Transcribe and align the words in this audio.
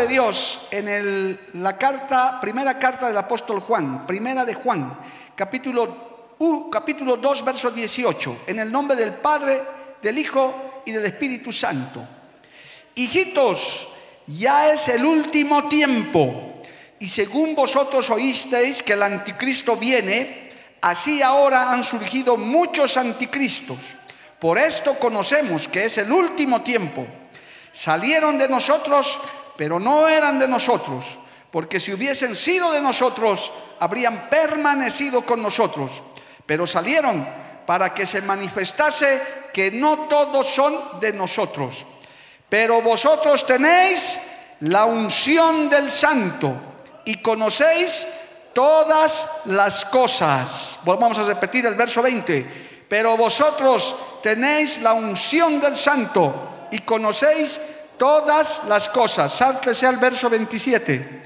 De 0.00 0.06
Dios 0.06 0.68
en 0.70 1.38
la 1.54 1.76
carta, 1.76 2.40
primera 2.40 2.78
carta 2.78 3.06
del 3.08 3.16
apóstol 3.18 3.60
Juan, 3.60 4.06
primera 4.06 4.46
de 4.46 4.54
Juan, 4.54 4.96
capítulo, 5.36 6.34
u- 6.38 6.70
capítulo 6.70 7.18
2, 7.18 7.44
verso 7.44 7.70
18, 7.70 8.38
en 8.46 8.60
el 8.60 8.72
nombre 8.72 8.96
del 8.96 9.12
Padre, 9.12 9.60
del 10.00 10.16
Hijo 10.18 10.82
y 10.86 10.92
del 10.92 11.04
Espíritu 11.04 11.52
Santo. 11.52 12.02
Hijitos, 12.94 13.88
ya 14.26 14.72
es 14.72 14.88
el 14.88 15.04
último 15.04 15.68
tiempo, 15.68 16.62
y 16.98 17.06
según 17.08 17.54
vosotros 17.54 18.08
oísteis 18.08 18.82
que 18.82 18.94
el 18.94 19.02
anticristo 19.02 19.76
viene, 19.76 20.50
así 20.80 21.20
ahora 21.20 21.72
han 21.72 21.84
surgido 21.84 22.38
muchos 22.38 22.96
anticristos. 22.96 23.76
Por 24.38 24.56
esto 24.56 24.94
conocemos 24.98 25.68
que 25.68 25.84
es 25.84 25.98
el 25.98 26.10
último 26.10 26.62
tiempo. 26.62 27.06
Salieron 27.70 28.38
de 28.38 28.48
nosotros, 28.48 29.20
pero 29.60 29.78
no 29.78 30.08
eran 30.08 30.38
de 30.38 30.48
nosotros, 30.48 31.18
porque 31.50 31.78
si 31.78 31.92
hubiesen 31.92 32.34
sido 32.34 32.72
de 32.72 32.80
nosotros, 32.80 33.52
habrían 33.78 34.30
permanecido 34.30 35.20
con 35.20 35.42
nosotros. 35.42 36.02
Pero 36.46 36.66
salieron 36.66 37.28
para 37.66 37.92
que 37.92 38.06
se 38.06 38.22
manifestase 38.22 39.20
que 39.52 39.70
no 39.70 40.08
todos 40.08 40.48
son 40.48 40.98
de 40.98 41.12
nosotros. 41.12 41.84
Pero 42.48 42.80
vosotros 42.80 43.44
tenéis 43.44 44.18
la 44.60 44.86
unción 44.86 45.68
del 45.68 45.90
santo 45.90 46.54
y 47.04 47.16
conocéis 47.16 48.06
todas 48.54 49.42
las 49.44 49.84
cosas. 49.84 50.78
Vamos 50.84 51.18
a 51.18 51.24
repetir 51.24 51.66
el 51.66 51.74
verso 51.74 52.00
20. 52.00 52.86
Pero 52.88 53.14
vosotros 53.18 53.94
tenéis 54.22 54.80
la 54.80 54.94
unción 54.94 55.60
del 55.60 55.76
santo 55.76 56.68
y 56.70 56.78
conocéis 56.78 57.60
todas 58.00 58.62
las 58.66 58.88
cosas. 58.88 59.30
Sáltese 59.30 59.86
al 59.86 59.98
verso 59.98 60.30
27. 60.30 61.20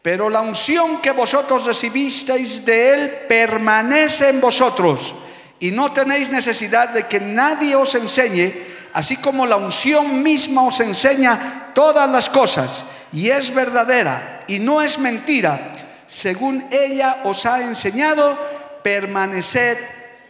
Pero 0.00 0.30
la 0.30 0.40
unción 0.40 1.02
que 1.02 1.10
vosotros 1.10 1.66
recibisteis 1.66 2.64
de 2.64 2.94
Él 2.94 3.10
permanece 3.28 4.30
en 4.30 4.40
vosotros 4.40 5.14
y 5.60 5.72
no 5.72 5.92
tenéis 5.92 6.30
necesidad 6.30 6.88
de 6.88 7.06
que 7.06 7.20
nadie 7.20 7.76
os 7.76 7.94
enseñe, 7.96 8.50
así 8.94 9.18
como 9.18 9.44
la 9.44 9.58
unción 9.58 10.22
misma 10.22 10.62
os 10.62 10.80
enseña 10.80 11.72
todas 11.74 12.08
las 12.08 12.30
cosas 12.30 12.84
y 13.12 13.28
es 13.28 13.54
verdadera 13.54 14.42
y 14.48 14.60
no 14.60 14.80
es 14.80 14.98
mentira. 14.98 15.74
Según 16.06 16.66
ella 16.70 17.20
os 17.24 17.44
ha 17.44 17.60
enseñado, 17.60 18.38
permaneced 18.82 19.76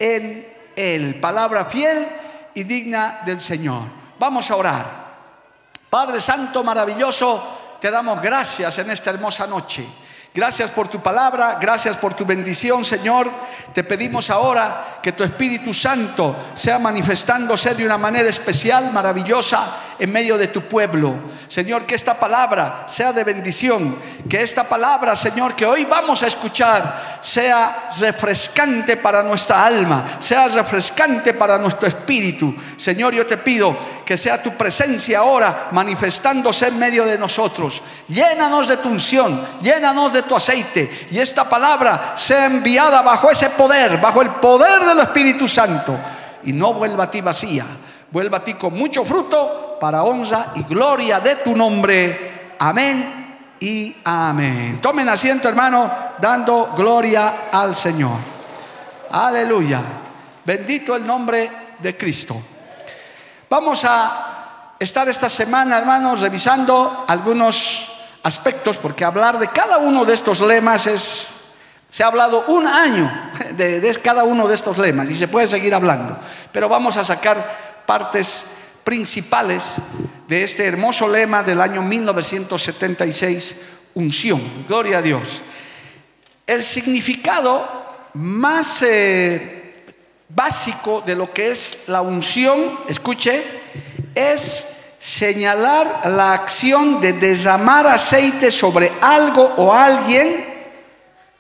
en 0.00 0.52
Él. 0.74 1.20
Palabra 1.20 1.66
fiel 1.66 2.08
y 2.54 2.64
digna 2.64 3.20
del 3.24 3.40
Señor. 3.40 3.84
Vamos 4.18 4.50
a 4.50 4.56
orar. 4.56 5.05
Padre 5.90 6.20
Santo, 6.20 6.64
maravilloso, 6.64 7.76
te 7.80 7.90
damos 7.90 8.20
gracias 8.20 8.78
en 8.78 8.90
esta 8.90 9.10
hermosa 9.10 9.46
noche. 9.46 9.86
Gracias 10.36 10.70
por 10.70 10.88
tu 10.88 11.00
palabra, 11.00 11.56
gracias 11.58 11.96
por 11.96 12.12
tu 12.12 12.26
bendición, 12.26 12.84
Señor. 12.84 13.30
Te 13.72 13.82
pedimos 13.84 14.28
ahora 14.28 14.98
que 15.02 15.12
tu 15.12 15.24
Espíritu 15.24 15.72
Santo 15.72 16.36
sea 16.52 16.78
manifestándose 16.78 17.74
de 17.74 17.86
una 17.86 17.96
manera 17.96 18.28
especial, 18.28 18.92
maravillosa, 18.92 19.66
en 19.98 20.12
medio 20.12 20.36
de 20.36 20.48
tu 20.48 20.60
pueblo. 20.60 21.14
Señor, 21.48 21.86
que 21.86 21.94
esta 21.94 22.20
palabra 22.20 22.84
sea 22.86 23.14
de 23.14 23.24
bendición, 23.24 23.96
que 24.28 24.42
esta 24.42 24.64
palabra, 24.64 25.16
Señor, 25.16 25.54
que 25.54 25.64
hoy 25.64 25.86
vamos 25.86 26.22
a 26.22 26.26
escuchar, 26.26 27.18
sea 27.22 27.88
refrescante 27.98 28.98
para 28.98 29.22
nuestra 29.22 29.64
alma, 29.64 30.18
sea 30.18 30.48
refrescante 30.48 31.32
para 31.32 31.56
nuestro 31.56 31.88
espíritu. 31.88 32.54
Señor, 32.76 33.14
yo 33.14 33.24
te 33.24 33.38
pido 33.38 33.74
que 34.06 34.16
sea 34.16 34.40
tu 34.40 34.52
presencia 34.52 35.18
ahora 35.18 35.68
manifestándose 35.72 36.68
en 36.68 36.78
medio 36.78 37.04
de 37.04 37.18
nosotros. 37.18 37.82
Llénanos 38.08 38.68
de 38.68 38.76
tu 38.76 38.88
unción, 38.88 39.44
llénanos 39.60 40.12
de 40.12 40.22
tu 40.22 40.36
aceite 40.36 41.08
y 41.10 41.18
esta 41.18 41.48
palabra 41.48 42.14
sea 42.16 42.46
enviada 42.46 43.02
bajo 43.02 43.28
ese 43.28 43.50
poder, 43.50 44.00
bajo 44.00 44.22
el 44.22 44.30
poder 44.30 44.84
del 44.84 45.00
Espíritu 45.00 45.48
Santo 45.48 45.98
y 46.44 46.52
no 46.52 46.74
vuelva 46.74 47.04
a 47.04 47.10
ti 47.10 47.20
vacía, 47.20 47.66
vuelva 48.12 48.38
a 48.38 48.44
ti 48.44 48.54
con 48.54 48.74
mucho 48.74 49.04
fruto 49.04 49.76
para 49.80 50.04
honra 50.04 50.52
y 50.54 50.62
gloria 50.62 51.18
de 51.18 51.34
tu 51.36 51.56
nombre. 51.56 52.54
Amén 52.60 53.56
y 53.58 53.96
amén. 54.04 54.80
Tomen 54.80 55.08
asiento, 55.08 55.48
hermano, 55.48 55.90
dando 56.18 56.72
gloria 56.76 57.48
al 57.50 57.74
Señor. 57.74 58.18
Aleluya. 59.10 59.80
Bendito 60.44 60.94
el 60.94 61.04
nombre 61.04 61.50
de 61.80 61.96
Cristo. 61.96 62.40
Vamos 63.48 63.84
a 63.84 64.74
estar 64.80 65.08
esta 65.08 65.28
semana, 65.28 65.78
hermanos, 65.78 66.20
revisando 66.20 67.04
algunos 67.06 67.92
aspectos, 68.24 68.76
porque 68.78 69.04
hablar 69.04 69.38
de 69.38 69.48
cada 69.48 69.78
uno 69.78 70.04
de 70.04 70.14
estos 70.14 70.40
lemas 70.40 70.88
es, 70.88 71.28
se 71.88 72.02
ha 72.02 72.08
hablado 72.08 72.44
un 72.48 72.66
año 72.66 73.30
de, 73.52 74.00
cada 74.02 74.24
uno 74.24 74.48
de 74.48 74.54
estos 74.54 74.78
lemas 74.78 75.08
y 75.08 75.14
se 75.14 75.28
puede 75.28 75.46
seguir 75.46 75.74
hablando, 75.74 76.18
pero 76.50 76.68
vamos 76.68 76.96
a 76.96 77.04
sacar 77.04 77.84
partes 77.86 78.46
principales 78.82 79.76
de 80.26 80.42
este 80.42 80.66
hermoso 80.66 81.06
lema 81.06 81.44
del 81.44 81.60
año 81.60 81.82
1976, 81.82 83.56
unción. 83.94 84.42
Gloria 84.66 84.98
a 84.98 85.02
Dios. 85.02 85.42
El 86.48 86.64
significado 86.64 87.86
más 88.14 88.82
eh, 88.82 89.55
básico 90.28 91.02
de 91.04 91.14
lo 91.14 91.32
que 91.32 91.50
es 91.50 91.84
la 91.88 92.02
unción, 92.02 92.80
escuche, 92.88 93.44
es 94.14 94.76
señalar 94.98 96.10
la 96.10 96.32
acción 96.32 97.00
de 97.00 97.12
derramar 97.12 97.86
aceite 97.86 98.50
sobre 98.50 98.90
algo 99.00 99.44
o 99.56 99.72
alguien 99.72 100.44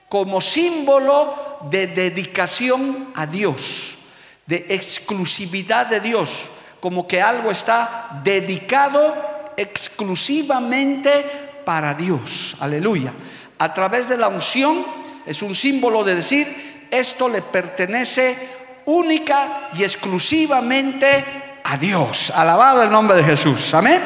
como 0.08 0.40
símbolo 0.40 1.58
de 1.70 1.88
dedicación 1.88 3.08
a 3.14 3.26
Dios, 3.26 3.98
de 4.46 4.66
exclusividad 4.68 5.86
de 5.86 6.00
Dios, 6.00 6.50
como 6.80 7.08
que 7.08 7.20
algo 7.20 7.50
está 7.50 8.20
dedicado 8.22 9.16
exclusivamente 9.56 11.24
para 11.64 11.94
Dios. 11.94 12.56
Aleluya. 12.60 13.12
A 13.58 13.74
través 13.74 14.08
de 14.08 14.16
la 14.16 14.28
unción 14.28 14.84
es 15.26 15.42
un 15.42 15.54
símbolo 15.54 16.04
de 16.04 16.14
decir, 16.14 16.88
esto 16.90 17.28
le 17.28 17.42
pertenece 17.42 18.55
única 18.86 19.68
y 19.76 19.84
exclusivamente 19.84 21.60
a 21.64 21.76
Dios. 21.76 22.32
Alabado 22.34 22.82
el 22.82 22.90
nombre 22.90 23.16
de 23.16 23.24
Jesús. 23.24 23.74
Amén. 23.74 24.00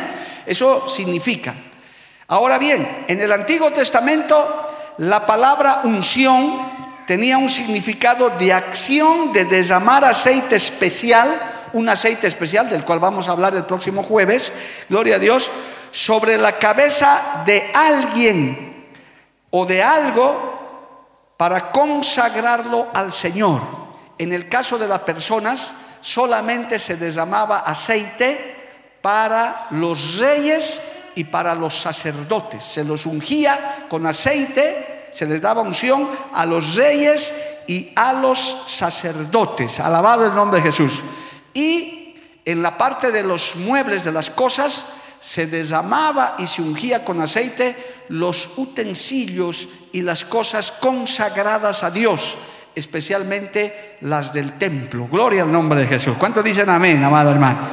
Eso 0.46 0.88
significa. 0.88 1.54
Ahora 2.28 2.58
bien, 2.58 3.04
en 3.08 3.20
el 3.20 3.32
Antiguo 3.32 3.70
Testamento 3.70 4.66
la 4.98 5.24
palabra 5.24 5.80
unción 5.84 6.60
tenía 7.06 7.38
un 7.38 7.48
significado 7.48 8.30
de 8.30 8.52
acción 8.52 9.32
de 9.32 9.46
derramar 9.46 10.04
aceite 10.04 10.56
especial, 10.56 11.28
un 11.72 11.88
aceite 11.88 12.26
especial 12.26 12.68
del 12.68 12.84
cual 12.84 12.98
vamos 12.98 13.26
a 13.26 13.32
hablar 13.32 13.54
el 13.54 13.64
próximo 13.64 14.02
jueves, 14.02 14.52
gloria 14.88 15.16
a 15.16 15.18
Dios, 15.18 15.50
sobre 15.90 16.36
la 16.36 16.58
cabeza 16.58 17.42
de 17.46 17.70
alguien 17.74 18.86
o 19.50 19.64
de 19.64 19.82
algo 19.82 21.34
para 21.36 21.72
consagrarlo 21.72 22.88
al 22.92 23.12
Señor. 23.12 23.79
En 24.20 24.34
el 24.34 24.50
caso 24.50 24.76
de 24.76 24.86
las 24.86 24.98
personas, 24.98 25.72
solamente 26.02 26.78
se 26.78 26.96
derramaba 26.96 27.60
aceite 27.60 28.54
para 29.00 29.68
los 29.70 30.18
reyes 30.18 30.82
y 31.14 31.24
para 31.24 31.54
los 31.54 31.72
sacerdotes. 31.72 32.62
Se 32.62 32.84
los 32.84 33.06
ungía 33.06 33.86
con 33.88 34.04
aceite, 34.04 35.08
se 35.10 35.24
les 35.24 35.40
daba 35.40 35.62
unción 35.62 36.06
a 36.34 36.44
los 36.44 36.74
reyes 36.74 37.32
y 37.66 37.94
a 37.96 38.12
los 38.12 38.64
sacerdotes. 38.66 39.80
Alabado 39.80 40.26
el 40.26 40.34
nombre 40.34 40.60
de 40.60 40.66
Jesús. 40.66 41.02
Y 41.54 42.14
en 42.44 42.60
la 42.60 42.76
parte 42.76 43.10
de 43.10 43.22
los 43.22 43.56
muebles, 43.56 44.04
de 44.04 44.12
las 44.12 44.28
cosas, 44.28 44.84
se 45.18 45.46
derramaba 45.46 46.36
y 46.38 46.46
se 46.46 46.60
ungía 46.60 47.06
con 47.06 47.22
aceite 47.22 48.04
los 48.10 48.50
utensilios 48.58 49.66
y 49.92 50.02
las 50.02 50.26
cosas 50.26 50.72
consagradas 50.72 51.82
a 51.84 51.90
Dios, 51.90 52.36
especialmente 52.74 53.96
las 54.02 54.32
del 54.32 54.58
templo. 54.58 55.08
Gloria 55.08 55.42
al 55.42 55.52
nombre 55.52 55.80
de 55.80 55.86
Jesús. 55.86 56.16
¿Cuántos 56.18 56.44
dicen 56.44 56.68
amén, 56.68 57.02
amado 57.02 57.30
hermano? 57.30 57.68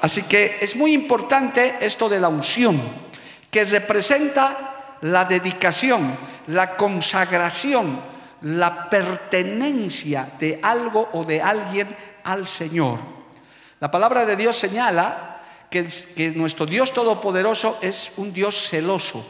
Así 0.00 0.22
que 0.22 0.58
es 0.60 0.76
muy 0.76 0.92
importante 0.92 1.76
esto 1.80 2.08
de 2.08 2.20
la 2.20 2.28
unción, 2.28 2.80
que 3.50 3.64
representa 3.64 4.96
la 5.02 5.24
dedicación, 5.24 6.16
la 6.48 6.76
consagración, 6.76 7.98
la 8.42 8.88
pertenencia 8.88 10.28
de 10.38 10.60
algo 10.62 11.08
o 11.12 11.24
de 11.24 11.42
alguien 11.42 11.88
al 12.24 12.46
Señor. 12.46 12.98
La 13.80 13.90
palabra 13.90 14.24
de 14.24 14.36
Dios 14.36 14.56
señala 14.56 15.40
que, 15.70 15.86
que 16.16 16.30
nuestro 16.30 16.66
Dios 16.66 16.92
Todopoderoso 16.92 17.78
es 17.80 18.12
un 18.16 18.32
Dios 18.32 18.68
celoso, 18.68 19.24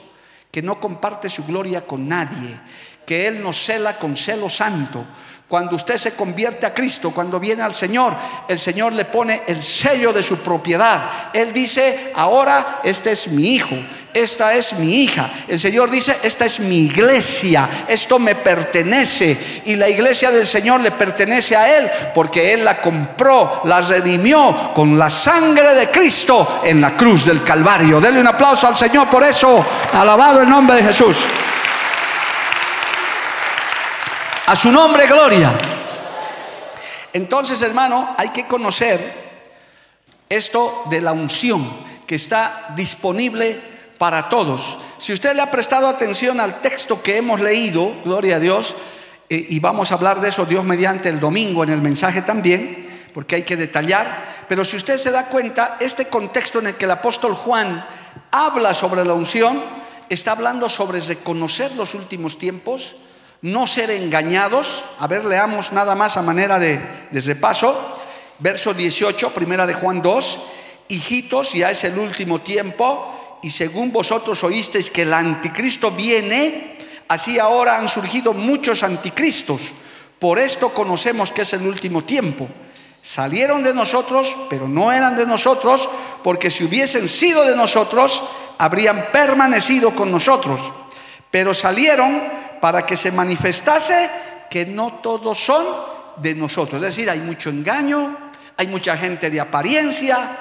que 0.50 0.62
no 0.62 0.80
comparte 0.80 1.28
su 1.28 1.44
gloria 1.44 1.86
con 1.86 2.08
nadie, 2.08 2.60
que 3.08 3.26
Él 3.26 3.42
nos 3.42 3.56
cela 3.56 3.96
con 3.96 4.14
celo 4.14 4.50
santo. 4.50 5.02
Cuando 5.48 5.76
usted 5.76 5.96
se 5.96 6.12
convierte 6.12 6.66
a 6.66 6.74
Cristo, 6.74 7.10
cuando 7.10 7.40
viene 7.40 7.62
al 7.62 7.72
Señor, 7.72 8.12
el 8.46 8.58
Señor 8.58 8.92
le 8.92 9.06
pone 9.06 9.44
el 9.46 9.62
sello 9.62 10.12
de 10.12 10.22
su 10.22 10.40
propiedad. 10.40 11.30
Él 11.32 11.50
dice, 11.54 12.12
ahora 12.14 12.80
este 12.84 13.12
es 13.12 13.28
mi 13.28 13.54
hijo, 13.54 13.74
esta 14.12 14.52
es 14.52 14.74
mi 14.74 14.96
hija. 14.96 15.30
El 15.48 15.58
Señor 15.58 15.90
dice, 15.90 16.18
esta 16.22 16.44
es 16.44 16.60
mi 16.60 16.80
iglesia, 16.80 17.86
esto 17.88 18.18
me 18.18 18.34
pertenece. 18.34 19.62
Y 19.64 19.76
la 19.76 19.88
iglesia 19.88 20.30
del 20.30 20.46
Señor 20.46 20.82
le 20.82 20.90
pertenece 20.90 21.56
a 21.56 21.78
Él 21.78 21.90
porque 22.14 22.52
Él 22.52 22.62
la 22.62 22.78
compró, 22.78 23.62
la 23.64 23.80
redimió 23.80 24.72
con 24.74 24.98
la 24.98 25.08
sangre 25.08 25.72
de 25.72 25.88
Cristo 25.88 26.60
en 26.62 26.78
la 26.78 26.94
cruz 26.94 27.24
del 27.24 27.42
Calvario. 27.42 28.02
Denle 28.02 28.20
un 28.20 28.26
aplauso 28.26 28.66
al 28.66 28.76
Señor 28.76 29.08
por 29.08 29.24
eso. 29.24 29.64
Alabado 29.94 30.42
el 30.42 30.50
nombre 30.50 30.76
de 30.76 30.82
Jesús. 30.82 31.16
A 34.48 34.56
su 34.56 34.72
nombre, 34.72 35.06
gloria. 35.06 35.52
Entonces, 37.12 37.60
hermano, 37.60 38.14
hay 38.16 38.30
que 38.30 38.46
conocer 38.46 38.98
esto 40.26 40.84
de 40.88 41.02
la 41.02 41.12
unción 41.12 41.70
que 42.06 42.14
está 42.14 42.72
disponible 42.74 43.60
para 43.98 44.30
todos. 44.30 44.78
Si 44.96 45.12
usted 45.12 45.36
le 45.36 45.42
ha 45.42 45.50
prestado 45.50 45.86
atención 45.86 46.40
al 46.40 46.62
texto 46.62 47.02
que 47.02 47.18
hemos 47.18 47.40
leído, 47.40 47.92
gloria 48.06 48.36
a 48.36 48.40
Dios, 48.40 48.74
eh, 49.28 49.48
y 49.50 49.60
vamos 49.60 49.92
a 49.92 49.96
hablar 49.96 50.18
de 50.22 50.30
eso 50.30 50.46
Dios 50.46 50.64
mediante 50.64 51.10
el 51.10 51.20
domingo 51.20 51.62
en 51.62 51.68
el 51.68 51.82
mensaje 51.82 52.22
también, 52.22 52.88
porque 53.12 53.34
hay 53.34 53.42
que 53.42 53.58
detallar, 53.58 54.46
pero 54.48 54.64
si 54.64 54.78
usted 54.78 54.96
se 54.96 55.10
da 55.10 55.26
cuenta, 55.26 55.76
este 55.78 56.08
contexto 56.08 56.60
en 56.60 56.68
el 56.68 56.74
que 56.76 56.86
el 56.86 56.92
apóstol 56.92 57.34
Juan 57.34 57.86
habla 58.30 58.72
sobre 58.72 59.04
la 59.04 59.12
unción, 59.12 59.62
está 60.08 60.32
hablando 60.32 60.70
sobre 60.70 61.02
reconocer 61.02 61.74
los 61.74 61.92
últimos 61.92 62.38
tiempos, 62.38 62.96
no 63.42 63.66
ser 63.66 63.90
engañados. 63.90 64.84
A 64.98 65.06
ver, 65.06 65.24
leamos 65.24 65.72
nada 65.72 65.94
más 65.94 66.16
a 66.16 66.22
manera 66.22 66.58
de, 66.58 66.80
repaso. 67.12 67.96
Verso 68.38 68.74
18, 68.74 69.30
primera 69.32 69.66
de 69.66 69.74
Juan 69.74 70.02
2. 70.02 70.40
Hijitos, 70.88 71.52
ya 71.52 71.70
es 71.70 71.84
el 71.84 71.98
último 71.98 72.40
tiempo, 72.40 73.38
y 73.42 73.50
según 73.50 73.92
vosotros 73.92 74.42
oísteis 74.42 74.90
que 74.90 75.02
el 75.02 75.12
anticristo 75.12 75.90
viene, 75.90 76.78
así 77.08 77.38
ahora 77.38 77.76
han 77.78 77.88
surgido 77.88 78.32
muchos 78.32 78.82
anticristos. 78.82 79.60
Por 80.18 80.38
esto 80.38 80.70
conocemos 80.70 81.30
que 81.30 81.42
es 81.42 81.52
el 81.52 81.66
último 81.66 82.04
tiempo. 82.04 82.48
Salieron 83.02 83.62
de 83.62 83.74
nosotros, 83.74 84.34
pero 84.48 84.66
no 84.66 84.90
eran 84.90 85.14
de 85.14 85.26
nosotros, 85.26 85.88
porque 86.24 86.50
si 86.50 86.64
hubiesen 86.64 87.08
sido 87.08 87.44
de 87.44 87.54
nosotros, 87.54 88.22
habrían 88.56 89.06
permanecido 89.12 89.94
con 89.94 90.10
nosotros. 90.10 90.72
Pero 91.30 91.54
salieron 91.54 92.37
para 92.60 92.84
que 92.84 92.96
se 92.96 93.12
manifestase 93.12 94.10
que 94.50 94.66
no 94.66 95.00
todos 95.02 95.38
son 95.38 95.64
de 96.16 96.34
nosotros. 96.34 96.82
Es 96.82 96.96
decir, 96.96 97.10
hay 97.10 97.20
mucho 97.20 97.50
engaño, 97.50 98.16
hay 98.56 98.66
mucha 98.66 98.96
gente 98.96 99.30
de 99.30 99.40
apariencia, 99.40 100.36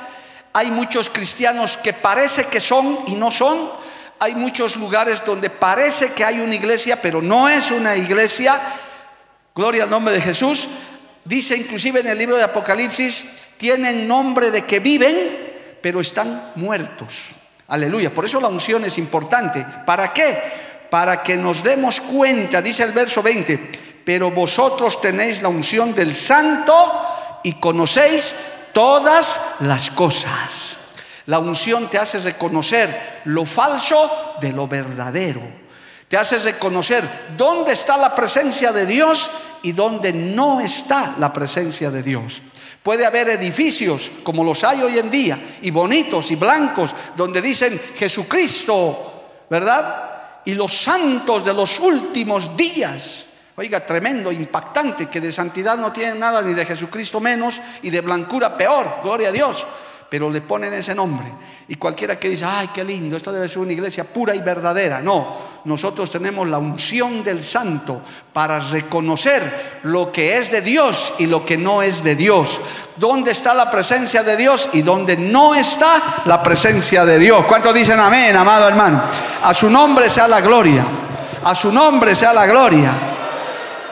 hay 0.54 0.72
muchos 0.72 1.10
cristianos 1.10 1.78
que 1.78 1.94
parece 1.94 2.46
que 2.46 2.60
son 2.60 3.00
y 3.08 3.16
no 3.16 3.32
son, 3.32 3.70
hay 4.20 4.36
muchos 4.36 4.76
lugares 4.76 5.24
donde 5.24 5.50
parece 5.50 6.14
que 6.14 6.26
hay 6.26 6.40
una 6.40 6.56
iglesia, 6.56 7.00
pero 7.02 7.22
no 7.22 7.48
es 7.48 7.70
una 7.70 7.96
iglesia. 7.96 8.60
Gloria 9.54 9.84
al 9.84 9.90
nombre 9.90 10.14
de 10.14 10.22
Jesús. 10.22 10.68
Dice 11.24 11.56
inclusive 11.56 12.00
en 12.00 12.08
el 12.08 12.18
libro 12.18 12.38
de 12.38 12.44
Apocalipsis, 12.44 13.26
tienen 13.58 14.08
nombre 14.08 14.50
de 14.50 14.66
que 14.66 14.80
viven, 14.80 15.78
pero 15.82 16.00
están 16.00 16.54
muertos. 16.56 17.32
Aleluya. 17.68 18.12
Por 18.12 18.26
eso 18.26 18.40
la 18.40 18.48
unción 18.48 18.86
es 18.86 18.98
importante. 18.98 19.66
¿Para 19.86 20.14
qué? 20.14 20.67
Para 20.90 21.24
que 21.24 21.36
nos 21.38 21.64
demos 21.64 22.02
cuenta, 22.02 22.62
dice 22.62 22.84
el 22.84 22.92
verso 22.92 23.22
20, 23.22 23.72
pero 24.06 24.32
vosotros 24.32 25.02
tenéis 25.02 25.42
la 25.42 25.50
unción 25.50 25.94
del 25.94 26.14
santo 26.14 26.74
y 27.44 27.54
conocéis 27.54 28.36
todas 28.74 29.56
las 29.60 29.92
cosas. 29.92 30.78
La 31.26 31.40
unción 31.40 31.90
te 31.90 31.98
hace 31.98 32.20
reconocer 32.20 33.22
lo 33.26 33.46
falso 33.46 34.36
de 34.40 34.54
lo 34.54 34.68
verdadero. 34.68 35.42
Te 36.08 36.16
hace 36.16 36.38
reconocer 36.38 37.04
dónde 37.36 37.74
está 37.74 37.98
la 37.98 38.16
presencia 38.16 38.72
de 38.72 38.86
Dios 38.86 39.30
y 39.62 39.74
dónde 39.74 40.14
no 40.14 40.62
está 40.62 41.16
la 41.18 41.34
presencia 41.34 41.92
de 41.92 42.02
Dios. 42.02 42.42
Puede 42.82 43.06
haber 43.06 43.28
edificios 43.28 44.10
como 44.24 44.42
los 44.46 44.64
hay 44.64 44.82
hoy 44.82 44.98
en 44.98 45.12
día, 45.12 45.38
y 45.62 45.72
bonitos 45.72 46.32
y 46.32 46.38
blancos, 46.38 46.96
donde 47.18 47.42
dicen 47.42 47.78
Jesucristo, 47.98 49.44
¿verdad? 49.50 50.17
Y 50.48 50.54
los 50.54 50.72
santos 50.72 51.44
de 51.44 51.54
los 51.54 51.78
últimos 51.78 52.56
días. 52.56 53.26
Oiga, 53.58 53.86
tremendo, 53.86 54.32
impactante, 54.32 55.08
que 55.08 55.20
de 55.20 55.30
santidad 55.30 55.78
no 55.78 55.92
tienen 55.92 56.20
nada, 56.20 56.42
ni 56.42 56.54
de 56.54 56.66
Jesucristo 56.66 57.20
menos, 57.20 57.62
y 57.82 57.90
de 57.90 58.00
blancura 58.00 58.56
peor, 58.56 59.02
gloria 59.04 59.28
a 59.28 59.34
Dios. 59.34 59.68
Pero 60.10 60.30
le 60.30 60.42
ponen 60.42 60.74
ese 60.74 60.96
nombre. 60.96 61.28
Y 61.68 61.76
cualquiera 61.76 62.18
que 62.18 62.30
dice, 62.30 62.46
ay, 62.46 62.70
qué 62.74 62.84
lindo, 62.84 63.18
esto 63.18 63.32
debe 63.32 63.48
ser 63.48 63.60
una 63.60 63.74
iglesia 63.74 64.06
pura 64.06 64.34
y 64.34 64.40
verdadera. 64.40 65.02
No, 65.02 65.36
nosotros 65.66 66.10
tenemos 66.10 66.48
la 66.48 66.58
unción 66.58 67.24
del 67.26 67.44
santo 67.44 68.02
para 68.32 68.60
reconocer 68.60 69.80
lo 69.84 70.10
que 70.10 70.38
es 70.38 70.50
de 70.50 70.62
Dios 70.62 71.14
y 71.20 71.26
lo 71.26 71.46
que 71.46 71.58
no 71.58 71.82
es 71.82 72.06
de 72.06 72.16
Dios. 72.16 72.62
¿Dónde 72.96 73.32
está 73.32 73.54
la 73.54 73.70
presencia 73.70 74.24
de 74.24 74.38
Dios 74.38 74.70
y 74.72 74.82
dónde 74.82 75.18
no 75.18 75.54
está 75.54 76.22
la 76.24 76.42
presencia 76.42 77.06
de 77.06 77.20
Dios? 77.20 77.46
¿Cuántos 77.46 77.74
dicen 77.74 78.00
amén, 78.00 78.34
amado 78.36 78.66
hermano? 78.66 79.04
A 79.44 79.54
su 79.54 79.70
nombre 79.70 80.10
sea 80.10 80.28
la 80.30 80.40
gloria. 80.40 80.86
A 81.44 81.54
su 81.54 81.72
nombre 81.72 82.16
sea 82.16 82.32
la 82.32 82.46
gloria. 82.46 82.94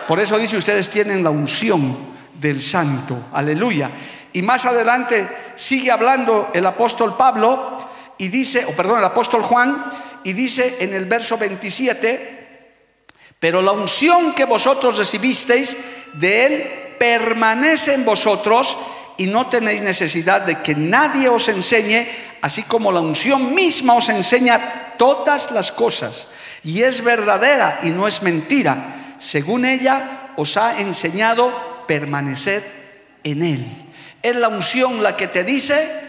Por 0.08 0.20
eso 0.20 0.38
dice, 0.38 0.56
ustedes 0.56 0.90
tienen 0.90 1.24
la 1.24 1.30
unción 1.30 1.98
del 2.40 2.62
santo. 2.62 3.26
Aleluya. 3.34 3.90
Y 4.34 4.42
más 4.42 4.66
adelante 4.66 5.45
sigue 5.56 5.92
hablando 5.92 6.50
el 6.54 6.66
apóstol 6.66 7.16
Pablo 7.18 7.88
y 8.18 8.30
dice, 8.30 8.66
o 8.66 8.72
perdón, 8.72 9.00
el 9.00 9.06
apóstol 9.06 9.44
Juan, 9.44 9.90
y 10.24 10.34
dice 10.34 10.78
en 10.80 10.94
el 10.94 11.06
verso 11.06 11.38
27, 11.38 12.36
pero 13.40 13.62
la 13.62 13.72
unción 13.72 14.34
que 14.34 14.46
vosotros 14.46 14.98
recibisteis 14.98 15.78
de 16.14 16.46
él 16.46 16.64
permanece 16.98 17.94
en 17.94 18.06
vosotros 18.06 18.78
y 19.18 19.28
no 19.28 19.48
tenéis 19.48 19.82
necesidad 19.82 20.42
de 20.42 20.62
que 20.62 20.76
nadie 20.76 21.30
os 21.30 21.48
enseñe, 21.48 22.08
así 22.42 22.64
como 22.64 22.92
la 22.92 23.00
unción 23.00 23.54
misma 23.54 23.94
os 23.94 24.10
enseña 24.10 24.96
todas 24.98 25.52
las 25.52 25.72
cosas. 25.72 26.28
Y 26.64 26.82
es 26.82 27.04
verdadera 27.04 27.80
y 27.84 27.92
no 27.92 28.08
es 28.08 28.24
mentira. 28.24 29.16
Según 29.20 29.66
ella 29.66 30.32
os 30.36 30.58
ha 30.58 30.80
enseñado 30.80 31.86
permanecer 31.88 32.64
en 33.24 33.44
él. 33.44 33.85
Es 34.26 34.36
la 34.36 34.48
unción 34.48 35.04
la 35.04 35.16
que 35.16 35.28
te 35.28 35.44
dice 35.44 36.02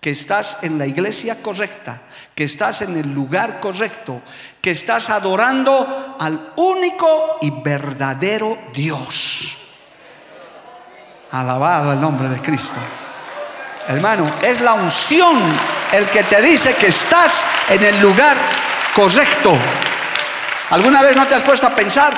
que 0.00 0.10
estás 0.10 0.58
en 0.62 0.78
la 0.78 0.84
iglesia 0.84 1.40
correcta, 1.40 2.00
que 2.34 2.42
estás 2.42 2.82
en 2.82 2.96
el 2.96 3.14
lugar 3.14 3.60
correcto, 3.60 4.20
que 4.60 4.72
estás 4.72 5.10
adorando 5.10 6.16
al 6.18 6.54
único 6.56 7.38
y 7.42 7.52
verdadero 7.62 8.58
Dios. 8.74 9.58
Alabado 11.30 11.92
el 11.92 12.00
nombre 12.00 12.28
de 12.30 12.42
Cristo. 12.42 12.80
Hermano, 13.86 14.28
es 14.42 14.60
la 14.60 14.72
unción 14.72 15.40
el 15.92 16.06
que 16.06 16.24
te 16.24 16.42
dice 16.42 16.74
que 16.74 16.88
estás 16.88 17.44
en 17.68 17.84
el 17.84 18.00
lugar 18.00 18.36
correcto. 18.92 19.56
¿Alguna 20.70 21.00
vez 21.00 21.14
no 21.14 21.28
te 21.28 21.36
has 21.36 21.42
puesto 21.42 21.68
a 21.68 21.76
pensar? 21.76 22.12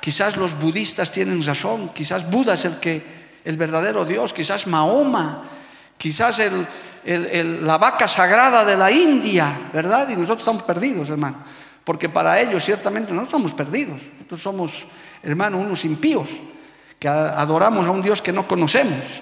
Quizás 0.00 0.38
los 0.38 0.58
budistas 0.58 1.12
tienen 1.12 1.44
razón, 1.44 1.90
quizás 1.90 2.30
Buda 2.30 2.54
es 2.54 2.64
el 2.64 2.80
que 2.80 3.21
el 3.44 3.56
verdadero 3.56 4.04
Dios, 4.04 4.32
quizás 4.32 4.66
Mahoma, 4.66 5.44
quizás 5.96 6.40
la 7.04 7.78
vaca 7.78 8.06
sagrada 8.06 8.64
de 8.64 8.76
la 8.76 8.90
India, 8.90 9.70
¿verdad? 9.72 10.08
Y 10.08 10.14
nosotros 10.14 10.40
estamos 10.40 10.62
perdidos, 10.62 11.10
hermano. 11.10 11.38
Porque 11.84 12.08
para 12.08 12.40
ellos 12.40 12.64
ciertamente 12.64 13.12
no 13.12 13.26
somos 13.26 13.52
perdidos. 13.52 14.00
Nosotros 14.18 14.40
somos, 14.40 14.86
hermano, 15.22 15.58
unos 15.58 15.84
impíos 15.84 16.30
que 16.98 17.08
adoramos 17.08 17.86
a 17.86 17.90
un 17.90 18.02
Dios 18.02 18.22
que 18.22 18.32
no 18.32 18.46
conocemos. 18.46 19.20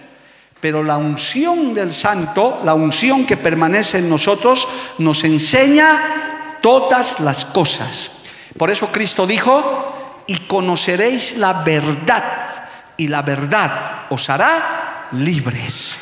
Pero 0.61 0.83
la 0.83 0.99
unción 0.99 1.73
del 1.73 1.95
santo, 1.95 2.61
la 2.65 2.75
unción 2.75 3.25
que 3.25 3.39
permanece 3.39 3.99
en 3.99 4.11
nosotros, 4.11 4.69
nos 4.99 5.25
enseña 5.25 6.59
todas 6.61 7.21
las 7.21 7.47
cosas. 7.47 8.11
Por 8.59 8.69
eso 8.69 8.89
Cristo 8.89 9.27
dijo, 9.27 10.23
y 10.27 10.37
conoceréis 10.41 11.39
la 11.39 11.63
verdad, 11.63 12.69
y 13.01 13.09
la 13.09 13.23
verdad 13.23 14.05
os 14.11 14.29
hará 14.29 15.09
libres. 15.13 15.99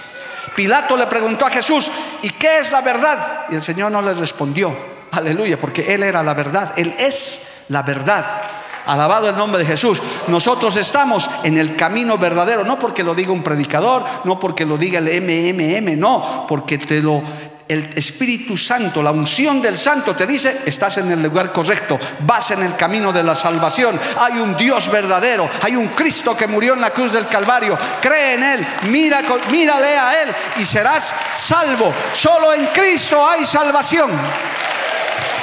Pilato 0.57 0.97
le 0.97 1.07
preguntó 1.07 1.47
a 1.47 1.51
Jesús, 1.51 1.89
¿y 2.23 2.31
qué 2.31 2.59
es 2.59 2.73
la 2.73 2.81
verdad? 2.81 3.47
Y 3.51 3.55
el 3.55 3.63
Señor 3.63 3.93
no 3.93 4.03
le 4.03 4.15
respondió, 4.15 4.77
aleluya, 5.13 5.61
porque 5.61 5.95
Él 5.95 6.03
era 6.03 6.25
la 6.25 6.35
verdad, 6.35 6.73
Él 6.77 6.93
es 6.99 7.63
la 7.69 7.83
verdad. 7.83 8.27
Alabado 8.87 9.29
el 9.29 9.37
nombre 9.37 9.61
de 9.61 9.67
Jesús. 9.67 10.03
Nosotros 10.27 10.75
estamos 10.75 11.31
en 11.45 11.57
el 11.57 11.77
camino 11.77 12.19
verdadero, 12.19 12.65
no 12.65 12.81
porque 12.81 13.05
lo 13.05 13.15
diga 13.15 13.31
un 13.31 13.45
predicador, 13.45 14.05
no 14.25 14.41
porque 14.41 14.67
lo 14.67 14.77
diga 14.77 14.99
el 14.99 15.23
MMM, 15.23 16.01
no, 16.01 16.47
porque 16.49 16.79
te 16.79 17.01
lo 17.01 17.23
el 17.69 17.91
Espíritu 17.95 18.57
Santo, 18.57 19.03
la 19.03 19.11
unción 19.11 19.61
del 19.61 19.77
Santo 19.77 20.17
te 20.17 20.27
dice, 20.27 20.63
estás 20.65 20.97
en 20.99 21.11
el 21.11 21.23
lugar 21.23 21.53
correcto, 21.53 21.99
vas 22.21 22.51
en 22.53 22.63
el 22.63 22.75
camino 22.77 23.13
de 23.13 23.23
la 23.23 23.35
salvación, 23.35 24.01
hay 24.19 24.39
un 24.39 24.57
Dios 24.57 24.91
verdadero, 24.91 25.49
hay 25.63 25.77
un 25.77 25.89
Cristo 25.89 26.37
que 26.37 26.47
murió 26.47 26.75
en 26.75 26.81
la 26.81 26.91
cruz 26.91 27.13
del 27.13 27.29
Calvario, 27.29 27.79
cree 28.01 28.35
en 28.35 28.43
Él, 28.43 28.67
mira, 28.85 29.23
mírale 29.51 29.99
a 29.99 30.23
Él 30.23 30.35
y 30.57 30.65
serás 30.65 31.13
salvo. 31.35 31.93
Solo 32.13 32.55
en 32.55 32.67
Cristo 32.67 33.27
hay 33.29 33.45
salvación. 33.45 34.11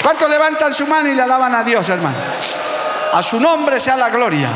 ¿Cuántos 0.02 0.30
levantan 0.30 0.74
su 0.74 0.88
mano 0.88 1.10
y 1.10 1.16
le 1.16 1.22
alaban 1.22 1.54
a 1.54 1.64
Dios, 1.64 1.88
hermano? 1.90 2.18
A 3.14 3.24
su 3.24 3.40
nombre 3.40 3.80
sea 3.80 3.96
la 3.96 4.10
gloria. 4.10 4.50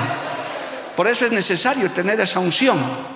Por 0.96 1.08
eso 1.08 1.26
es 1.26 1.32
necesario 1.32 1.92
tener 1.92 2.20
esa 2.20 2.40
unción 2.40 3.09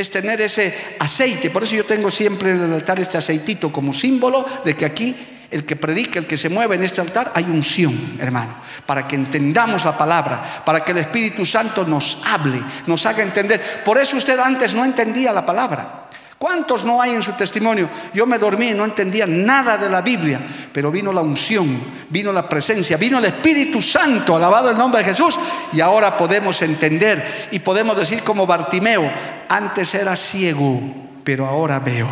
es 0.00 0.10
tener 0.10 0.40
ese 0.40 0.96
aceite. 0.98 1.50
Por 1.50 1.62
eso 1.62 1.76
yo 1.76 1.84
tengo 1.84 2.10
siempre 2.10 2.52
en 2.52 2.62
el 2.62 2.72
altar 2.72 2.98
este 3.00 3.18
aceitito 3.18 3.72
como 3.72 3.92
símbolo 3.92 4.44
de 4.64 4.76
que 4.76 4.84
aquí 4.84 5.16
el 5.50 5.64
que 5.64 5.76
predica, 5.76 6.18
el 6.18 6.26
que 6.26 6.38
se 6.38 6.48
mueve 6.48 6.76
en 6.76 6.84
este 6.84 7.00
altar, 7.00 7.32
hay 7.34 7.44
unción, 7.44 8.18
hermano, 8.20 8.54
para 8.86 9.06
que 9.08 9.16
entendamos 9.16 9.84
la 9.84 9.98
palabra, 9.98 10.62
para 10.64 10.84
que 10.84 10.92
el 10.92 10.98
Espíritu 10.98 11.44
Santo 11.44 11.84
nos 11.84 12.18
hable, 12.24 12.62
nos 12.86 13.04
haga 13.06 13.22
entender. 13.22 13.82
Por 13.84 13.98
eso 13.98 14.16
usted 14.16 14.38
antes 14.38 14.74
no 14.74 14.84
entendía 14.84 15.32
la 15.32 15.44
palabra. 15.44 16.06
¿Cuántos 16.40 16.86
no 16.86 17.02
hay 17.02 17.14
en 17.14 17.22
su 17.22 17.32
testimonio? 17.32 17.86
Yo 18.14 18.24
me 18.24 18.38
dormí 18.38 18.68
y 18.68 18.74
no 18.74 18.86
entendía 18.86 19.26
nada 19.26 19.76
de 19.76 19.90
la 19.90 20.00
Biblia, 20.00 20.40
pero 20.72 20.90
vino 20.90 21.12
la 21.12 21.20
unción, 21.20 21.78
vino 22.08 22.32
la 22.32 22.48
presencia, 22.48 22.96
vino 22.96 23.18
el 23.18 23.26
Espíritu 23.26 23.82
Santo, 23.82 24.36
alabado 24.36 24.70
el 24.70 24.78
nombre 24.78 25.00
de 25.00 25.10
Jesús, 25.10 25.38
y 25.70 25.82
ahora 25.82 26.16
podemos 26.16 26.62
entender 26.62 27.48
y 27.50 27.58
podemos 27.58 27.94
decir 27.94 28.22
como 28.22 28.46
Bartimeo, 28.46 29.02
antes 29.50 29.92
era 29.92 30.16
ciego, 30.16 30.80
pero 31.22 31.46
ahora 31.46 31.78
veo. 31.78 32.08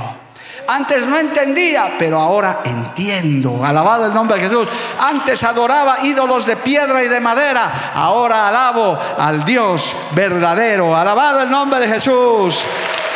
Antes 0.66 1.06
no 1.06 1.18
entendía, 1.18 1.94
pero 1.98 2.20
ahora 2.20 2.60
entiendo. 2.64 3.64
Alabado 3.64 4.04
el 4.04 4.12
nombre 4.12 4.36
de 4.36 4.42
Jesús. 4.46 4.68
Antes 5.00 5.42
adoraba 5.42 6.00
ídolos 6.02 6.44
de 6.44 6.56
piedra 6.56 7.02
y 7.02 7.08
de 7.08 7.20
madera. 7.20 7.92
Ahora 7.94 8.48
alabo 8.48 8.98
al 9.16 9.46
Dios 9.46 9.96
verdadero. 10.14 10.94
Alabado 10.94 11.40
el 11.40 11.50
nombre 11.50 11.80
de 11.80 11.88
Jesús. 11.88 12.66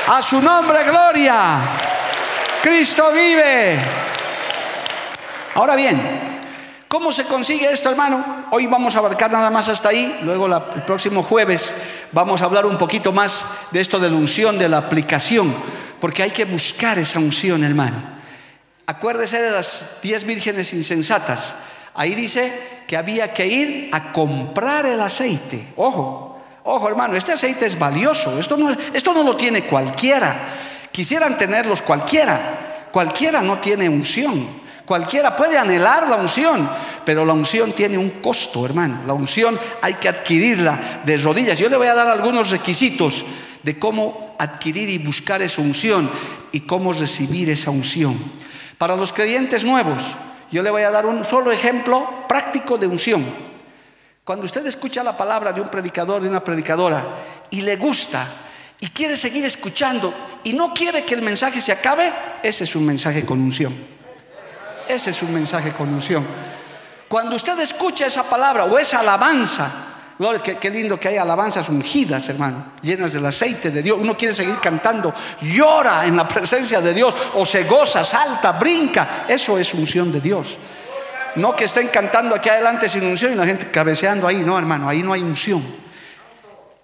A 0.09 0.21
su 0.21 0.43
nombre, 0.43 0.83
gloria. 0.85 1.59
Cristo 2.63 3.11
vive. 3.13 3.79
Ahora 5.55 5.77
bien, 5.77 6.01
¿cómo 6.89 7.13
se 7.13 7.25
consigue 7.25 7.71
esto, 7.71 7.91
hermano? 7.91 8.47
Hoy 8.51 8.67
vamos 8.67 8.95
a 8.97 8.99
abarcar 8.99 9.31
nada 9.33 9.51
más 9.51 9.69
hasta 9.69 9.89
ahí. 9.89 10.21
Luego 10.23 10.47
el 10.47 10.83
próximo 10.83 11.23
jueves 11.23 11.73
vamos 12.13 12.43
a 12.43 12.47
hablar 12.47 12.67
un 12.67 12.79
poquito 12.79 13.13
más 13.13 13.47
de 13.71 13.81
esto 13.81 13.99
de 13.99 14.11
la 14.11 14.17
unción, 14.17 14.59
de 14.59 14.69
la 14.69 14.79
aplicación. 14.79 15.55
Porque 16.01 16.23
hay 16.23 16.31
que 16.31 16.45
buscar 16.45 16.99
esa 16.99 17.19
unción, 17.19 17.65
hermano. 17.65 17.97
Acuérdese 18.87 19.41
de 19.41 19.51
las 19.51 19.99
diez 20.03 20.25
vírgenes 20.25 20.73
insensatas. 20.75 21.55
Ahí 21.95 22.15
dice 22.15 22.83
que 22.87 22.97
había 22.97 23.33
que 23.33 23.47
ir 23.47 23.91
a 23.93 24.13
comprar 24.13 24.87
el 24.87 25.01
aceite. 25.01 25.73
Ojo, 25.77 26.22
Ojo 26.65 26.89
hermano, 26.89 27.17
este 27.17 27.33
aceite 27.33 27.67
es 27.67 27.79
valioso, 27.79 28.39
esto 28.39 28.57
no, 28.57 28.71
esto 28.93 29.13
no 29.13 29.23
lo 29.25 29.37
tiene 29.37 29.65
cualquiera. 29.65 30.37
Quisieran 30.93 31.37
tenerlos 31.37 31.83
cualquiera, 31.83 32.89
cualquiera 32.93 33.43
no 33.43 33.59
tiene 33.59 33.89
unción. 33.89 34.63
Cualquiera 34.85 35.37
puede 35.37 35.57
anhelar 35.57 36.09
la 36.09 36.17
unción, 36.17 36.69
pero 37.05 37.25
la 37.25 37.33
unción 37.33 37.73
tiene 37.73 37.97
un 37.97 38.11
costo, 38.21 38.65
hermano. 38.65 39.01
La 39.07 39.13
unción 39.13 39.59
hay 39.81 39.95
que 39.95 40.09
adquirirla 40.09 41.01
de 41.05 41.17
rodillas. 41.19 41.59
Yo 41.59 41.69
le 41.69 41.77
voy 41.77 41.87
a 41.87 41.95
dar 41.95 42.09
algunos 42.09 42.51
requisitos 42.51 43.25
de 43.63 43.79
cómo 43.79 44.35
adquirir 44.39 44.89
y 44.91 44.99
buscar 44.99 45.41
esa 45.41 45.63
unción 45.63 46.11
y 46.51 46.61
cómo 46.61 46.93
recibir 46.93 47.49
esa 47.49 47.71
unción. 47.71 48.19
Para 48.77 48.97
los 48.97 49.13
creyentes 49.13 49.65
nuevos, 49.65 50.17
yo 50.51 50.63
le 50.63 50.71
voy 50.71 50.83
a 50.83 50.91
dar 50.91 51.07
un 51.07 51.25
solo 51.25 51.53
ejemplo 51.53 52.27
práctico 52.29 52.77
de 52.77 52.89
unción. 52.89 53.25
Cuando 54.25 54.45
usted 54.45 54.65
escucha 54.67 55.03
la 55.03 55.17
palabra 55.17 55.53
de 55.53 55.61
un 55.61 55.69
predicador, 55.69 56.23
de 56.23 56.29
una 56.29 56.45
predicadora, 56.45 57.05
y 57.51 57.63
le 57.63 57.77
gusta, 57.77 58.25
y 58.79 58.89
quiere 58.89 59.17
seguir 59.17 59.45
escuchando, 59.45 60.15
y 60.45 60.53
no 60.53 60.73
quiere 60.73 61.05
que 61.05 61.15
el 61.15 61.23
mensaje 61.23 61.61
se 61.61 61.73
acabe, 61.73 62.13
ese 62.43 62.65
es 62.65 62.77
un 62.77 62.87
mensaje 62.87 63.25
con 63.25 63.41
unción. 63.41 63.75
Ese 64.89 65.11
es 65.11 65.23
un 65.23 65.35
mensaje 65.35 65.73
con 65.73 65.93
unción. 65.93 66.25
Cuando 67.09 67.35
usted 67.35 67.59
escucha 67.59 68.07
esa 68.07 68.23
palabra 68.23 68.65
o 68.65 68.79
esa 68.79 69.01
alabanza, 69.01 69.71
qué, 70.61 70.71
lindo 70.71 71.01
que 71.01 71.09
hay 71.09 71.17
alabanzas 71.17 71.69
ungidas, 71.69 72.29
hermano, 72.29 72.73
llenas 72.81 73.13
del 73.13 73.27
aceite 73.27 73.71
de 73.71 73.83
Dios. 73.83 73.99
Uno 74.01 74.17
quiere 74.17 74.35
seguir 74.35 74.59
cantando, 74.61 75.13
llora 75.41 76.07
en 76.07 76.17
la 76.17 76.29
presencia 76.29 76.81
de 76.81 76.95
Dios, 76.95 77.15
o 77.35 77.45
se 77.45 77.65
goza, 77.65 78.05
salta, 78.05 78.53
brinca. 78.53 79.25
Eso 79.29 79.59
es 79.59 79.75
unción 79.75 80.13
de 80.13 80.21
Dios. 80.21 80.57
No 81.37 81.57
que 81.57 81.65
estén 81.65 81.89
cantando 81.89 82.35
aquí 82.35 82.49
adelante 82.49 82.89
sin 82.89 83.05
unción 83.05 83.33
y 83.33 83.37
la 83.37 83.47
gente 83.47 83.71
cabeceando 83.71 84.27
ahí, 84.27 84.45
no 84.45 84.59
hermano, 84.59 84.89
ahí 84.89 85.03
no 85.03 85.13
hay 85.13 85.23
unción. 85.23 85.63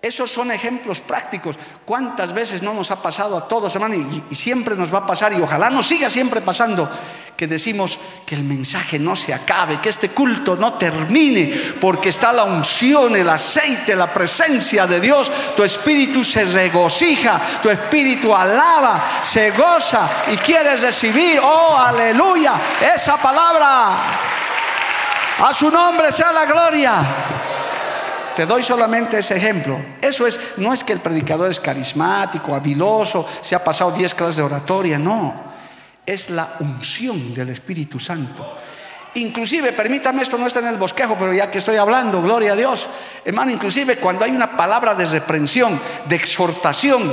Esos 0.01 0.31
son 0.31 0.53
ejemplos 0.53 1.01
prácticos. 1.01 1.59
¿Cuántas 1.85 2.33
veces 2.33 2.63
no 2.63 2.73
nos 2.73 2.93
ha 2.93 3.03
pasado 3.03 3.37
a 3.37 3.49
todos, 3.49 3.75
hermano? 3.75 3.97
Y, 3.97 4.35
siempre 4.35 4.77
nos 4.77 4.95
va 4.95 4.99
a 4.99 5.07
pasar 5.07 5.33
y 5.33 5.41
ojalá 5.41 5.71
nos 5.71 5.87
siga 5.87 6.09
siempre 6.09 6.41
pasando 6.41 6.89
que 7.37 7.49
decimos 7.49 7.99
que 8.25 8.35
el 8.35 8.45
mensaje 8.45 8.99
no 8.99 9.15
se 9.15 9.33
acabe, 9.35 9.81
que 9.81 9.89
este 9.89 10.11
culto 10.11 10.57
no 10.57 10.75
termine, 10.75 11.53
porque 11.81 12.09
está 12.09 12.33
la 12.33 12.45
unción, 12.45 13.15
el 13.15 13.29
aceite, 13.29 13.95
la 13.95 14.13
presencia 14.13 14.87
de 14.87 15.01
Dios. 15.01 15.31
Tu 15.57 15.63
espíritu 15.65 16.23
se 16.23 16.45
regocija, 16.45 17.41
tu 17.63 17.69
espíritu 17.69 18.35
alaba, 18.35 19.05
se 19.23 19.51
goza 19.53 20.09
y 20.33 20.37
quieres 20.37 20.81
recibir, 20.81 21.41
oh 21.41 21.77
aleluya, 21.77 22.55
esa 22.95 23.17
palabra. 23.17 24.38
A 25.39 25.55
su 25.55 25.71
nombre 25.71 26.11
sea 26.11 26.33
la 26.33 26.47
gloria. 26.47 26.95
Te 28.35 28.47
doy 28.47 28.63
solamente 28.63 29.19
ese 29.19 29.37
ejemplo. 29.37 29.79
Eso 30.01 30.27
es, 30.27 30.39
no 30.59 30.73
es 30.73 30.85
que 30.85 30.93
el 30.93 31.01
predicador 31.01 31.51
es 31.51 31.61
carismático, 31.61 32.55
habiloso, 32.55 33.27
se 33.41 33.55
ha 33.55 33.63
pasado 33.63 33.93
10 33.93 34.15
clases 34.15 34.37
de 34.37 34.43
oratoria, 34.43 34.99
no. 34.99 35.35
Es 36.05 36.31
la 36.31 36.55
unción 36.61 37.35
del 37.35 37.51
Espíritu 37.51 37.99
Santo. 37.99 38.59
Inclusive, 39.15 39.73
permítame, 39.73 40.23
esto 40.23 40.39
no 40.39 40.47
está 40.47 40.61
en 40.61 40.69
el 40.69 40.77
bosquejo, 40.77 41.17
pero 41.19 41.33
ya 41.33 41.51
que 41.51 41.59
estoy 41.59 41.77
hablando, 41.77 42.23
gloria 42.23 42.53
a 42.53 42.57
Dios, 42.57 42.89
hermano, 43.25 43.51
inclusive 43.51 43.97
cuando 43.97 44.25
hay 44.25 44.31
una 44.31 44.57
palabra 44.57 44.95
de 44.95 45.07
reprensión, 45.07 45.81
de 46.07 46.17
exhortación, 46.17 47.13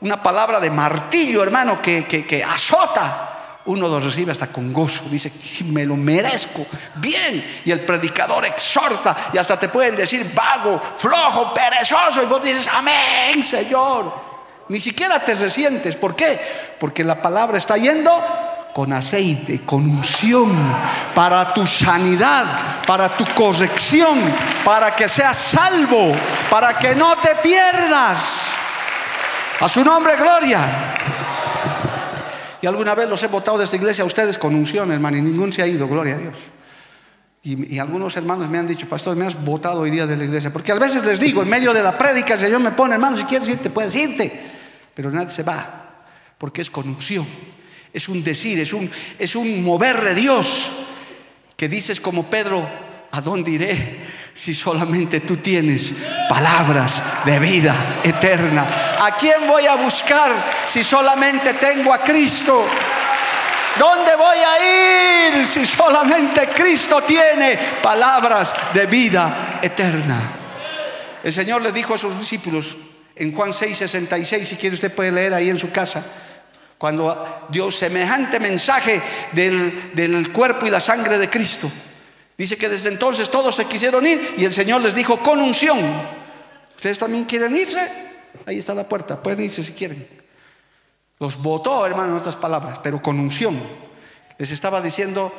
una 0.00 0.22
palabra 0.22 0.60
de 0.60 0.70
martillo, 0.70 1.42
hermano, 1.42 1.80
que, 1.80 2.04
que, 2.06 2.26
que 2.26 2.44
azota, 2.44 3.27
uno 3.68 3.86
lo 3.86 4.00
recibe 4.00 4.32
hasta 4.32 4.46
con 4.48 4.72
gozo, 4.72 5.04
dice, 5.10 5.30
me 5.66 5.84
lo 5.84 5.94
merezco, 5.94 6.66
bien, 6.96 7.60
y 7.64 7.70
el 7.70 7.80
predicador 7.80 8.46
exhorta 8.46 9.14
y 9.32 9.38
hasta 9.38 9.58
te 9.58 9.68
pueden 9.68 9.94
decir 9.94 10.32
vago, 10.34 10.80
flojo, 10.80 11.52
perezoso, 11.52 12.22
y 12.22 12.26
vos 12.26 12.42
dices, 12.42 12.66
amén, 12.68 13.42
Señor. 13.42 14.28
Ni 14.68 14.80
siquiera 14.80 15.22
te 15.22 15.34
resientes, 15.34 15.96
¿por 15.96 16.16
qué? 16.16 16.40
Porque 16.80 17.04
la 17.04 17.20
palabra 17.20 17.58
está 17.58 17.76
yendo 17.76 18.10
con 18.74 18.92
aceite, 18.92 19.60
con 19.62 19.82
unción, 19.82 20.50
para 21.14 21.52
tu 21.52 21.66
sanidad, 21.66 22.46
para 22.86 23.14
tu 23.16 23.26
corrección, 23.34 24.18
para 24.64 24.94
que 24.96 25.08
seas 25.08 25.36
salvo, 25.36 26.14
para 26.48 26.78
que 26.78 26.94
no 26.94 27.16
te 27.18 27.34
pierdas. 27.36 28.18
A 29.60 29.68
su 29.68 29.84
nombre, 29.84 30.16
gloria. 30.16 30.60
Y 32.60 32.66
alguna 32.66 32.94
vez 32.94 33.08
los 33.08 33.22
he 33.22 33.28
votado 33.28 33.58
de 33.58 33.64
esta 33.64 33.76
iglesia 33.76 34.02
a 34.02 34.06
ustedes 34.06 34.38
con 34.38 34.54
unción, 34.54 34.90
hermano, 34.90 35.16
y 35.16 35.22
ninguno 35.22 35.52
se 35.52 35.62
ha 35.62 35.66
ido, 35.66 35.86
gloria 35.88 36.16
a 36.16 36.18
Dios. 36.18 36.34
Y, 37.42 37.78
algunos 37.78 38.16
hermanos 38.16 38.50
me 38.50 38.58
han 38.58 38.66
dicho, 38.66 38.88
pastor, 38.88 39.16
me 39.16 39.24
has 39.24 39.42
votado 39.42 39.80
hoy 39.80 39.90
día 39.90 40.06
de 40.06 40.16
la 40.16 40.24
iglesia. 40.24 40.52
Porque 40.52 40.72
a 40.72 40.74
veces 40.74 41.04
les 41.04 41.20
digo, 41.20 41.42
en 41.42 41.48
medio 41.48 41.72
de 41.72 41.82
la 41.82 41.96
prédica, 41.96 42.34
el 42.34 42.40
Señor 42.40 42.60
me 42.60 42.72
pone, 42.72 42.94
hermano, 42.94 43.16
si 43.16 43.24
quieres 43.24 43.48
irte, 43.48 43.70
puedes 43.70 43.94
irte. 43.94 44.30
Pero 44.92 45.10
nadie 45.10 45.30
se 45.30 45.44
va, 45.44 46.04
porque 46.36 46.60
es 46.60 46.70
con 46.70 46.88
unción. 46.88 47.26
Es 47.92 48.08
un 48.08 48.22
decir, 48.22 48.58
es 48.58 48.72
un, 48.72 48.90
es 49.18 49.36
un 49.36 49.62
mover 49.62 50.00
de 50.00 50.14
Dios. 50.14 50.70
Que 51.56 51.68
dices 51.68 52.00
como 52.00 52.24
Pedro, 52.24 52.68
¿a 53.12 53.20
dónde 53.20 53.52
iré? 53.52 53.98
Si 54.32 54.54
solamente 54.54 55.20
tú 55.20 55.38
tienes 55.38 55.92
palabras 56.28 57.02
de 57.24 57.38
vida 57.38 57.74
eterna? 58.02 58.66
¿A 59.00 59.16
quién 59.16 59.46
voy 59.46 59.66
a 59.66 59.76
buscar 59.76 60.30
si 60.66 60.84
solamente 60.84 61.54
tengo 61.54 61.92
a 61.92 61.98
Cristo? 61.98 62.64
¿Dónde 63.78 64.16
voy 64.16 64.36
a 64.36 65.36
ir 65.36 65.46
si 65.46 65.64
solamente 65.64 66.48
Cristo 66.48 67.02
tiene 67.02 67.58
palabras 67.82 68.54
de 68.72 68.86
vida 68.86 69.58
eterna. 69.62 70.32
El 71.22 71.32
Señor 71.32 71.62
les 71.62 71.74
dijo 71.74 71.94
a 71.94 71.98
sus 71.98 72.18
discípulos 72.18 72.76
en 73.16 73.32
Juan 73.32 73.52
6, 73.52 73.76
66, 73.76 74.48
si 74.48 74.56
quiere 74.56 74.74
usted 74.74 74.92
puede 74.92 75.12
leer 75.12 75.34
ahí 75.34 75.48
en 75.48 75.58
su 75.58 75.70
casa, 75.70 76.04
cuando 76.76 77.46
dio 77.48 77.70
semejante 77.70 78.38
mensaje 78.38 79.02
del, 79.32 79.90
del 79.94 80.32
cuerpo 80.32 80.66
y 80.66 80.70
la 80.70 80.80
sangre 80.80 81.18
de 81.18 81.28
Cristo. 81.28 81.70
Dice 82.38 82.56
que 82.56 82.68
desde 82.68 82.90
entonces 82.90 83.28
todos 83.28 83.56
se 83.56 83.64
quisieron 83.64 84.06
ir 84.06 84.36
y 84.38 84.44
el 84.44 84.52
Señor 84.52 84.80
les 84.80 84.94
dijo 84.94 85.18
con 85.18 85.40
unción, 85.40 85.80
¿ustedes 86.76 86.96
también 86.96 87.24
quieren 87.24 87.54
irse? 87.56 87.90
Ahí 88.46 88.58
está 88.58 88.74
la 88.74 88.88
puerta, 88.88 89.20
pueden 89.20 89.40
irse 89.40 89.64
si 89.64 89.72
quieren. 89.72 90.06
Los 91.18 91.36
votó, 91.36 91.84
hermano, 91.84 92.12
en 92.12 92.18
otras 92.18 92.36
palabras, 92.36 92.78
pero 92.80 93.02
con 93.02 93.18
unción. 93.18 93.58
Les 94.38 94.52
estaba 94.52 94.80
diciendo, 94.80 95.32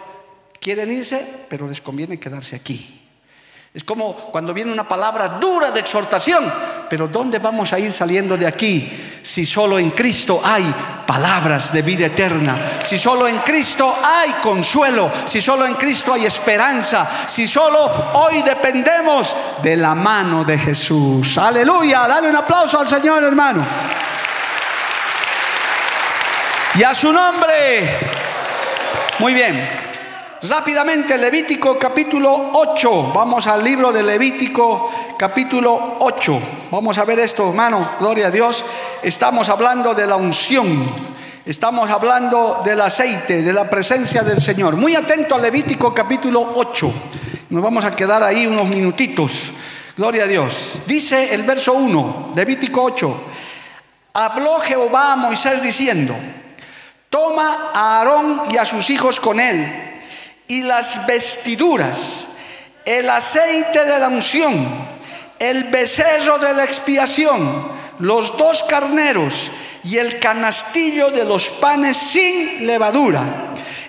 quieren 0.60 0.92
irse, 0.92 1.26
pero 1.48 1.70
les 1.70 1.80
conviene 1.80 2.20
quedarse 2.20 2.58
aquí. 2.58 3.08
Es 3.74 3.86
como 3.86 4.14
cuando 4.14 4.54
viene 4.54 4.74
una 4.74 4.86
palabra 4.86 5.40
dura 5.40 5.72
de 5.72 5.80
exhortación, 5.80 6.52
pero 6.90 7.08
¿dónde 7.08 7.40
vamos 7.40 7.72
a 7.72 7.80
ir 7.80 7.94
saliendo 7.94 8.36
de 8.36 8.46
aquí 8.46 8.92
si 9.24 9.46
solo 9.46 9.80
en 9.80 9.92
Cristo 9.92 10.42
hay 10.44 10.66
palabras 11.10 11.74
de 11.74 11.82
vida 11.82 12.06
eterna? 12.06 12.56
Si 12.84 12.96
solo 12.96 13.28
en 13.28 13.40
Cristo 13.40 13.98
hay 14.04 14.34
consuelo, 14.34 15.12
si 15.26 15.42
solo 15.42 15.66
en 15.66 15.74
Cristo 15.74 16.14
hay 16.14 16.28
esperanza, 16.28 17.10
si 17.26 17.48
solo 17.48 18.12
hoy 18.14 18.44
dependemos 18.44 19.36
de 19.64 19.76
la 19.76 19.96
mano 19.96 20.44
de 20.44 20.60
Jesús. 20.60 21.40
Aleluya, 21.40 22.08
dale 22.08 22.30
un 22.30 22.36
aplauso 22.36 22.80
al 22.80 22.88
Señor 22.88 23.24
hermano. 23.24 23.66
Y 26.76 26.84
a 26.84 26.94
su 26.94 27.12
nombre. 27.12 27.98
Muy 29.18 29.34
bien. 29.34 29.89
Rápidamente, 30.42 31.18
Levítico 31.18 31.78
capítulo 31.78 32.52
8. 32.54 33.12
Vamos 33.14 33.46
al 33.48 33.62
libro 33.62 33.92
de 33.92 34.02
Levítico 34.02 34.90
capítulo 35.18 35.98
8. 36.00 36.40
Vamos 36.72 36.98
a 36.98 37.04
ver 37.04 37.20
esto, 37.20 37.50
hermano. 37.50 37.96
Gloria 38.00 38.28
a 38.28 38.32
Dios. 38.32 38.64
Estamos 39.04 39.50
hablando 39.50 39.94
de 39.94 40.08
la 40.08 40.16
unción. 40.16 40.90
Estamos 41.46 41.90
hablando 41.92 42.62
del 42.64 42.80
aceite, 42.80 43.42
de 43.42 43.52
la 43.52 43.70
presencia 43.70 44.22
del 44.22 44.40
Señor. 44.40 44.78
Muy 44.78 44.96
atento 44.96 45.36
a 45.36 45.40
Levítico 45.40 45.94
capítulo 45.94 46.54
8. 46.56 46.94
Nos 47.50 47.62
vamos 47.62 47.84
a 47.84 47.92
quedar 47.92 48.24
ahí 48.24 48.48
unos 48.48 48.70
minutitos. 48.70 49.52
Gloria 49.98 50.24
a 50.24 50.28
Dios. 50.28 50.84
Dice 50.86 51.34
el 51.36 51.44
verso 51.44 51.74
1, 51.74 52.32
Levítico 52.34 52.82
8. 52.82 53.24
Habló 54.14 54.62
Jehová 54.62 55.12
a 55.12 55.16
Moisés 55.18 55.62
diciendo, 55.62 56.16
toma 57.10 57.72
a 57.74 57.98
Aarón 58.00 58.44
y 58.50 58.56
a 58.56 58.64
sus 58.64 58.90
hijos 58.90 59.20
con 59.20 59.42
él 59.42 59.89
y 60.50 60.64
las 60.64 61.06
vestiduras, 61.06 62.26
el 62.84 63.08
aceite 63.08 63.86
de 63.86 64.00
la 64.00 64.08
unción, 64.08 64.68
el 65.38 65.66
becerro 65.66 66.40
de 66.40 66.54
la 66.54 66.64
expiación, 66.64 67.40
los 68.00 68.36
dos 68.36 68.64
carneros 68.64 69.52
y 69.84 69.98
el 69.98 70.18
canastillo 70.20 71.12
de 71.12 71.24
los 71.24 71.50
panes 71.52 71.96
sin 71.96 72.66
levadura. 72.66 73.22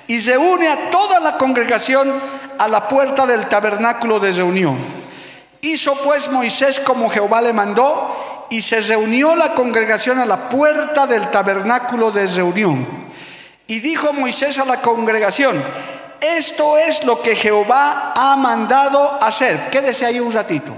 Y 0.07 0.21
se 0.21 0.37
une 0.37 0.69
a 0.69 0.91
toda 0.91 1.19
la 1.19 1.39
congregación 1.39 2.13
a 2.59 2.69
la 2.69 2.87
puerta 2.89 3.27
del 3.27 3.47
tabernáculo 3.47 4.21
de 4.21 4.33
reunión. 4.33 4.77
Hizo 5.63 5.95
pues 6.05 6.31
Moisés 6.31 6.79
como 6.79 7.09
Jehová 7.09 7.41
le 7.41 7.55
mandó 7.55 8.47
y 8.51 8.61
se 8.61 8.83
reunió 8.83 9.35
la 9.35 9.55
congregación 9.55 10.19
a 10.19 10.27
la 10.27 10.51
puerta 10.51 11.07
del 11.07 11.31
tabernáculo 11.31 12.11
de 12.11 12.27
reunión. 12.27 12.87
Y 13.67 13.81
dijo 13.81 14.13
Moisés 14.13 14.59
a 14.59 14.67
la 14.67 14.83
congregación, 14.83 15.57
esto 16.21 16.77
es 16.79 17.05
lo 17.05 17.21
que 17.23 17.35
Jehová 17.35 18.13
ha 18.15 18.37
mandado 18.37 19.23
hacer. 19.23 19.71
Quédese 19.71 20.07
ahí 20.07 20.21
un 20.21 20.33
ratito. 20.33 20.73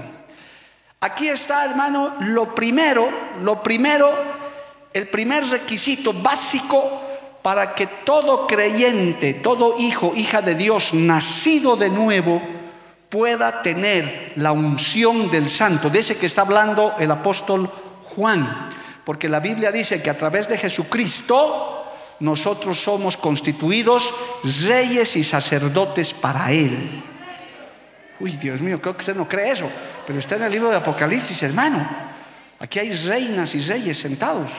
Aquí 1.01 1.27
está, 1.27 1.65
hermano, 1.65 2.13
lo 2.19 2.55
primero, 2.55 3.09
lo 3.41 3.61
primero, 3.61 4.13
el 4.93 5.07
primer 5.07 5.45
requisito 5.45 6.13
básico 6.13 6.81
para 7.41 7.75
que 7.75 7.87
todo 7.87 8.47
creyente, 8.47 9.33
todo 9.33 9.75
hijo, 9.77 10.13
hija 10.15 10.41
de 10.41 10.55
Dios, 10.55 10.93
nacido 10.93 11.75
de 11.75 11.89
nuevo, 11.89 12.41
pueda 13.09 13.61
tener 13.61 14.31
la 14.37 14.53
unción 14.53 15.29
del 15.29 15.49
santo, 15.49 15.89
de 15.89 15.99
ese 15.99 16.17
que 16.17 16.25
está 16.25 16.41
hablando 16.41 16.95
el 16.97 17.11
apóstol 17.11 17.69
Juan. 18.01 18.69
Porque 19.03 19.27
la 19.27 19.41
Biblia 19.41 19.71
dice 19.71 20.01
que 20.01 20.09
a 20.09 20.17
través 20.17 20.47
de 20.47 20.57
Jesucristo, 20.57 21.62
nosotros 22.23 22.79
somos 22.79 23.17
constituidos 23.17 24.13
reyes 24.65 25.17
y 25.17 25.25
sacerdotes 25.25 26.13
para 26.13 26.49
Él. 26.51 27.03
Uy, 28.17 28.31
Dios 28.37 28.61
mío, 28.61 28.81
creo 28.81 28.95
que 28.95 29.01
usted 29.01 29.15
no 29.15 29.27
cree 29.27 29.51
eso, 29.51 29.69
pero 30.07 30.19
está 30.19 30.37
en 30.37 30.43
el 30.43 30.53
libro 30.53 30.69
de 30.69 30.77
Apocalipsis, 30.77 31.43
hermano. 31.43 31.85
Aquí 32.61 32.79
hay 32.79 32.93
reinas 32.93 33.53
y 33.55 33.59
reyes 33.59 33.99
sentados, 33.99 34.51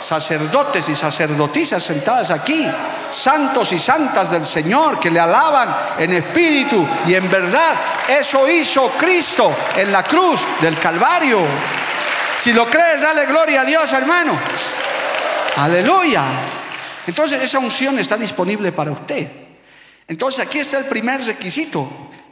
sacerdotes 0.00 0.88
y 0.88 0.96
sacerdotisas 0.96 1.80
sentadas 1.80 2.32
aquí, 2.32 2.68
santos 3.08 3.72
y 3.72 3.78
santas 3.78 4.32
del 4.32 4.44
Señor 4.44 4.98
que 4.98 5.12
le 5.12 5.20
alaban 5.20 5.76
en 5.96 6.12
espíritu 6.12 6.84
y 7.06 7.14
en 7.14 7.30
verdad. 7.30 7.76
Eso 8.08 8.50
hizo 8.50 8.88
Cristo 8.98 9.54
en 9.76 9.92
la 9.92 10.02
cruz 10.02 10.40
del 10.60 10.76
Calvario. 10.76 11.38
Si 12.36 12.52
lo 12.52 12.68
crees, 12.68 13.00
dale 13.00 13.26
gloria 13.26 13.60
a 13.60 13.64
Dios, 13.64 13.92
hermano. 13.92 14.36
Aleluya. 15.56 16.24
Entonces 17.06 17.42
esa 17.42 17.58
unción 17.58 17.98
está 17.98 18.16
disponible 18.16 18.72
para 18.72 18.90
usted. 18.90 19.30
Entonces 20.08 20.44
aquí 20.44 20.58
está 20.58 20.78
el 20.78 20.86
primer 20.86 21.22
requisito, 21.22 21.88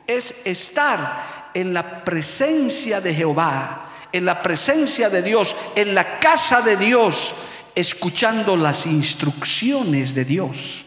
es 0.07 0.37
estar 0.45 1.51
en 1.55 1.75
la 1.75 2.05
presencia 2.05 3.01
de 3.01 3.15
Jehová, 3.15 3.91
en 4.13 4.25
la 4.25 4.43
presencia 4.43 5.11
de 5.11 5.23
Dios, 5.23 5.55
en 5.75 5.95
la 5.95 6.19
casa 6.19 6.63
de 6.63 6.77
Dios, 6.77 7.35
escuchando 7.75 8.57
las 8.57 8.87
instrucciones 8.87 10.15
de 10.15 10.25
Dios. 10.25 10.85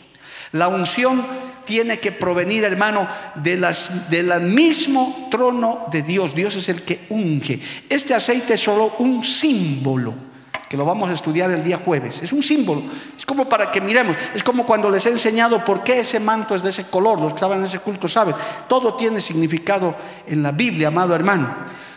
La 0.52 0.68
unción 0.68 1.26
tiene 1.66 2.00
que 2.00 2.12
provenir, 2.12 2.64
hermano, 2.64 3.08
del 3.36 4.42
mismo 4.42 5.28
trono 5.32 5.88
de 5.92 6.02
Dios. 6.02 6.36
Dios 6.36 6.56
es 6.56 6.70
el 6.70 6.82
que 6.82 7.06
unge. 7.10 7.60
Este 7.90 8.14
aceite 8.14 8.56
es 8.56 8.62
solo 8.62 8.96
un 9.00 9.24
símbolo 9.24 10.33
que 10.74 10.78
lo 10.78 10.86
vamos 10.86 11.08
a 11.08 11.14
estudiar 11.14 11.52
el 11.52 11.64
día 11.64 11.78
jueves. 11.78 12.24
Es 12.24 12.34
un 12.34 12.42
símbolo, 12.42 12.82
es 13.16 13.28
como 13.28 13.48
para 13.48 13.70
que 13.70 13.80
miremos, 13.80 14.18
es 14.34 14.44
como 14.44 14.66
cuando 14.66 14.90
les 14.90 15.06
he 15.06 15.12
enseñado 15.12 15.64
por 15.64 15.84
qué 15.84 16.00
ese 16.00 16.20
manto 16.20 16.56
es 16.56 16.64
de 16.64 16.72
ese 16.72 16.86
color, 16.86 17.20
los 17.20 17.28
que 17.28 17.36
estaban 17.36 17.60
en 17.60 17.66
ese 17.66 17.78
culto 17.78 18.08
saben, 18.08 18.34
todo 18.68 18.96
tiene 18.96 19.22
significado 19.22 19.96
en 20.26 20.42
la 20.42 20.52
Biblia, 20.52 20.88
amado 20.88 21.14
hermano. 21.14 21.48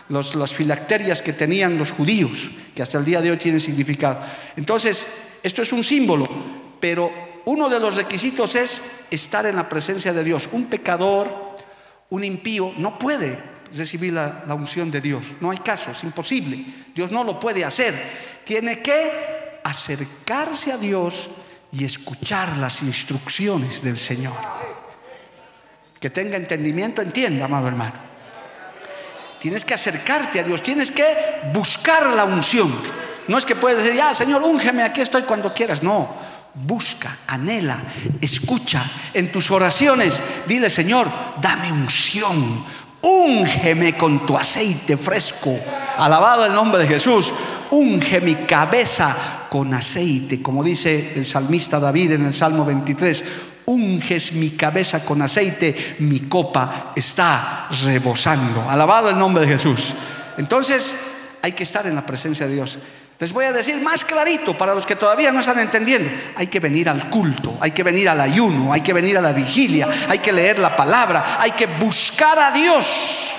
las 0.09 0.53
filacterias 0.53 1.23
que 1.23 1.33
tenían 1.33 1.75
los 1.75 1.91
judíos, 1.91 2.51
que 2.75 2.83
hasta 2.83 2.99
el 2.99 3.05
día 3.05 3.19
de 3.19 3.31
hoy 3.31 3.37
tienen 3.37 3.59
significado. 3.59 4.19
Entonces, 4.55 5.07
esto 5.41 5.63
es 5.63 5.73
un 5.73 5.83
símbolo, 5.83 6.27
pero 6.79 7.11
uno 7.45 7.69
de 7.69 7.79
los 7.79 7.95
requisitos 7.95 8.53
es 8.53 8.83
estar 9.09 9.47
en 9.47 9.55
la 9.55 9.67
presencia 9.67 10.13
de 10.13 10.23
Dios. 10.23 10.49
Un 10.51 10.65
pecador, 10.65 11.27
un 12.11 12.23
impío, 12.23 12.73
no 12.77 12.99
puede 12.99 13.39
recibir 13.75 14.13
la, 14.13 14.43
la 14.45 14.53
unción 14.53 14.91
de 14.91 15.01
Dios. 15.01 15.33
No 15.41 15.49
hay 15.49 15.57
caso, 15.57 15.89
es 15.89 16.03
imposible. 16.03 16.63
Dios 16.93 17.11
no 17.11 17.23
lo 17.23 17.39
puede 17.39 17.65
hacer 17.65 18.36
tiene 18.47 18.79
que 18.79 19.59
acercarse 19.65 20.71
a 20.71 20.77
Dios 20.77 21.29
y 21.73 21.83
escuchar 21.83 22.55
las 22.57 22.81
instrucciones 22.81 23.83
del 23.83 23.97
Señor. 23.97 24.37
Que 25.99 26.09
tenga 26.09 26.37
entendimiento, 26.37 27.01
entienda, 27.01 27.45
amado 27.45 27.67
hermano. 27.67 27.95
Tienes 29.39 29.65
que 29.65 29.73
acercarte 29.73 30.39
a 30.39 30.43
Dios, 30.43 30.63
tienes 30.63 30.91
que 30.91 31.05
buscar 31.53 32.13
la 32.13 32.23
unción. 32.23 32.73
No 33.27 33.37
es 33.37 33.45
que 33.45 33.55
puedes 33.55 33.79
decir, 33.79 33.95
ya, 33.95 34.13
Señor, 34.13 34.41
úngeme, 34.41 34.81
aquí 34.81 35.01
estoy 35.01 35.23
cuando 35.23 35.53
quieras. 35.53 35.83
No, 35.83 36.15
busca, 36.53 37.17
anhela, 37.27 37.79
escucha 38.21 38.81
en 39.13 39.29
tus 39.29 39.51
oraciones. 39.51 40.21
Dile, 40.47 40.69
Señor, 40.69 41.09
dame 41.41 41.69
unción, 41.69 42.63
úngeme 43.01 43.97
con 43.97 44.25
tu 44.25 44.37
aceite 44.37 44.95
fresco. 44.95 45.59
Alabado 45.97 46.45
el 46.45 46.53
nombre 46.53 46.79
de 46.79 46.87
Jesús 46.87 47.33
unge 47.71 48.21
mi 48.21 48.35
cabeza 48.35 49.15
con 49.49 49.73
aceite, 49.73 50.41
como 50.41 50.63
dice 50.63 51.13
el 51.15 51.25
salmista 51.25 51.79
David 51.79 52.13
en 52.13 52.25
el 52.25 52.33
Salmo 52.33 52.65
23, 52.65 53.23
unges 53.65 54.33
mi 54.33 54.51
cabeza 54.51 55.03
con 55.03 55.21
aceite, 55.21 55.95
mi 55.99 56.21
copa 56.21 56.93
está 56.95 57.67
rebosando. 57.83 58.69
Alabado 58.69 59.09
el 59.09 59.17
nombre 59.17 59.45
de 59.45 59.53
Jesús. 59.53 59.93
Entonces 60.37 60.95
hay 61.41 61.51
que 61.51 61.63
estar 61.63 61.85
en 61.87 61.95
la 61.95 62.05
presencia 62.05 62.47
de 62.47 62.55
Dios. 62.55 62.79
Les 63.19 63.33
voy 63.33 63.45
a 63.45 63.51
decir 63.51 63.81
más 63.81 64.03
clarito 64.03 64.55
para 64.55 64.75
los 64.75 64.85
que 64.85 64.95
todavía 64.95 65.31
no 65.31 65.39
están 65.39 65.57
entendiendo. 65.57 66.09
Hay 66.35 66.47
que 66.47 66.59
venir 66.59 66.87
al 66.87 67.09
culto, 67.09 67.57
hay 67.59 67.71
que 67.71 67.81
venir 67.81 68.07
al 68.09 68.21
ayuno, 68.21 68.71
hay 68.71 68.81
que 68.81 68.93
venir 68.93 69.17
a 69.17 69.21
la 69.21 69.31
vigilia, 69.31 69.87
hay 70.07 70.19
que 70.19 70.31
leer 70.31 70.59
la 70.59 70.75
palabra, 70.75 71.37
hay 71.39 71.51
que 71.51 71.65
buscar 71.65 72.37
a 72.37 72.51
Dios. 72.51 73.33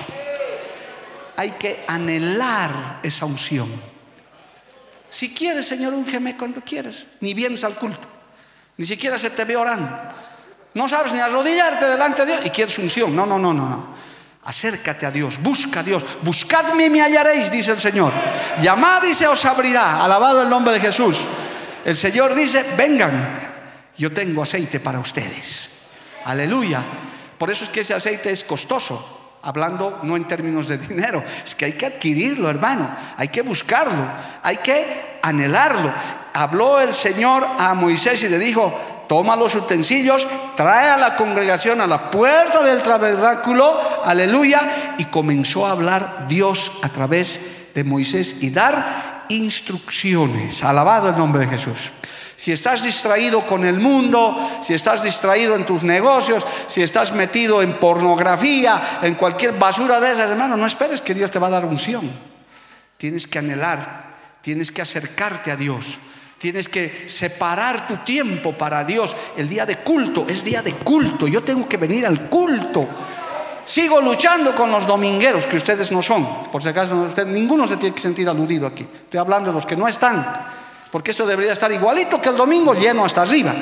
Hay 1.36 1.52
que 1.52 1.84
anhelar 1.86 2.98
esa 3.04 3.24
unción. 3.24 3.87
Si 5.10 5.34
quieres, 5.34 5.66
Señor, 5.66 5.94
úngeme 5.94 6.36
cuando 6.36 6.60
quieras. 6.60 7.04
Ni 7.20 7.34
vienes 7.34 7.64
al 7.64 7.74
culto. 7.74 8.06
Ni 8.76 8.86
siquiera 8.86 9.18
se 9.18 9.30
te 9.30 9.44
ve 9.44 9.56
orando. 9.56 9.90
No 10.74 10.88
sabes 10.88 11.12
ni 11.12 11.18
arrodillarte 11.18 11.86
delante 11.86 12.24
de 12.24 12.32
Dios 12.32 12.46
y 12.46 12.50
quieres 12.50 12.78
unción. 12.78 13.14
No, 13.16 13.26
no, 13.26 13.38
no, 13.38 13.52
no, 13.52 13.68
no. 13.68 13.98
Acércate 14.44 15.04
a 15.04 15.10
Dios, 15.10 15.42
busca 15.42 15.80
a 15.80 15.82
Dios. 15.82 16.04
Buscadme 16.22 16.86
y 16.86 16.90
me 16.90 17.02
hallaréis, 17.02 17.50
dice 17.50 17.72
el 17.72 17.80
Señor. 17.80 18.12
Llamad 18.62 19.02
y 19.04 19.14
se 19.14 19.26
os 19.26 19.44
abrirá. 19.44 20.04
Alabado 20.04 20.42
el 20.42 20.48
nombre 20.48 20.72
de 20.74 20.80
Jesús. 20.80 21.26
El 21.84 21.96
Señor 21.96 22.34
dice, 22.34 22.64
vengan, 22.76 23.48
yo 23.96 24.12
tengo 24.12 24.42
aceite 24.42 24.80
para 24.80 25.00
ustedes. 25.00 25.70
Aleluya. 26.24 26.82
Por 27.36 27.50
eso 27.50 27.64
es 27.64 27.70
que 27.70 27.80
ese 27.80 27.94
aceite 27.94 28.30
es 28.30 28.44
costoso. 28.44 29.17
Hablando 29.48 30.00
no 30.02 30.14
en 30.14 30.28
términos 30.28 30.68
de 30.68 30.76
dinero, 30.76 31.24
es 31.42 31.54
que 31.54 31.64
hay 31.64 31.72
que 31.72 31.86
adquirirlo, 31.86 32.50
hermano. 32.50 32.86
Hay 33.16 33.28
que 33.28 33.40
buscarlo, 33.40 34.04
hay 34.42 34.58
que 34.58 35.20
anhelarlo. 35.22 35.90
Habló 36.34 36.78
el 36.82 36.92
Señor 36.92 37.46
a 37.58 37.72
Moisés 37.72 38.22
y 38.24 38.28
le 38.28 38.38
dijo, 38.38 38.78
toma 39.08 39.36
los 39.36 39.54
utensilios, 39.54 40.28
trae 40.54 40.90
a 40.90 40.98
la 40.98 41.16
congregación 41.16 41.80
a 41.80 41.86
la 41.86 42.10
puerta 42.10 42.62
del 42.62 42.82
tabernáculo, 42.82 44.04
aleluya, 44.04 44.60
y 44.98 45.06
comenzó 45.06 45.66
a 45.66 45.70
hablar 45.70 46.26
Dios 46.28 46.70
a 46.82 46.90
través 46.90 47.40
de 47.74 47.84
Moisés 47.84 48.42
y 48.42 48.50
dar 48.50 49.24
instrucciones. 49.30 50.62
Alabado 50.62 51.08
el 51.08 51.16
nombre 51.16 51.40
de 51.40 51.46
Jesús. 51.46 51.90
Si 52.38 52.52
estás 52.52 52.84
distraído 52.84 53.44
con 53.44 53.64
el 53.64 53.80
mundo, 53.80 54.38
si 54.62 54.72
estás 54.72 55.02
distraído 55.02 55.56
en 55.56 55.66
tus 55.66 55.82
negocios, 55.82 56.46
si 56.68 56.80
estás 56.82 57.10
metido 57.12 57.62
en 57.62 57.72
pornografía, 57.72 59.00
en 59.02 59.16
cualquier 59.16 59.58
basura 59.58 59.98
de 59.98 60.12
esas, 60.12 60.30
hermano, 60.30 60.56
no 60.56 60.64
esperes 60.64 61.02
que 61.02 61.14
Dios 61.14 61.32
te 61.32 61.40
va 61.40 61.48
a 61.48 61.50
dar 61.50 61.64
unción. 61.64 62.08
Tienes 62.96 63.26
que 63.26 63.40
anhelar, 63.40 64.14
tienes 64.40 64.70
que 64.70 64.80
acercarte 64.80 65.50
a 65.50 65.56
Dios. 65.56 65.98
Tienes 66.38 66.68
que 66.68 67.08
separar 67.08 67.88
tu 67.88 67.96
tiempo 67.96 68.52
para 68.52 68.84
Dios. 68.84 69.16
El 69.36 69.48
día 69.48 69.66
de 69.66 69.78
culto 69.78 70.24
es 70.28 70.44
día 70.44 70.62
de 70.62 70.74
culto. 70.74 71.26
Yo 71.26 71.42
tengo 71.42 71.68
que 71.68 71.76
venir 71.76 72.06
al 72.06 72.30
culto. 72.30 72.86
Sigo 73.64 74.00
luchando 74.00 74.54
con 74.54 74.70
los 74.70 74.86
domingueros, 74.86 75.44
que 75.46 75.56
ustedes 75.56 75.90
no 75.90 76.02
son. 76.02 76.44
Por 76.52 76.62
si 76.62 76.68
acaso, 76.68 76.94
usted, 77.02 77.26
ninguno 77.26 77.66
se 77.66 77.76
tiene 77.78 77.96
que 77.96 78.00
sentir 78.00 78.28
aludido 78.28 78.68
aquí. 78.68 78.84
Estoy 78.84 79.18
hablando 79.18 79.50
de 79.50 79.54
los 79.54 79.66
que 79.66 79.76
no 79.76 79.88
están. 79.88 80.57
Porque 80.90 81.10
esto 81.10 81.26
debería 81.26 81.52
estar 81.52 81.70
igualito 81.70 82.20
que 82.20 82.30
el 82.30 82.36
domingo, 82.36 82.74
lleno 82.74 83.04
hasta 83.04 83.22
arriba. 83.22 83.54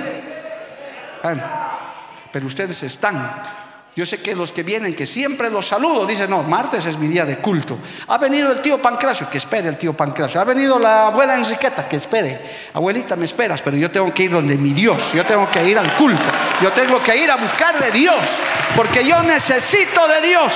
Pero 2.33 2.47
ustedes 2.47 2.83
están. 2.83 3.43
Yo 3.97 4.05
sé 4.05 4.21
que 4.21 4.35
los 4.35 4.53
que 4.53 4.63
vienen, 4.63 4.95
que 4.95 5.07
siempre 5.07 5.49
los 5.49 5.67
saludo, 5.67 6.05
dicen, 6.05 6.29
no, 6.29 6.43
martes 6.43 6.85
es 6.85 6.99
mi 6.99 7.09
día 7.09 7.25
de 7.25 7.39
culto. 7.39 7.79
Ha 8.09 8.19
venido 8.19 8.53
el 8.53 8.61
tío 8.61 8.77
Pancracio, 8.81 9.27
que 9.31 9.39
espere 9.39 9.69
el 9.69 9.79
tío 9.79 9.95
Pancracio. 9.95 10.39
Ha 10.39 10.45
venido 10.45 10.79
la 10.79 11.07
abuela 11.07 11.35
Enriqueta, 11.35 11.89
que 11.89 11.97
espere. 11.97 12.39
Abuelita, 12.75 13.17
me 13.17 13.25
esperas, 13.25 13.63
pero 13.63 13.79
yo 13.79 13.91
tengo 13.91 14.13
que 14.13 14.25
ir 14.25 14.33
donde 14.33 14.59
mi 14.59 14.75
Dios. 14.75 15.15
Yo 15.15 15.25
tengo 15.25 15.51
que 15.51 15.67
ir 15.67 15.79
al 15.79 15.97
culto. 15.97 16.23
Yo 16.61 16.71
tengo 16.73 17.03
que 17.03 17.17
ir 17.17 17.31
a 17.31 17.37
buscar 17.37 17.83
de 17.83 17.91
Dios. 17.91 18.21
Porque 18.77 19.03
yo 19.03 19.23
necesito 19.23 20.07
de 20.07 20.21
Dios. 20.29 20.53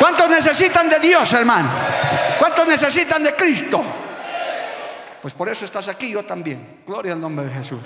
¿Cuántos 0.00 0.28
necesitan 0.28 0.88
de 0.88 0.98
Dios, 0.98 1.32
hermano? 1.32 1.70
¿Cuántos 2.40 2.66
necesitan 2.66 3.22
de 3.22 3.36
Cristo? 3.36 3.84
Pues 5.28 5.36
por 5.36 5.50
eso 5.50 5.66
estás 5.66 5.88
aquí, 5.88 6.10
yo 6.10 6.22
también. 6.22 6.80
Gloria 6.86 7.12
al 7.12 7.20
nombre 7.20 7.44
de 7.44 7.52
Jesús. 7.52 7.80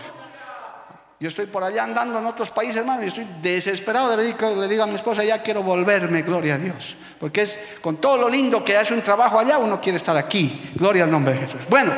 Yo 1.19 1.27
estoy 1.27 1.47
por 1.47 1.65
allá 1.65 1.83
andando 1.83 2.17
en 2.17 2.25
otros 2.25 2.53
países, 2.53 2.77
hermano, 2.77 3.03
y 3.03 3.09
estoy 3.09 3.27
desesperado 3.43 4.17
de 4.17 4.37
que 4.37 4.55
le 4.55 4.69
digo 4.69 4.85
a 4.85 4.87
mi 4.87 4.95
esposa, 4.95 5.25
ya 5.25 5.43
quiero 5.43 5.61
volverme, 5.61 6.23
gloria 6.23 6.55
a 6.55 6.59
Dios. 6.59 6.97
Porque 7.19 7.43
es 7.43 7.59
con 7.81 7.97
todo 7.97 8.17
lo 8.17 8.29
lindo 8.29 8.65
que 8.65 8.77
hace 8.77 8.95
un 8.95 9.03
trabajo 9.03 9.41
allá, 9.41 9.59
uno 9.59 9.81
quiere 9.81 9.97
estar 9.97 10.17
aquí. 10.17 10.71
Gloria 10.77 11.03
al 11.03 11.11
nombre 11.11 11.35
de 11.35 11.41
Jesús. 11.41 11.63
Bueno, 11.69 11.93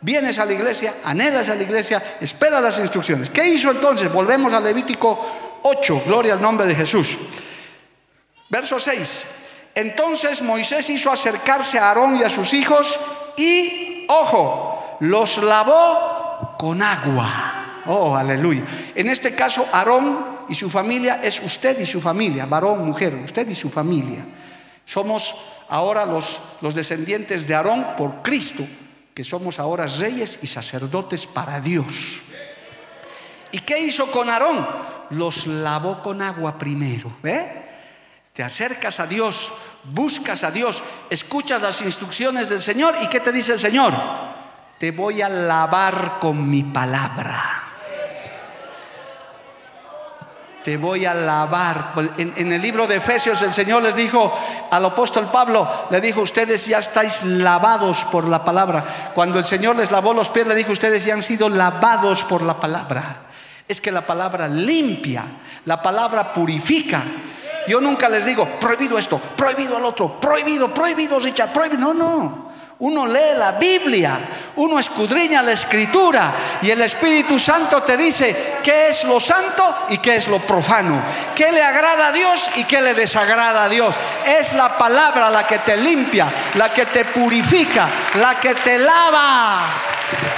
vienes 0.00 0.38
a 0.38 0.44
la 0.44 0.52
iglesia, 0.52 0.94
anhelas 1.02 1.48
a 1.48 1.56
la 1.56 1.64
iglesia, 1.64 2.00
espera 2.20 2.60
las 2.60 2.78
instrucciones. 2.78 3.30
¿Qué 3.30 3.48
hizo 3.48 3.72
entonces? 3.72 4.12
Volvemos 4.12 4.52
a 4.52 4.60
Levítico 4.60 5.58
8, 5.64 6.04
gloria 6.06 6.34
al 6.34 6.40
nombre 6.40 6.68
de 6.68 6.76
Jesús. 6.76 7.18
Verso 8.48 8.78
6. 8.78 9.24
Entonces 9.74 10.40
Moisés 10.40 10.88
hizo 10.88 11.10
acercarse 11.10 11.80
a 11.80 11.88
Aarón 11.88 12.16
y 12.16 12.22
a 12.22 12.30
sus 12.30 12.54
hijos 12.54 13.00
y, 13.36 13.87
ojo, 14.08 14.96
los 15.00 15.38
lavó 15.38 16.56
con 16.58 16.82
agua. 16.82 17.82
Oh, 17.86 18.14
aleluya. 18.14 18.64
En 18.94 19.08
este 19.08 19.34
caso, 19.34 19.66
Aarón 19.72 20.38
y 20.48 20.54
su 20.54 20.68
familia 20.68 21.20
es 21.22 21.40
usted 21.40 21.78
y 21.78 21.86
su 21.86 22.00
familia, 22.00 22.46
varón, 22.46 22.84
mujer, 22.84 23.14
usted 23.14 23.48
y 23.48 23.54
su 23.54 23.70
familia. 23.70 24.24
Somos 24.84 25.36
ahora 25.68 26.04
los, 26.04 26.40
los 26.60 26.74
descendientes 26.74 27.46
de 27.46 27.54
Aarón 27.54 27.86
por 27.96 28.22
Cristo, 28.22 28.64
que 29.14 29.24
somos 29.24 29.58
ahora 29.58 29.86
reyes 29.86 30.38
y 30.42 30.46
sacerdotes 30.46 31.26
para 31.26 31.60
Dios. 31.60 32.22
¿Y 33.52 33.60
qué 33.60 33.78
hizo 33.78 34.10
con 34.10 34.28
Aarón? 34.28 34.66
Los 35.10 35.46
lavó 35.46 36.02
con 36.02 36.20
agua 36.20 36.58
primero. 36.58 37.10
¿eh? 37.24 37.64
Te 38.32 38.42
acercas 38.42 39.00
a 39.00 39.06
Dios, 39.06 39.52
buscas 39.92 40.44
a 40.44 40.50
Dios, 40.50 40.82
escuchas 41.10 41.62
las 41.62 41.80
instrucciones 41.82 42.48
del 42.48 42.62
Señor 42.62 42.94
y 43.02 43.08
¿qué 43.08 43.20
te 43.20 43.32
dice 43.32 43.52
el 43.52 43.58
Señor? 43.58 43.94
Te 44.78 44.90
voy 44.90 45.22
a 45.22 45.28
lavar 45.28 46.18
con 46.20 46.48
mi 46.48 46.62
palabra 46.62 47.68
te 50.68 50.76
voy 50.76 51.06
a 51.06 51.14
lavar. 51.14 51.92
Pues, 51.94 52.10
en, 52.18 52.52
el 52.52 52.60
libro 52.60 52.86
de 52.86 52.96
Efesios 52.96 53.40
el 53.40 53.54
Señor 53.54 53.82
les 53.82 53.94
dijo 53.94 54.30
al 54.70 54.84
apóstol 54.84 55.30
Pablo, 55.32 55.66
le 55.88 55.98
dijo, 55.98 56.20
ustedes 56.20 56.66
ya 56.66 56.76
estáis 56.76 57.24
lavados 57.24 58.04
por 58.04 58.28
la 58.28 58.44
palabra. 58.44 58.84
Cuando 59.14 59.38
el 59.38 59.46
Señor 59.46 59.76
les 59.76 59.90
lavó 59.90 60.12
los 60.12 60.28
pies, 60.28 60.46
le 60.46 60.54
dijo, 60.54 60.72
ustedes 60.72 61.06
ya 61.06 61.14
han 61.14 61.22
sido 61.22 61.48
lavados 61.48 62.22
por 62.24 62.42
la 62.42 62.60
palabra. 62.60 63.16
Es 63.66 63.80
que 63.80 63.90
la 63.90 64.02
palabra 64.02 64.46
limpia, 64.46 65.24
la 65.64 65.80
palabra 65.80 66.34
purifica. 66.34 67.02
Yo 67.68 67.82
nunca 67.82 68.08
les 68.08 68.24
digo, 68.24 68.46
prohibido 68.58 68.98
esto, 68.98 69.18
prohibido 69.18 69.76
al 69.76 69.84
otro, 69.84 70.18
prohibido, 70.18 70.72
prohibido 70.72 71.18
Richard, 71.18 71.52
prohibido. 71.52 71.92
No, 71.92 71.94
no. 71.94 72.48
Uno 72.80 73.06
lee 73.06 73.34
la 73.36 73.52
Biblia, 73.52 74.18
uno 74.56 74.78
escudriña 74.78 75.42
la 75.42 75.50
escritura 75.50 76.32
y 76.62 76.70
el 76.70 76.80
Espíritu 76.80 77.36
Santo 77.36 77.82
te 77.82 77.96
dice 77.96 78.58
qué 78.62 78.88
es 78.88 79.02
lo 79.02 79.18
santo 79.18 79.86
y 79.88 79.98
qué 79.98 80.14
es 80.14 80.28
lo 80.28 80.38
profano, 80.38 81.02
qué 81.34 81.50
le 81.50 81.60
agrada 81.60 82.08
a 82.08 82.12
Dios 82.12 82.48
y 82.54 82.64
qué 82.64 82.80
le 82.80 82.94
desagrada 82.94 83.64
a 83.64 83.68
Dios. 83.68 83.96
Es 84.24 84.52
la 84.52 84.78
palabra 84.78 85.28
la 85.28 85.44
que 85.44 85.58
te 85.58 85.76
limpia, 85.76 86.32
la 86.54 86.72
que 86.72 86.86
te 86.86 87.04
purifica, 87.04 87.88
la 88.14 88.38
que 88.38 88.54
te 88.54 88.78
lava. 88.78 89.66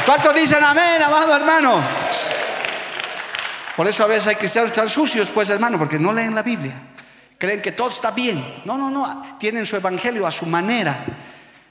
¿Cuántos 0.07 0.35
dicen 0.35 0.64
amén, 0.64 1.03
amado 1.03 1.37
hermano? 1.37 1.83
Por 3.77 3.87
eso 3.87 4.03
a 4.03 4.07
veces 4.07 4.29
hay 4.29 4.37
cristianos 4.37 4.73
tan 4.73 4.88
sucios, 4.88 5.29
pues 5.29 5.51
hermano, 5.51 5.79
porque 5.79 5.99
no 5.99 6.11
leen 6.11 6.35
la 6.35 6.43
Biblia. 6.43 6.89
Creen 7.40 7.61
que 7.61 7.72
todo 7.72 7.88
está 7.88 8.12
bien. 8.12 8.62
No, 8.64 8.79
no, 8.79 8.90
no. 8.90 9.37
Tienen 9.40 9.66
su 9.66 9.74
evangelio 9.74 10.26
a 10.26 10.31
su 10.31 10.46
manera 10.46 10.96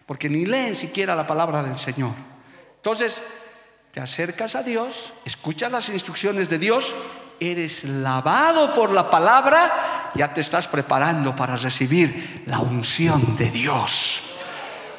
porque 0.10 0.28
ni 0.28 0.48
leen 0.48 0.76
siquiera 0.76 1.14
la 1.14 1.28
palabra 1.28 1.62
del 1.62 1.78
Señor. 1.78 2.10
Entonces, 2.78 3.22
te 3.92 4.02
acercas 4.02 4.56
a 4.56 4.64
Dios, 4.64 5.14
escuchas 5.24 5.72
las 5.72 5.88
instrucciones 5.90 6.50
de 6.50 6.58
Dios, 6.58 6.96
eres 7.40 7.84
lavado 7.84 8.74
por 8.74 8.90
la 8.90 9.08
palabra, 9.08 10.12
ya 10.16 10.34
te 10.34 10.42
estás 10.42 10.68
preparando 10.68 11.36
para 11.36 11.58
recibir 11.58 12.42
la 12.48 12.58
unción 12.58 13.38
de 13.38 13.52
Dios. 13.52 14.22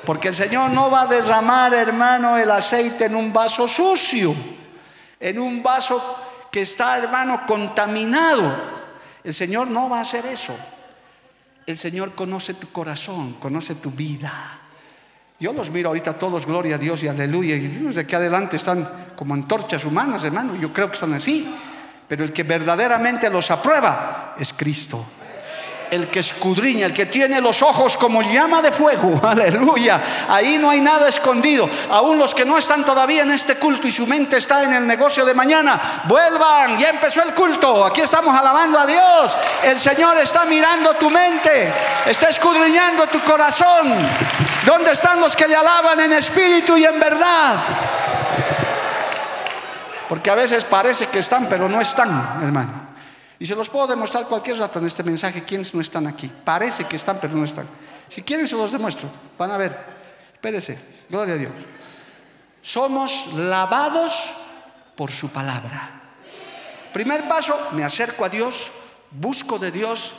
Porque 0.04 0.28
el 0.28 0.34
Señor 0.36 0.70
no 0.70 0.92
va 0.92 1.00
a 1.00 1.06
derramar, 1.08 1.74
hermano, 1.74 2.38
el 2.38 2.48
aceite 2.48 3.06
en 3.06 3.16
un 3.16 3.32
vaso 3.32 3.66
sucio, 3.66 4.32
en 5.18 5.40
un 5.40 5.60
vaso 5.60 6.46
que 6.52 6.60
está, 6.60 6.98
hermano, 6.98 7.42
contaminado. 7.48 8.79
El 9.24 9.34
Señor 9.34 9.68
no 9.68 9.88
va 9.88 9.98
a 9.98 10.02
hacer 10.02 10.26
eso. 10.26 10.56
El 11.66 11.76
Señor 11.76 12.14
conoce 12.14 12.54
tu 12.54 12.70
corazón, 12.72 13.34
conoce 13.34 13.76
tu 13.76 13.90
vida. 13.90 14.58
Yo 15.38 15.52
los 15.52 15.70
miro 15.70 15.88
ahorita 15.88 16.18
todos, 16.18 16.46
gloria 16.46 16.76
a 16.76 16.78
Dios 16.78 17.02
y 17.02 17.08
aleluya. 17.08 17.56
Y 17.56 17.68
de 17.68 18.00
aquí 18.00 18.14
adelante 18.14 18.56
están 18.56 18.88
como 19.16 19.34
antorchas 19.34 19.84
humanas, 19.84 20.24
hermano. 20.24 20.56
Yo 20.56 20.72
creo 20.72 20.88
que 20.88 20.94
están 20.94 21.14
así. 21.14 21.54
Pero 22.08 22.24
el 22.24 22.32
que 22.32 22.42
verdaderamente 22.42 23.30
los 23.30 23.50
aprueba 23.50 24.34
es 24.38 24.52
Cristo 24.52 25.06
el 25.90 26.08
que 26.08 26.20
escudriña, 26.20 26.86
el 26.86 26.92
que 26.92 27.06
tiene 27.06 27.40
los 27.40 27.62
ojos 27.62 27.96
como 27.96 28.22
llama 28.22 28.62
de 28.62 28.72
fuego. 28.72 29.20
Aleluya. 29.26 30.00
Ahí 30.28 30.58
no 30.58 30.70
hay 30.70 30.80
nada 30.80 31.08
escondido. 31.08 31.68
Aún 31.90 32.18
los 32.18 32.34
que 32.34 32.44
no 32.44 32.56
están 32.56 32.84
todavía 32.84 33.22
en 33.22 33.30
este 33.30 33.56
culto 33.56 33.86
y 33.86 33.92
su 33.92 34.06
mente 34.06 34.36
está 34.36 34.64
en 34.64 34.72
el 34.72 34.86
negocio 34.86 35.24
de 35.24 35.34
mañana, 35.34 36.02
vuelvan. 36.04 36.78
Ya 36.78 36.90
empezó 36.90 37.22
el 37.22 37.34
culto. 37.34 37.84
Aquí 37.84 38.00
estamos 38.00 38.38
alabando 38.38 38.78
a 38.78 38.86
Dios. 38.86 39.36
El 39.62 39.78
Señor 39.78 40.18
está 40.18 40.44
mirando 40.44 40.94
tu 40.94 41.10
mente, 41.10 41.72
está 42.06 42.28
escudriñando 42.28 43.06
tu 43.06 43.20
corazón. 43.20 43.92
¿Dónde 44.64 44.92
están 44.92 45.20
los 45.20 45.34
que 45.34 45.48
le 45.48 45.56
alaban 45.56 46.00
en 46.00 46.12
espíritu 46.12 46.76
y 46.76 46.84
en 46.84 47.00
verdad? 47.00 47.56
Porque 50.08 50.30
a 50.30 50.34
veces 50.34 50.64
parece 50.64 51.06
que 51.06 51.20
están, 51.20 51.46
pero 51.48 51.68
no 51.68 51.80
están, 51.80 52.40
hermano. 52.42 52.79
Y 53.40 53.46
se 53.46 53.56
los 53.56 53.70
puedo 53.70 53.86
demostrar 53.86 54.26
cualquier 54.26 54.58
rato 54.58 54.78
en 54.78 54.86
este 54.86 55.02
mensaje 55.02 55.42
quienes 55.42 55.74
no 55.74 55.80
están 55.80 56.06
aquí. 56.06 56.30
Parece 56.44 56.84
que 56.84 56.96
están, 56.96 57.18
pero 57.18 57.34
no 57.34 57.42
están. 57.42 57.66
Si 58.06 58.22
quieren 58.22 58.46
se 58.46 58.54
los 58.54 58.70
demuestro. 58.70 59.08
Van 59.38 59.50
a 59.50 59.56
ver. 59.56 59.76
Espérese. 60.34 60.78
Gloria 61.08 61.34
a 61.34 61.38
Dios. 61.38 61.52
Somos 62.60 63.32
lavados 63.34 64.34
por 64.94 65.10
su 65.10 65.30
palabra. 65.30 66.02
Primer 66.92 67.26
paso, 67.26 67.56
me 67.72 67.82
acerco 67.82 68.26
a 68.26 68.28
Dios, 68.28 68.72
busco 69.10 69.58
de 69.58 69.70
Dios, 69.70 70.16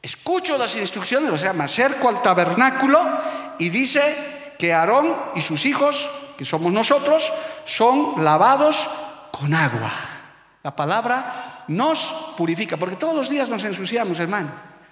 escucho 0.00 0.56
las 0.56 0.76
instrucciones, 0.76 1.30
o 1.30 1.38
sea, 1.38 1.52
me 1.52 1.64
acerco 1.64 2.08
al 2.08 2.22
tabernáculo 2.22 3.00
y 3.58 3.70
dice 3.70 4.54
que 4.58 4.72
Aarón 4.72 5.16
y 5.34 5.40
sus 5.40 5.64
hijos, 5.64 6.08
que 6.36 6.44
somos 6.44 6.72
nosotros, 6.72 7.32
son 7.64 8.22
lavados 8.22 8.88
con 9.32 9.52
agua. 9.54 10.11
La 10.62 10.74
palabra 10.74 11.64
nos 11.68 12.34
purifica, 12.36 12.76
porque 12.76 12.96
todos 12.96 13.14
los 13.14 13.28
días 13.28 13.48
nos 13.50 13.64
ensuciamos, 13.64 14.18
hermano, 14.20 14.50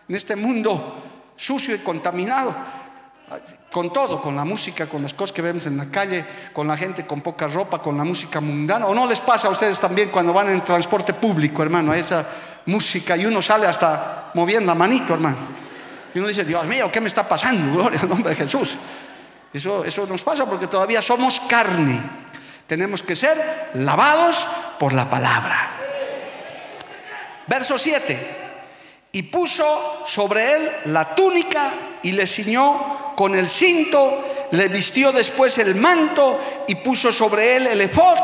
en 0.08 0.14
este 0.14 0.36
mundo 0.36 1.02
sucio 1.36 1.74
y 1.74 1.78
contaminado 1.78 2.54
con 3.70 3.92
todo, 3.92 4.20
con 4.20 4.34
la 4.34 4.44
música, 4.44 4.86
con 4.86 5.02
las 5.02 5.14
cosas 5.14 5.32
que 5.32 5.42
vemos 5.42 5.64
en 5.66 5.76
la 5.76 5.88
calle, 5.88 6.24
con 6.52 6.66
la 6.66 6.76
gente 6.76 7.06
con 7.06 7.20
poca 7.20 7.46
ropa, 7.46 7.80
con 7.80 7.96
la 7.96 8.02
música 8.02 8.40
mundana. 8.40 8.86
¿O 8.86 8.94
no 8.94 9.06
les 9.06 9.20
pasa 9.20 9.46
a 9.46 9.50
ustedes 9.50 9.78
también 9.78 10.08
cuando 10.08 10.32
van 10.32 10.50
en 10.50 10.64
transporte 10.64 11.14
público, 11.14 11.62
hermano, 11.62 11.94
esa 11.94 12.26
música 12.66 13.16
y 13.16 13.26
uno 13.26 13.40
sale 13.40 13.66
hasta 13.66 14.32
moviendo 14.34 14.72
a 14.72 14.74
manito, 14.74 15.14
hermano? 15.14 15.36
Y 16.12 16.18
uno 16.18 16.26
dice, 16.26 16.44
Dios 16.44 16.66
mío, 16.66 16.90
¿qué 16.90 17.00
me 17.00 17.06
está 17.06 17.28
pasando? 17.28 17.72
Gloria 17.72 18.00
al 18.00 18.08
nombre 18.08 18.30
de 18.30 18.36
Jesús. 18.36 18.76
Eso, 19.52 19.84
eso 19.84 20.06
nos 20.06 20.22
pasa 20.22 20.46
porque 20.46 20.66
todavía 20.66 21.00
somos 21.00 21.38
carne. 21.48 22.00
Tenemos 22.70 23.02
que 23.02 23.16
ser 23.16 23.36
lavados 23.74 24.46
por 24.78 24.92
la 24.92 25.10
palabra. 25.10 25.72
Verso 27.48 27.76
7. 27.76 28.16
Y 29.10 29.24
puso 29.24 30.04
sobre 30.06 30.52
él 30.52 30.70
la 30.84 31.12
túnica 31.16 31.72
y 32.00 32.12
le 32.12 32.28
ciñó 32.28 33.16
con 33.16 33.34
el 33.34 33.48
cinto, 33.48 34.24
le 34.52 34.68
vistió 34.68 35.10
después 35.10 35.58
el 35.58 35.74
manto 35.74 36.38
y 36.68 36.76
puso 36.76 37.12
sobre 37.12 37.56
él 37.56 37.66
el 37.66 37.80
efod 37.80 38.16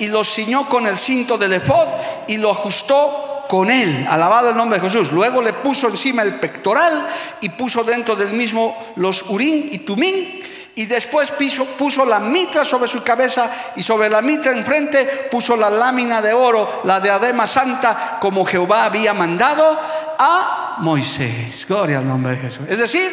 y 0.00 0.08
lo 0.08 0.24
ciñó 0.24 0.68
con 0.68 0.88
el 0.88 0.98
cinto 0.98 1.38
del 1.38 1.52
efod 1.52 1.86
y 2.26 2.38
lo 2.38 2.50
ajustó 2.50 3.44
con 3.48 3.70
él, 3.70 4.04
alabado 4.10 4.50
el 4.50 4.56
nombre 4.56 4.80
de 4.80 4.84
Jesús. 4.84 5.12
Luego 5.12 5.40
le 5.40 5.52
puso 5.52 5.86
encima 5.86 6.22
el 6.22 6.40
pectoral 6.40 7.06
y 7.40 7.50
puso 7.50 7.84
dentro 7.84 8.16
del 8.16 8.32
mismo 8.32 8.76
los 8.96 9.22
urín 9.28 9.68
y 9.70 9.78
tumín 9.78 10.41
y 10.74 10.86
después 10.86 11.32
puso, 11.32 12.04
la 12.04 12.18
mitra 12.18 12.64
sobre 12.64 12.88
su 12.88 13.02
cabeza 13.02 13.50
y 13.76 13.82
sobre 13.82 14.08
la 14.08 14.22
mitra 14.22 14.52
enfrente 14.52 15.28
puso 15.30 15.54
la 15.54 15.68
lámina 15.68 16.22
de 16.22 16.32
oro, 16.32 16.80
la 16.84 16.98
diadema 16.98 17.46
santa, 17.46 18.18
como 18.20 18.44
Jehová 18.44 18.86
había 18.86 19.12
mandado 19.12 19.78
a 20.18 20.76
Moisés. 20.78 21.66
Gloria 21.68 21.98
al 21.98 22.08
nombre 22.08 22.32
de 22.32 22.38
Jesús. 22.38 22.64
Es 22.68 22.78
decir, 22.78 23.10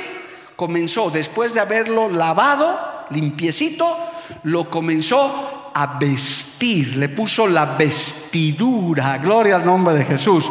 comenzó, 0.56 1.10
después 1.10 1.54
de 1.54 1.60
haberlo 1.60 2.08
lavado, 2.08 3.06
limpiecito, 3.10 3.98
lo 4.43 4.69
comenzó 4.69 5.72
a 5.74 5.98
vestir, 6.00 6.95
le 6.95 7.10
puso 7.10 7.45
la 7.45 7.65
vestidura. 7.65 9.17
Gloria 9.17 9.58
al 9.58 9.65
nombre 9.65 9.95
de 9.95 10.06
Jesús. 10.06 10.50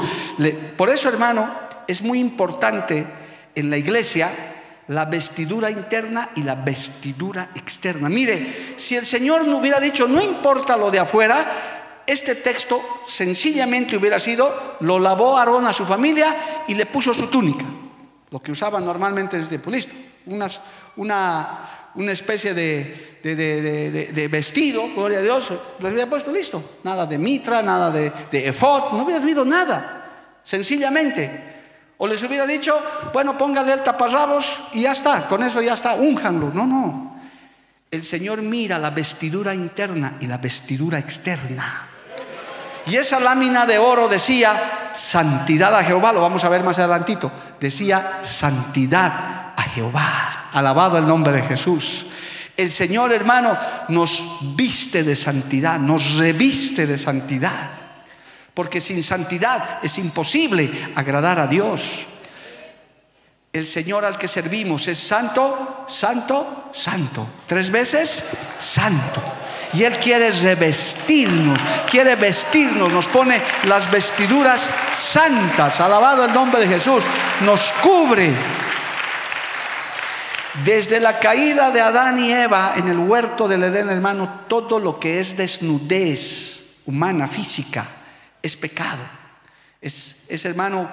por 0.76 0.90
eso, 0.90 1.08
hermano, 1.08 1.48
es 1.86 2.02
muy 2.02 2.18
importante 2.18 3.06
en 3.54 3.70
la 3.70 3.78
iglesia 3.78 4.30
la 4.88 5.04
vestidura 5.04 5.70
interna 5.70 6.30
y 6.34 6.42
la 6.42 6.54
vestidura 6.54 7.50
externa. 7.54 8.08
Mire, 8.08 8.74
si 8.76 8.96
el 8.96 9.06
Señor 9.06 9.46
no 9.46 9.58
hubiera 9.58 9.80
dicho, 9.80 10.08
no 10.08 10.22
importa 10.22 10.76
lo 10.76 10.90
de 10.90 10.98
afuera, 10.98 11.46
este 12.06 12.36
texto 12.36 12.80
sencillamente 13.06 13.96
hubiera 13.96 14.18
sido, 14.18 14.76
lo 14.80 14.98
lavó 14.98 15.36
Aarón 15.36 15.66
a 15.66 15.74
su 15.74 15.84
familia 15.84 16.34
y 16.66 16.74
le 16.74 16.86
puso 16.86 17.12
su 17.12 17.26
túnica, 17.26 17.66
lo 18.30 18.40
que 18.40 18.52
usaban 18.52 18.84
normalmente 18.84 19.38
pues 19.58 19.86
listo, 19.86 19.94
una, 20.96 21.90
una 21.94 22.12
especie 22.12 22.54
de, 22.54 23.18
de, 23.22 24.28
vestido, 24.28 24.88
gloria 24.94 25.18
a 25.18 25.22
Dios, 25.22 25.52
lo 25.78 25.88
había 25.88 26.08
puesto 26.08 26.32
listo, 26.32 26.78
nada 26.82 27.04
de 27.04 27.18
mitra, 27.18 27.60
nada 27.62 27.90
de, 27.90 28.10
de 28.30 28.54
no 28.60 29.02
hubiera 29.02 29.22
habido 29.22 29.44
nada, 29.44 30.40
sencillamente. 30.42 31.57
O 31.98 32.06
les 32.06 32.22
hubiera 32.22 32.46
dicho, 32.46 32.80
bueno, 33.12 33.36
póngale 33.36 33.72
el 33.72 33.82
taparrabos 33.82 34.60
y 34.72 34.82
ya 34.82 34.92
está, 34.92 35.26
con 35.26 35.42
eso 35.42 35.60
ya 35.60 35.74
está, 35.74 35.94
únjanlo. 35.94 36.52
No, 36.54 36.64
no. 36.64 37.18
El 37.90 38.04
Señor 38.04 38.40
mira 38.40 38.78
la 38.78 38.90
vestidura 38.90 39.52
interna 39.52 40.16
y 40.20 40.26
la 40.26 40.38
vestidura 40.38 40.98
externa. 40.98 41.88
Y 42.86 42.96
esa 42.96 43.18
lámina 43.18 43.66
de 43.66 43.78
oro 43.78 44.06
decía 44.08 44.90
santidad 44.94 45.74
a 45.74 45.82
Jehová, 45.82 46.12
lo 46.12 46.20
vamos 46.20 46.44
a 46.44 46.48
ver 46.48 46.62
más 46.62 46.78
adelantito. 46.78 47.32
Decía 47.58 48.20
santidad 48.22 49.52
a 49.56 49.62
Jehová. 49.74 50.48
Alabado 50.52 50.98
el 50.98 51.06
nombre 51.06 51.32
de 51.32 51.42
Jesús. 51.42 52.06
El 52.56 52.70
Señor, 52.70 53.12
hermano, 53.12 53.56
nos 53.88 54.38
viste 54.54 55.02
de 55.02 55.16
santidad, 55.16 55.78
nos 55.78 56.16
reviste 56.16 56.86
de 56.86 56.96
santidad 56.96 57.77
porque 58.58 58.80
sin 58.80 59.04
santidad 59.04 59.78
es 59.84 59.98
imposible 59.98 60.68
agradar 60.96 61.38
a 61.38 61.46
Dios. 61.46 62.06
El 63.52 63.64
Señor 63.64 64.04
al 64.04 64.18
que 64.18 64.26
servimos 64.26 64.88
es 64.88 64.98
santo, 64.98 65.86
santo, 65.86 66.64
santo. 66.72 67.24
Tres 67.46 67.70
veces 67.70 68.24
santo. 68.58 69.22
Y 69.74 69.84
Él 69.84 69.96
quiere 69.98 70.32
revestirnos, 70.32 71.56
quiere 71.88 72.16
vestirnos, 72.16 72.92
nos 72.92 73.06
pone 73.06 73.40
las 73.68 73.88
vestiduras 73.92 74.68
santas. 74.92 75.80
Alabado 75.80 76.24
el 76.24 76.34
nombre 76.34 76.60
de 76.60 76.66
Jesús. 76.66 77.04
Nos 77.42 77.70
cubre. 77.80 78.34
Desde 80.64 80.98
la 80.98 81.20
caída 81.20 81.70
de 81.70 81.80
Adán 81.80 82.18
y 82.18 82.32
Eva 82.32 82.72
en 82.74 82.88
el 82.88 82.98
huerto 82.98 83.46
del 83.46 83.62
Edén, 83.62 83.88
hermano, 83.88 84.40
todo 84.48 84.80
lo 84.80 84.98
que 84.98 85.20
es 85.20 85.36
desnudez 85.36 86.58
humana, 86.86 87.28
física, 87.28 87.86
es 88.42 88.56
pecado. 88.56 89.02
Es, 89.80 90.44
hermano, 90.44 90.88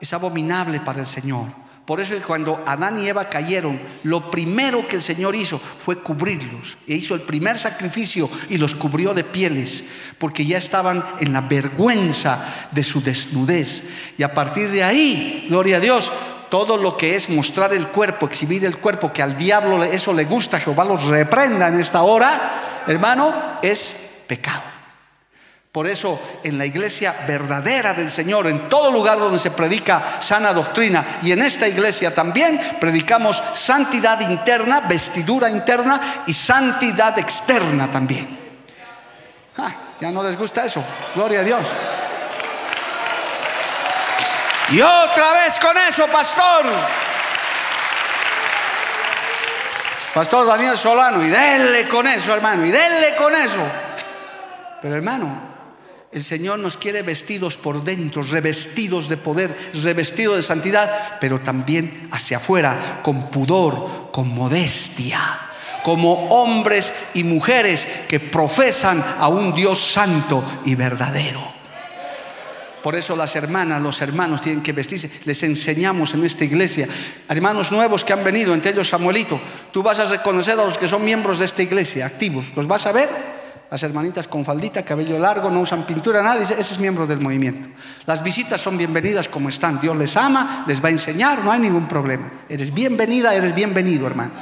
es 0.00 0.12
abominable 0.12 0.80
para 0.80 1.00
el 1.00 1.06
Señor. 1.06 1.46
Por 1.84 2.00
eso 2.00 2.14
cuando 2.24 2.62
Adán 2.66 3.02
y 3.02 3.08
Eva 3.08 3.28
cayeron, 3.28 3.80
lo 4.04 4.30
primero 4.30 4.86
que 4.86 4.96
el 4.96 5.02
Señor 5.02 5.34
hizo 5.34 5.58
fue 5.58 5.96
cubrirlos. 5.96 6.78
E 6.86 6.94
hizo 6.94 7.14
el 7.14 7.22
primer 7.22 7.58
sacrificio 7.58 8.30
y 8.48 8.58
los 8.58 8.76
cubrió 8.76 9.12
de 9.12 9.24
pieles, 9.24 9.84
porque 10.18 10.46
ya 10.46 10.58
estaban 10.58 11.04
en 11.18 11.32
la 11.32 11.40
vergüenza 11.40 12.44
de 12.70 12.84
su 12.84 13.02
desnudez. 13.02 13.82
Y 14.16 14.22
a 14.22 14.32
partir 14.32 14.70
de 14.70 14.84
ahí, 14.84 15.46
gloria 15.48 15.78
a 15.78 15.80
Dios, 15.80 16.12
todo 16.48 16.76
lo 16.76 16.96
que 16.96 17.16
es 17.16 17.28
mostrar 17.28 17.72
el 17.72 17.88
cuerpo, 17.88 18.26
exhibir 18.26 18.64
el 18.64 18.76
cuerpo, 18.76 19.12
que 19.12 19.22
al 19.22 19.36
diablo 19.36 19.82
eso 19.82 20.12
le 20.12 20.24
gusta, 20.24 20.60
Jehová 20.60 20.84
los 20.84 21.06
reprenda 21.06 21.68
en 21.68 21.80
esta 21.80 22.02
hora, 22.02 22.82
hermano, 22.86 23.32
es 23.62 24.22
pecado. 24.26 24.69
Por 25.72 25.86
eso 25.86 26.20
en 26.42 26.58
la 26.58 26.66
iglesia 26.66 27.14
verdadera 27.28 27.94
del 27.94 28.10
Señor, 28.10 28.48
en 28.48 28.68
todo 28.68 28.90
lugar 28.90 29.18
donde 29.18 29.38
se 29.38 29.52
predica 29.52 30.20
sana 30.20 30.52
doctrina 30.52 31.20
y 31.22 31.30
en 31.30 31.42
esta 31.42 31.68
iglesia 31.68 32.12
también 32.12 32.60
predicamos 32.80 33.40
santidad 33.54 34.20
interna, 34.20 34.80
vestidura 34.80 35.48
interna 35.48 36.24
y 36.26 36.34
santidad 36.34 37.16
externa 37.20 37.88
también. 37.88 38.36
Ah, 39.58 39.72
ya 40.00 40.10
no 40.10 40.24
les 40.24 40.36
gusta 40.36 40.64
eso, 40.64 40.82
gloria 41.14 41.40
a 41.40 41.44
Dios. 41.44 41.64
Y 44.70 44.80
otra 44.80 45.32
vez 45.34 45.56
con 45.60 45.78
eso, 45.78 46.06
pastor. 46.08 46.64
Pastor 50.12 50.46
Daniel 50.48 50.76
Solano, 50.76 51.22
y 51.24 51.28
denle 51.28 51.86
con 51.86 52.08
eso, 52.08 52.34
hermano, 52.34 52.66
y 52.66 52.72
denle 52.72 53.14
con 53.14 53.32
eso. 53.36 53.60
Pero 54.82 54.96
hermano, 54.96 55.49
el 56.12 56.24
Señor 56.24 56.58
nos 56.58 56.76
quiere 56.76 57.02
vestidos 57.02 57.56
por 57.56 57.84
dentro, 57.84 58.22
revestidos 58.22 59.08
de 59.08 59.16
poder, 59.16 59.56
revestidos 59.74 60.36
de 60.36 60.42
santidad, 60.42 61.18
pero 61.20 61.40
también 61.40 62.08
hacia 62.10 62.38
afuera, 62.38 63.00
con 63.02 63.30
pudor, 63.30 64.10
con 64.10 64.28
modestia, 64.28 65.20
como 65.84 66.28
hombres 66.30 66.92
y 67.14 67.22
mujeres 67.22 67.86
que 68.08 68.18
profesan 68.18 69.04
a 69.18 69.28
un 69.28 69.54
Dios 69.54 69.78
santo 69.78 70.42
y 70.64 70.74
verdadero. 70.74 71.60
Por 72.82 72.96
eso 72.96 73.14
las 73.14 73.36
hermanas, 73.36 73.80
los 73.80 74.00
hermanos 74.00 74.40
tienen 74.40 74.62
que 74.62 74.72
vestirse. 74.72 75.10
Les 75.26 75.42
enseñamos 75.42 76.14
en 76.14 76.24
esta 76.24 76.44
iglesia. 76.44 76.88
Hermanos 77.28 77.70
nuevos 77.70 78.04
que 78.04 78.14
han 78.14 78.24
venido, 78.24 78.54
entre 78.54 78.72
ellos 78.72 78.88
Samuelito. 78.88 79.38
Tú 79.70 79.82
vas 79.82 79.98
a 80.00 80.06
reconocer 80.06 80.58
a 80.58 80.64
los 80.64 80.78
que 80.78 80.88
son 80.88 81.04
miembros 81.04 81.38
de 81.38 81.44
esta 81.44 81.62
iglesia, 81.62 82.06
activos. 82.06 82.46
¿Los 82.56 82.66
vas 82.66 82.86
a 82.86 82.92
ver? 82.92 83.29
Las 83.70 83.84
hermanitas 83.84 84.26
con 84.26 84.44
faldita, 84.44 84.82
cabello 84.82 85.16
largo, 85.16 85.48
no 85.48 85.60
usan 85.60 85.84
pintura, 85.84 86.20
nada, 86.22 86.42
ese 86.42 86.60
es 86.60 86.78
miembro 86.80 87.06
del 87.06 87.20
movimiento. 87.20 87.68
Las 88.04 88.20
visitas 88.20 88.60
son 88.60 88.76
bienvenidas 88.76 89.28
como 89.28 89.48
están. 89.48 89.80
Dios 89.80 89.96
les 89.96 90.16
ama, 90.16 90.64
les 90.66 90.82
va 90.82 90.88
a 90.88 90.90
enseñar, 90.90 91.38
no 91.44 91.52
hay 91.52 91.60
ningún 91.60 91.86
problema. 91.86 92.32
Eres 92.48 92.74
bienvenida, 92.74 93.32
eres 93.32 93.54
bienvenido, 93.54 94.08
hermano. 94.08 94.32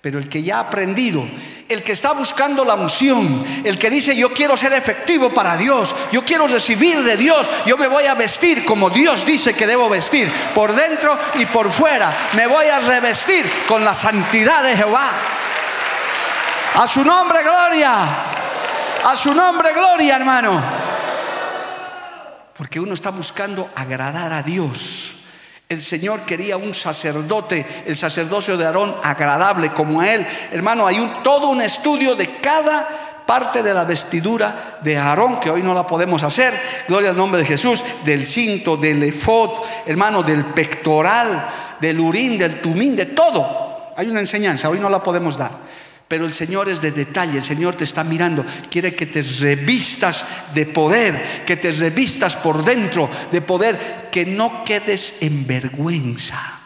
Pero 0.00 0.18
el 0.18 0.28
que 0.28 0.42
ya 0.42 0.56
ha 0.56 0.60
aprendido, 0.62 1.24
el 1.68 1.84
que 1.84 1.92
está 1.92 2.12
buscando 2.12 2.64
la 2.64 2.74
unción, 2.74 3.44
el 3.62 3.78
que 3.78 3.88
dice 3.88 4.16
yo 4.16 4.32
quiero 4.32 4.56
ser 4.56 4.72
efectivo 4.72 5.30
para 5.30 5.56
Dios, 5.56 5.94
yo 6.10 6.24
quiero 6.24 6.48
recibir 6.48 7.04
de 7.04 7.16
Dios, 7.16 7.48
yo 7.66 7.76
me 7.76 7.86
voy 7.86 8.06
a 8.06 8.14
vestir 8.14 8.64
como 8.64 8.90
Dios 8.90 9.24
dice 9.24 9.54
que 9.54 9.68
debo 9.68 9.88
vestir, 9.88 10.28
por 10.56 10.72
dentro 10.72 11.16
y 11.34 11.46
por 11.46 11.70
fuera, 11.70 12.12
me 12.34 12.48
voy 12.48 12.66
a 12.66 12.80
revestir 12.80 13.48
con 13.68 13.84
la 13.84 13.94
santidad 13.94 14.64
de 14.64 14.76
Jehová. 14.76 15.12
A 16.74 16.88
su 16.88 17.04
nombre, 17.04 17.42
gloria. 17.44 18.34
A 19.08 19.16
su 19.16 19.32
nombre, 19.32 19.72
gloria, 19.72 20.16
hermano. 20.16 20.60
Porque 22.58 22.80
uno 22.80 22.92
está 22.92 23.12
buscando 23.12 23.70
agradar 23.76 24.32
a 24.32 24.42
Dios. 24.42 25.18
El 25.68 25.80
Señor 25.80 26.22
quería 26.22 26.56
un 26.56 26.74
sacerdote, 26.74 27.84
el 27.86 27.94
sacerdocio 27.94 28.56
de 28.56 28.66
Aarón 28.66 28.96
agradable 29.04 29.70
como 29.70 30.00
a 30.00 30.12
él. 30.12 30.26
Hermano, 30.50 30.88
hay 30.88 30.98
un, 30.98 31.22
todo 31.22 31.50
un 31.50 31.62
estudio 31.62 32.16
de 32.16 32.40
cada 32.40 33.22
parte 33.24 33.62
de 33.62 33.72
la 33.72 33.84
vestidura 33.84 34.80
de 34.82 34.96
Aarón, 34.96 35.38
que 35.38 35.50
hoy 35.50 35.62
no 35.62 35.72
la 35.72 35.86
podemos 35.86 36.24
hacer, 36.24 36.60
gloria 36.88 37.10
al 37.10 37.16
nombre 37.16 37.40
de 37.40 37.46
Jesús, 37.46 37.84
del 38.04 38.26
cinto, 38.26 38.76
del 38.76 39.00
efod, 39.04 39.62
hermano, 39.86 40.24
del 40.24 40.46
pectoral, 40.46 41.48
del 41.78 42.00
urín, 42.00 42.36
del 42.36 42.60
tumín, 42.60 42.96
de 42.96 43.06
todo. 43.06 43.92
Hay 43.96 44.08
una 44.08 44.18
enseñanza, 44.18 44.68
hoy 44.68 44.80
no 44.80 44.88
la 44.88 45.00
podemos 45.00 45.36
dar. 45.38 45.65
Pero 46.08 46.24
el 46.24 46.32
Señor 46.32 46.68
es 46.68 46.80
de 46.80 46.92
detalle, 46.92 47.38
el 47.38 47.44
Señor 47.44 47.74
te 47.74 47.84
está 47.84 48.04
mirando, 48.04 48.44
quiere 48.70 48.94
que 48.94 49.06
te 49.06 49.22
revistas 49.22 50.24
de 50.54 50.66
poder, 50.66 51.44
que 51.44 51.56
te 51.56 51.72
revistas 51.72 52.36
por 52.36 52.64
dentro 52.64 53.10
de 53.32 53.42
poder, 53.42 54.08
que 54.12 54.24
no 54.24 54.64
quedes 54.64 55.16
en 55.20 55.46
vergüenza. 55.46 56.60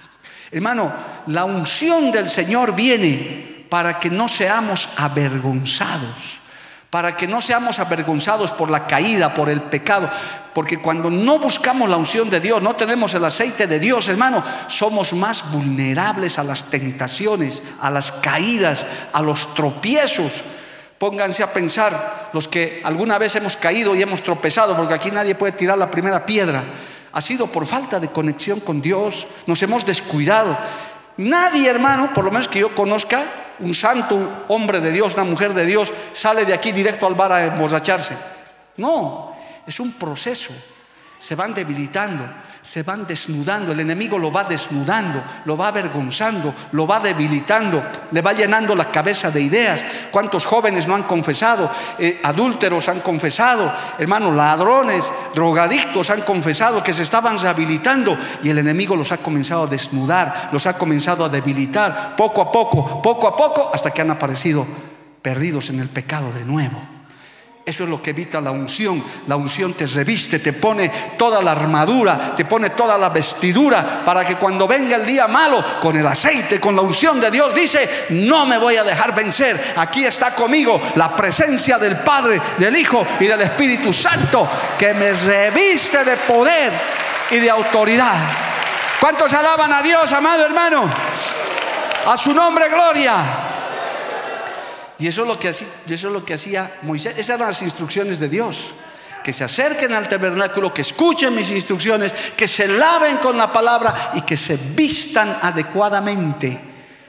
Hermano, 0.51 0.93
la 1.29 1.45
unción 1.45 2.13
del 2.13 2.29
Señor 2.29 2.75
viene 2.75 3.65
para 3.71 3.99
que 3.99 4.11
no 4.11 4.29
seamos 4.29 4.91
avergonzados 4.97 6.40
para 6.91 7.17
que 7.17 7.29
no 7.29 7.41
seamos 7.41 7.79
avergonzados 7.79 8.51
por 8.51 8.69
la 8.69 8.87
caída, 8.87 9.33
por 9.33 9.49
el 9.49 9.63
pecado, 9.63 10.11
porque 10.53 10.79
cuando 10.79 11.09
no 11.09 11.39
buscamos 11.39 11.89
la 11.89 11.97
unción 11.97 12.29
de 12.29 12.41
Dios, 12.41 12.61
no 12.61 12.75
tenemos 12.75 13.15
el 13.15 13.25
aceite 13.25 13.69
de 13.69 13.79
Dios, 13.79 14.09
hermano, 14.09 14.43
somos 14.67 15.13
más 15.13 15.53
vulnerables 15.53 16.39
a 16.41 16.45
las 16.45 16.65
tentaciones, 16.65 17.63
a 17.81 17.91
las 17.91 18.11
caídas, 18.11 18.85
a 19.13 19.23
los 19.23 19.55
tropiezos. 19.55 20.43
Pónganse 20.99 21.45
a 21.45 21.53
pensar 21.53 22.31
los 22.33 22.49
que 22.49 22.83
alguna 22.85 23.19
vez 23.19 23.37
hemos 23.37 23.57
caído 23.57 23.95
y 23.95 24.03
hemos 24.03 24.23
tropezado, 24.23 24.77
porque 24.77 24.95
aquí 24.95 25.13
nadie 25.13 25.37
puede 25.37 25.53
tirar 25.53 25.79
la 25.79 25.91
primera 25.91 26.27
piedra. 26.27 26.63
Ha 27.13 27.21
sido 27.21 27.47
por 27.47 27.67
falta 27.67 28.01
de 28.01 28.09
conexión 28.09 28.61
con 28.61 28.83
Dios, 28.83 29.29
nos 29.47 29.63
hemos 29.63 29.87
descuidado. 29.87 30.59
Nadie, 31.17 31.71
hermano, 31.71 32.13
por 32.13 32.25
lo 32.25 32.31
menos 32.33 32.49
que 32.49 32.61
yo 32.61 32.75
conozca, 32.75 33.25
un 33.61 33.75
santo, 33.75 34.15
un 34.15 34.31
hombre 34.49 34.81
de 34.81 34.91
Dios, 34.91 35.15
una 35.15 35.25
mujer 35.25 35.55
de 35.55 35.65
Dios, 35.65 35.93
sale 36.13 36.45
de 36.45 36.55
aquí 36.55 36.73
directo 36.73 37.07
al 37.07 37.15
bar 37.15 37.33
a 37.33 37.45
emborracharse. 37.45 38.17
No, 38.77 39.35
es 39.67 39.81
un 39.81 39.93
proceso. 39.93 40.53
Se 41.19 41.35
van 41.35 41.55
debilitando, 41.55 42.25
se 42.63 42.83
van 42.83 43.07
desnudando, 43.07 43.73
el 43.73 43.81
enemigo 43.81 44.19
lo 44.19 44.31
va 44.31 44.45
desnudando, 44.45 45.23
lo 45.47 45.57
va 45.57 45.69
avergonzando, 45.69 46.55
lo 46.73 46.87
va 46.87 47.01
debilitando, 47.01 47.83
le 48.11 48.21
va 48.21 48.33
llenando 48.33 48.75
la 48.75 48.91
cabeza 48.91 49.31
de 49.31 49.41
ideas. 49.41 49.81
¿Cuántos 50.11 50.45
jóvenes 50.45 50.87
no 50.87 50.95
han 50.95 51.05
confesado? 51.05 51.71
Eh, 51.99 52.21
adúlteros 52.23 52.89
han 52.89 53.01
confesado, 53.01 53.73
hermanos, 53.99 54.35
ladrones, 54.35 55.11
drogadictos 55.35 56.11
han 56.11 56.21
confesado 56.21 56.83
que 56.83 56.93
se 56.93 57.03
estaban 57.03 57.39
rehabilitando 57.39 58.19
y 58.43 58.51
el 58.51 58.59
enemigo 58.59 58.95
los 58.95 59.13
ha 59.13 59.19
comenzado 59.19 59.65
a 59.65 59.67
desnudar, 59.67 60.51
los 60.53 60.67
ha 60.67 60.77
comenzado 60.77 61.25
a 61.25 61.31
debilitar, 61.31 62.15
poco 62.15 62.43
a 62.43 62.53
poco, 62.53 63.01
poco 63.01 63.27
a 63.27 63.37
poco, 63.37 63.71
hasta 63.73 63.91
que 63.91 64.03
han 64.03 64.11
aparecido 64.11 64.67
perdidos 65.23 65.71
en 65.71 65.81
el 65.81 65.89
pecado 65.89 66.31
de 66.33 66.45
nuevo. 66.45 67.00
Eso 67.65 67.85
es 67.85 67.91
lo 67.91 68.01
que 68.01 68.11
evita 68.11 68.41
la 68.41 68.51
unción. 68.51 69.03
La 69.27 69.37
unción 69.37 69.75
te 69.75 69.87
reviste, 69.87 70.39
te 70.39 70.55
pone 70.55 70.91
toda 71.19 71.43
la 71.43 71.53
armadura, 71.53 72.35
te 72.35 72.45
pone 72.45 72.71
toda 72.71 72.97
la 72.97 73.11
vestidura 73.11 74.03
para 74.05 74.25
que 74.25 74.37
cuando 74.37 74.67
venga 74.67 74.97
el 74.97 75.07
día 75.07 75.29
malo, 75.29 75.63
con 75.81 75.95
el 75.97 76.07
aceite, 76.07 76.59
con 76.59 76.75
la 76.75 76.83
unción 76.83 77.21
de 77.21 77.31
Dios, 77.31 77.55
dice, 77.55 78.07
no 78.11 78.47
me 78.47 78.57
voy 78.57 78.77
a 78.77 78.85
dejar 78.85 79.15
vencer. 79.15 79.75
Aquí 79.77 80.05
está 80.05 80.35
conmigo 80.35 80.81
la 80.97 81.15
presencia 81.15 81.79
del 81.79 81.99
Padre, 81.99 82.41
del 82.59 82.77
Hijo 82.77 83.07
y 83.21 83.27
del 83.27 83.43
Espíritu 83.43 83.93
Santo, 83.93 84.49
que 84.79 84.95
me 84.95 85.13
reviste 85.13 86.03
de 86.03 86.17
poder 86.17 86.73
y 87.31 87.37
de 87.37 87.51
autoridad. 87.51 88.17
¿Cuántos 88.99 89.33
alaban 89.35 89.73
a 89.73 89.83
Dios, 89.83 90.11
amado 90.13 90.45
hermano? 90.45 90.91
A 92.07 92.17
su 92.17 92.33
nombre, 92.33 92.69
gloria. 92.69 93.50
Y 95.01 95.07
eso 95.07 95.23
es 95.23 95.29
lo 95.29 95.39
que 95.39 95.49
hacía, 95.49 95.67
eso 95.89 96.07
es 96.09 96.13
lo 96.13 96.25
que 96.25 96.35
hacía 96.35 96.79
Moisés. 96.83 97.15
Esas 97.17 97.37
eran 97.37 97.49
las 97.49 97.63
instrucciones 97.63 98.21
de 98.21 98.29
Dios. 98.29 98.73
Que 99.25 99.33
se 99.33 99.45
acerquen 99.45 99.93
al 99.93 100.09
tabernáculo, 100.09 100.73
que 100.73 100.83
escuchen 100.83 101.35
mis 101.35 101.51
instrucciones, 101.51 102.13
que 102.37 102.47
se 102.47 102.69
laven 102.69 103.19
con 103.19 103.37
la 103.37 103.53
palabra 103.53 104.13
y 104.15 104.23
que 104.23 104.37
se 104.37 104.57
vistan 104.57 105.39
adecuadamente. 105.43 106.61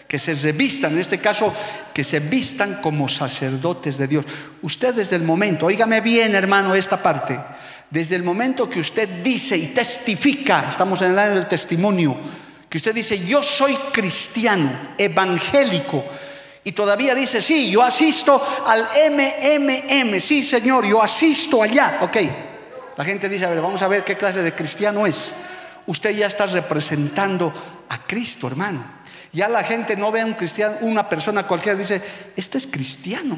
Que 0.08 0.20
se 0.20 0.34
revistan, 0.34 0.94
en 0.94 1.00
este 1.00 1.20
caso, 1.20 1.54
que 1.94 2.04
se 2.04 2.20
vistan 2.20 2.80
como 2.82 3.08
sacerdotes 3.08 3.98
de 3.98 4.08
Dios. 4.08 4.26
Usted 4.62 4.94
desde 4.94 5.16
el 5.18 5.24
momento, 5.24 5.68
oígame 5.68 6.02
bien 6.02 6.36
hermano 6.36 6.76
esta 6.76 7.02
parte, 7.02 7.40
desde 7.90 8.16
el 8.16 8.24
momento 8.24 8.70
que 8.70 8.80
usted 8.80 9.22
dice 9.22 9.58
y 9.58 9.68
testifica, 9.68 10.68
estamos 10.70 11.02
en 11.02 11.12
el 11.12 11.20
año 11.20 11.36
del 11.36 11.48
testimonio, 11.48 12.16
que 12.70 12.78
usted 12.78 12.96
dice, 12.96 13.20
yo 13.20 13.44
soy 13.44 13.76
cristiano, 13.92 14.72
evangélico, 14.98 16.06
y 16.64 16.74
todavía 16.74 17.16
dice, 17.16 17.42
sí, 17.42 17.72
yo 17.72 17.82
asisto 17.82 18.42
al 18.68 18.88
MMM, 19.12 20.20
sí 20.20 20.44
Señor, 20.44 20.86
yo 20.86 21.02
asisto 21.02 21.64
allá. 21.64 22.00
Ok, 22.02 22.18
la 22.98 23.04
gente 23.04 23.28
dice, 23.28 23.46
a 23.46 23.50
ver, 23.50 23.62
vamos 23.62 23.82
a 23.82 23.88
ver 23.88 24.04
qué 24.04 24.16
clase 24.16 24.44
de 24.44 24.54
cristiano 24.54 25.08
es. 25.08 25.32
Usted 25.88 26.12
ya 26.12 26.28
está 26.28 26.46
representando 26.46 27.52
a 27.90 27.98
Cristo, 28.04 28.48
hermano. 28.48 28.84
Ya 29.32 29.50
la 29.50 29.64
gente 29.64 29.96
no 29.96 30.12
ve 30.12 30.22
a 30.22 30.26
un 30.26 30.34
cristiano, 30.34 30.76
una 30.82 31.10
persona 31.10 31.48
cualquiera, 31.48 31.78
dice, 31.78 32.02
este 32.36 32.60
es 32.60 32.68
cristiano, 32.68 33.38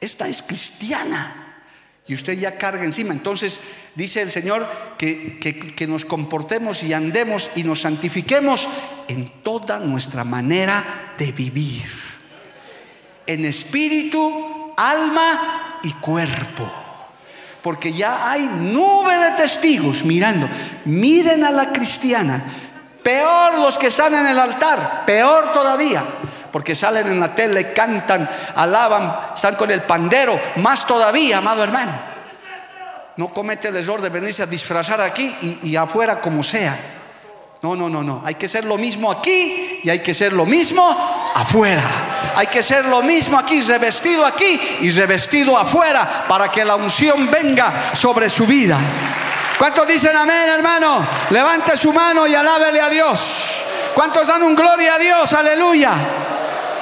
esta 0.00 0.26
es 0.28 0.42
cristiana. 0.42 1.38
Y 2.06 2.14
usted 2.14 2.38
ya 2.38 2.56
carga 2.56 2.84
encima. 2.84 3.12
Entonces 3.12 3.60
dice 3.94 4.22
el 4.22 4.30
Señor 4.30 4.66
que, 4.96 5.38
que, 5.38 5.86
nos 5.86 6.04
comportemos 6.04 6.82
y 6.82 6.92
andemos 6.94 7.50
y 7.54 7.62
nos 7.62 7.82
santifiquemos 7.82 8.68
en 9.06 9.28
toda 9.42 9.78
nuestra 9.78 10.24
manera 10.24 11.14
de 11.18 11.30
vivir 11.30 12.11
en 13.26 13.44
espíritu, 13.44 14.74
alma 14.76 15.80
y 15.82 15.92
cuerpo. 15.94 16.70
Porque 17.62 17.92
ya 17.92 18.30
hay 18.30 18.42
nube 18.42 19.16
de 19.16 19.30
testigos 19.32 20.04
mirando. 20.04 20.48
Miren 20.84 21.44
a 21.44 21.50
la 21.50 21.72
cristiana. 21.72 22.42
Peor 23.02 23.58
los 23.58 23.78
que 23.78 23.88
están 23.88 24.14
en 24.14 24.26
el 24.26 24.38
altar, 24.38 25.04
peor 25.06 25.52
todavía. 25.52 26.04
Porque 26.50 26.74
salen 26.74 27.08
en 27.08 27.20
la 27.20 27.34
tele, 27.34 27.72
cantan, 27.72 28.28
alaban, 28.56 29.16
están 29.34 29.54
con 29.54 29.70
el 29.70 29.82
pandero. 29.82 30.38
Más 30.56 30.86
todavía, 30.86 31.38
amado 31.38 31.62
hermano. 31.62 31.92
No 33.16 33.32
comete 33.32 33.68
el 33.68 33.76
error 33.76 34.00
de 34.00 34.08
venirse 34.08 34.42
a 34.42 34.46
disfrazar 34.46 35.00
aquí 35.00 35.34
y, 35.42 35.70
y 35.70 35.76
afuera 35.76 36.20
como 36.20 36.42
sea. 36.42 36.76
No, 37.62 37.76
no, 37.76 37.88
no, 37.88 38.02
no. 38.02 38.22
Hay 38.24 38.34
que 38.34 38.48
ser 38.48 38.64
lo 38.64 38.76
mismo 38.76 39.10
aquí 39.10 39.80
y 39.84 39.88
hay 39.88 40.00
que 40.00 40.14
ser 40.14 40.32
lo 40.32 40.46
mismo 40.46 41.21
afuera. 41.34 41.82
Hay 42.34 42.46
que 42.46 42.62
ser 42.62 42.86
lo 42.86 43.02
mismo 43.02 43.38
aquí, 43.38 43.60
revestido 43.62 44.24
aquí 44.24 44.60
y 44.80 44.90
revestido 44.90 45.58
afuera 45.58 46.24
para 46.28 46.50
que 46.50 46.64
la 46.64 46.76
unción 46.76 47.30
venga 47.30 47.92
sobre 47.94 48.30
su 48.30 48.46
vida. 48.46 48.78
¿Cuántos 49.58 49.86
dicen 49.86 50.16
amén, 50.16 50.48
hermano? 50.48 51.06
Levante 51.30 51.76
su 51.76 51.92
mano 51.92 52.26
y 52.26 52.34
alábele 52.34 52.80
a 52.80 52.88
Dios. 52.88 53.20
¿Cuántos 53.94 54.26
dan 54.26 54.42
un 54.42 54.54
gloria 54.54 54.94
a 54.94 54.98
Dios? 54.98 55.32
Aleluya. 55.32 55.92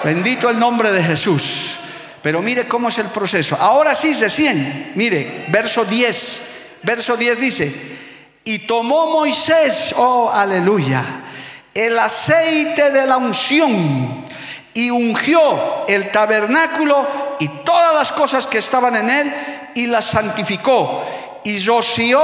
Bendito 0.05 0.49
el 0.49 0.59
nombre 0.59 0.91
de 0.91 1.03
Jesús. 1.03 1.79
Pero 2.23 2.41
mire 2.41 2.69
cómo 2.69 2.89
es 2.89 2.99
el 2.99 3.07
proceso. 3.07 3.57
Ahora 3.59 3.95
sí, 3.95 4.15
recién. 4.15 4.93
Mire, 4.95 5.47
verso 5.49 5.85
10. 5.85 6.51
Verso 6.83 7.17
10 7.17 7.41
dice, 7.41 7.75
y 8.45 8.61
tomó 8.61 9.07
Moisés, 9.09 9.95
oh 9.99 10.31
aleluya, 10.33 11.05
el 11.75 11.99
aceite 11.99 12.91
de 12.91 13.07
la 13.07 13.19
unción 13.19 14.25
y 14.75 14.91
ungió 14.91 15.87
el 15.89 16.11
tabernáculo 16.11 17.07
y 17.39 17.49
todas 17.65 17.95
las 17.95 18.13
cosas 18.13 18.47
que 18.47 18.59
estaban 18.59 18.97
en 18.97 19.11
él 19.11 19.35
y 19.75 19.87
las 19.87 20.05
santificó. 20.05 21.05
Y 21.45 21.65
roció 21.65 22.21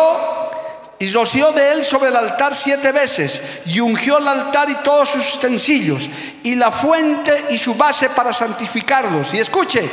y 0.99 1.11
roció 1.13 1.53
de 1.53 1.73
él 1.73 1.85
sobre 1.85 2.09
el 2.09 2.17
altar 2.17 2.55
siete 2.55 2.91
veces 2.93 3.43
y 3.67 3.81
ungió 3.81 4.19
el 4.19 4.29
altar 4.29 4.71
y 4.71 4.75
todos 4.77 5.11
sus 5.11 5.35
utensilios 5.35 6.09
y 6.43 6.55
la 6.55 6.71
fuente 6.71 7.47
y 7.51 7.59
su 7.59 7.75
base 7.75 8.11
para 8.11 8.33
santificarlos. 8.33 9.35
Y 9.35 9.39
escuche 9.39 9.89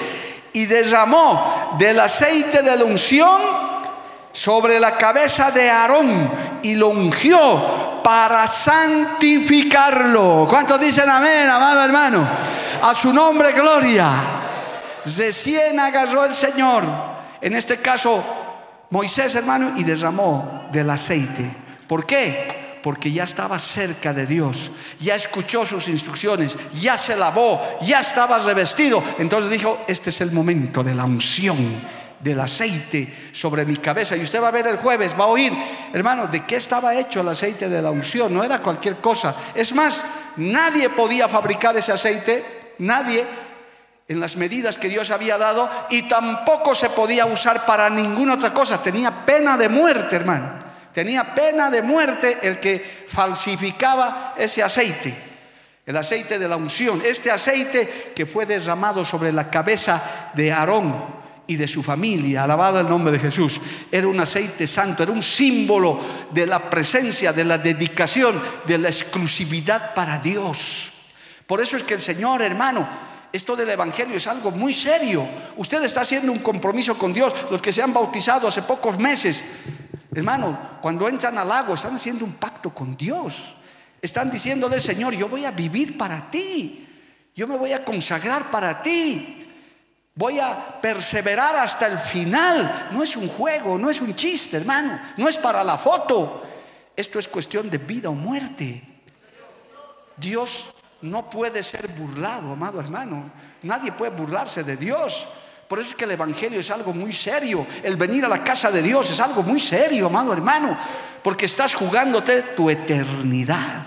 y 0.53 0.65
derramó 0.65 1.75
del 1.77 1.99
aceite 1.99 2.61
de 2.61 2.77
la 2.77 2.85
unción 2.85 3.41
sobre 4.31 4.79
la 4.79 4.97
cabeza 4.97 5.51
de 5.51 5.69
Aarón 5.69 6.31
y 6.61 6.75
lo 6.75 6.89
ungió 6.89 7.92
para 8.03 8.45
santificarlo. 8.45 10.45
¿Cuántos 10.49 10.79
dicen 10.79 11.09
amén, 11.09 11.49
amado 11.49 11.83
hermano? 11.83 12.27
A 12.81 12.93
su 12.93 13.13
nombre, 13.13 13.53
gloria. 13.53 14.11
Recién 15.05 15.79
agarró 15.79 16.25
el 16.25 16.33
Señor, 16.33 16.83
en 17.41 17.55
este 17.55 17.77
caso 17.77 18.23
Moisés, 18.89 19.35
hermano, 19.35 19.73
y 19.75 19.83
derramó 19.83 20.67
del 20.71 20.89
aceite. 20.89 21.49
¿Por 21.87 22.05
qué? 22.05 22.79
Porque 22.83 23.11
ya 23.11 23.23
estaba 23.23 23.57
cerca 23.57 24.13
de 24.13 24.27
Dios, 24.27 24.71
ya 24.99 25.15
escuchó 25.15 25.65
sus 25.65 25.87
instrucciones, 25.87 26.57
ya 26.79 26.97
se 26.97 27.15
lavó, 27.15 27.61
ya 27.81 28.01
estaba 28.01 28.37
revestido. 28.39 29.01
Entonces 29.17 29.49
dijo, 29.49 29.83
este 29.87 30.09
es 30.09 30.21
el 30.21 30.31
momento 30.31 30.83
de 30.83 30.93
la 30.93 31.05
unción 31.05 31.57
del 32.19 32.39
aceite 32.39 33.11
sobre 33.31 33.65
mi 33.65 33.77
cabeza. 33.77 34.15
Y 34.15 34.23
usted 34.23 34.41
va 34.41 34.47
a 34.47 34.51
ver 34.51 34.67
el 34.67 34.77
jueves, 34.77 35.13
va 35.19 35.25
a 35.25 35.27
oír, 35.27 35.53
hermano, 35.93 36.27
de 36.27 36.45
qué 36.45 36.55
estaba 36.55 36.95
hecho 36.95 37.21
el 37.21 37.29
aceite 37.29 37.69
de 37.69 37.81
la 37.81 37.91
unción. 37.91 38.33
No 38.33 38.43
era 38.43 38.59
cualquier 38.59 38.97
cosa. 38.97 39.35
Es 39.53 39.73
más, 39.73 40.03
nadie 40.37 40.89
podía 40.89 41.27
fabricar 41.27 41.75
ese 41.77 41.91
aceite, 41.91 42.43
nadie 42.79 43.25
en 44.07 44.19
las 44.19 44.35
medidas 44.35 44.77
que 44.77 44.89
Dios 44.89 45.11
había 45.11 45.37
dado 45.37 45.69
y 45.89 46.03
tampoco 46.03 46.75
se 46.75 46.89
podía 46.89 47.25
usar 47.25 47.65
para 47.65 47.89
ninguna 47.89 48.35
otra 48.35 48.53
cosa. 48.53 48.81
Tenía 48.81 49.11
pena 49.25 49.57
de 49.57 49.69
muerte, 49.69 50.15
hermano. 50.15 50.63
Tenía 50.93 51.33
pena 51.33 51.71
de 51.71 51.81
muerte 51.81 52.37
el 52.43 52.59
que 52.59 53.05
falsificaba 53.07 54.35
ese 54.37 54.61
aceite, 54.61 55.15
el 55.85 55.97
aceite 55.97 56.37
de 56.37 56.47
la 56.47 56.55
unción. 56.55 57.01
Este 57.03 57.31
aceite 57.31 58.11
que 58.15 58.27
fue 58.27 58.45
derramado 58.45 59.03
sobre 59.03 59.31
la 59.31 59.49
cabeza 59.49 60.31
de 60.35 60.51
Aarón 60.51 61.22
y 61.45 61.55
de 61.55 61.67
su 61.67 61.83
familia, 61.83 62.43
alabado 62.43 62.79
el 62.79 62.87
nombre 62.87 63.11
de 63.11 63.19
Jesús, 63.19 63.59
era 63.91 64.07
un 64.07 64.19
aceite 64.19 64.65
santo, 64.65 65.03
era 65.03 65.11
un 65.11 65.23
símbolo 65.23 65.99
de 66.31 66.47
la 66.47 66.69
presencia, 66.69 67.33
de 67.33 67.43
la 67.43 67.57
dedicación, 67.57 68.41
de 68.65 68.77
la 68.77 68.89
exclusividad 68.89 69.93
para 69.93 70.19
Dios. 70.19 70.93
Por 71.45 71.61
eso 71.61 71.75
es 71.77 71.83
que 71.83 71.95
el 71.95 71.99
Señor, 71.99 72.41
hermano, 72.41 72.87
esto 73.33 73.55
del 73.55 73.69
Evangelio 73.69 74.15
es 74.15 74.27
algo 74.27 74.51
muy 74.51 74.73
serio. 74.73 75.27
Usted 75.57 75.83
está 75.83 76.01
haciendo 76.01 76.31
un 76.31 76.39
compromiso 76.39 76.97
con 76.97 77.11
Dios. 77.11 77.33
Los 77.49 77.61
que 77.61 77.73
se 77.73 77.81
han 77.81 77.91
bautizado 77.91 78.47
hace 78.47 78.61
pocos 78.61 78.97
meses, 78.99 79.43
hermano, 80.13 80.77
cuando 80.81 81.09
entran 81.09 81.37
al 81.37 81.51
agua 81.51 81.75
están 81.75 81.95
haciendo 81.95 82.25
un 82.25 82.33
pacto 82.33 82.73
con 82.73 82.95
Dios. 82.95 83.55
Están 84.01 84.29
diciéndole, 84.29 84.79
Señor, 84.79 85.15
yo 85.15 85.27
voy 85.27 85.45
a 85.45 85.51
vivir 85.51 85.97
para 85.97 86.29
ti. 86.29 86.87
Yo 87.35 87.47
me 87.47 87.57
voy 87.57 87.73
a 87.73 87.83
consagrar 87.83 88.51
para 88.51 88.81
ti. 88.81 89.42
Voy 90.15 90.39
a 90.39 90.79
perseverar 90.79 91.55
hasta 91.55 91.87
el 91.87 91.97
final. 91.97 92.89
No 92.91 93.01
es 93.01 93.15
un 93.15 93.27
juego, 93.27 93.77
no 93.77 93.89
es 93.89 93.99
un 94.01 94.15
chiste, 94.15 94.57
hermano. 94.57 94.99
No 95.17 95.27
es 95.27 95.37
para 95.37 95.63
la 95.63 95.77
foto. 95.77 96.43
Esto 96.95 97.17
es 97.17 97.27
cuestión 97.27 97.69
de 97.69 97.79
vida 97.79 98.09
o 98.09 98.13
muerte. 98.13 98.83
Dios 100.15 100.73
no 101.01 101.29
puede 101.29 101.63
ser 101.63 101.87
burlado, 101.87 102.51
amado 102.51 102.79
hermano. 102.79 103.31
Nadie 103.63 103.91
puede 103.91 104.11
burlarse 104.11 104.63
de 104.63 104.77
Dios. 104.77 105.27
Por 105.67 105.79
eso 105.79 105.89
es 105.89 105.95
que 105.95 106.05
el 106.05 106.11
Evangelio 106.11 106.59
es 106.59 106.69
algo 106.69 106.93
muy 106.93 107.11
serio. 107.11 107.65
El 107.81 107.95
venir 107.95 108.23
a 108.25 108.29
la 108.29 108.43
casa 108.43 108.71
de 108.71 108.83
Dios 108.83 109.09
es 109.09 109.19
algo 109.19 109.41
muy 109.41 109.59
serio, 109.59 110.07
amado 110.07 110.31
hermano. 110.31 110.77
Porque 111.23 111.45
estás 111.45 111.73
jugándote 111.73 112.43
tu 112.55 112.69
eternidad. 112.69 113.83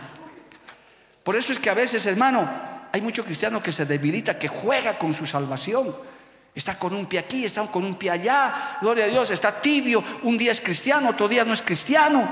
Por 1.23 1.37
eso 1.37 1.53
es 1.53 1.61
que 1.61 1.71
a 1.71 1.75
veces, 1.75 2.05
hermano, 2.07 2.49
hay 2.93 3.01
mucho 3.01 3.25
cristiano 3.25 3.63
que 3.63 3.71
se 3.71 3.87
debilita, 3.87 4.39
que 4.39 4.49
juega 4.49 4.99
con 4.99 5.15
su 5.15 5.27
salvación. 5.27 5.95
Está 6.57 6.79
con 6.79 6.95
un 6.95 7.05
pie 7.05 7.19
aquí, 7.19 7.45
está 7.45 7.65
con 7.67 7.85
un 7.85 7.95
pie 7.95 8.11
allá. 8.11 8.79
Gloria 8.81 9.05
a 9.05 9.09
Dios, 9.09 9.31
está 9.31 9.61
tibio. 9.61 10.03
Un 10.23 10.39
día 10.39 10.51
es 10.51 10.61
cristiano, 10.61 11.11
otro 11.11 11.29
día 11.29 11.45
no 11.45 11.53
es 11.53 11.61
cristiano. 11.61 12.27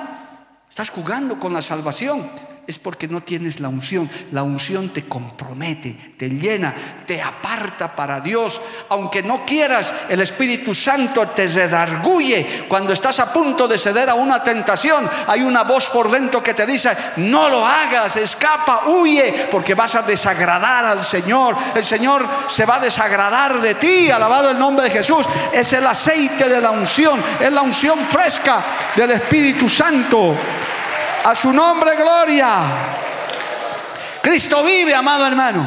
Estás 0.69 0.89
jugando 0.91 1.39
con 1.39 1.53
la 1.53 1.61
salvación 1.63 2.29
es 2.67 2.79
porque 2.79 3.09
no 3.09 3.23
tienes 3.23 3.61
la 3.61 3.69
unción. 3.69 4.11
La 4.33 4.43
unción 4.43 4.91
te 4.91 5.05
compromete, 5.05 6.15
te 6.17 6.31
llena, 6.31 6.75
te 7.07 7.21
aparta 7.21 7.95
para 7.95 8.21
Dios. 8.21 8.61
Aunque 8.89 9.23
no 9.23 9.45
quieras, 9.45 9.95
el 10.09 10.21
Espíritu 10.21 10.75
Santo 10.75 11.29
te 11.29 11.47
redarguye. 11.47 12.65
Cuando 12.69 12.93
estás 12.93 13.21
a 13.21 13.33
punto 13.33 13.69
de 13.69 13.79
ceder 13.79 14.09
a 14.09 14.15
una 14.15 14.43
tentación, 14.43 15.09
hay 15.27 15.43
una 15.43 15.63
voz 15.63 15.91
por 15.91 16.11
dentro 16.11 16.43
que 16.43 16.55
te 16.55 16.67
dice, 16.67 16.97
no 17.17 17.49
lo 17.49 17.67
hagas, 17.67 18.17
escapa, 18.17 18.83
huye, 18.87 19.49
porque 19.51 19.75
vas 19.75 19.95
a 19.95 20.03
desagradar 20.03 20.87
al 20.87 21.03
Señor. 21.03 21.57
El 21.75 21.85
Señor 21.85 22.27
se 22.49 22.65
va 22.65 22.77
a 22.77 22.81
desagradar 22.81 23.61
de 23.61 23.75
ti. 23.75 24.11
Alabado 24.11 24.51
el 24.51 24.59
nombre 24.59 24.87
de 24.87 24.91
Jesús. 24.91 25.27
Es 25.53 25.73
el 25.73 25.87
aceite 25.87 26.49
de 26.49 26.61
la 26.61 26.71
unción, 26.71 27.23
es 27.41 27.53
la 27.53 27.63
unción 27.63 27.99
fresca 28.07 28.65
del 28.97 29.11
Espíritu 29.11 29.69
Santo. 29.69 30.35
A 31.25 31.35
su 31.35 31.53
nombre, 31.55 31.97
gloria. 31.97 32.61
Cristo 34.21 34.63
vive, 34.63 34.95
amado 34.95 35.27
hermano. 35.27 35.67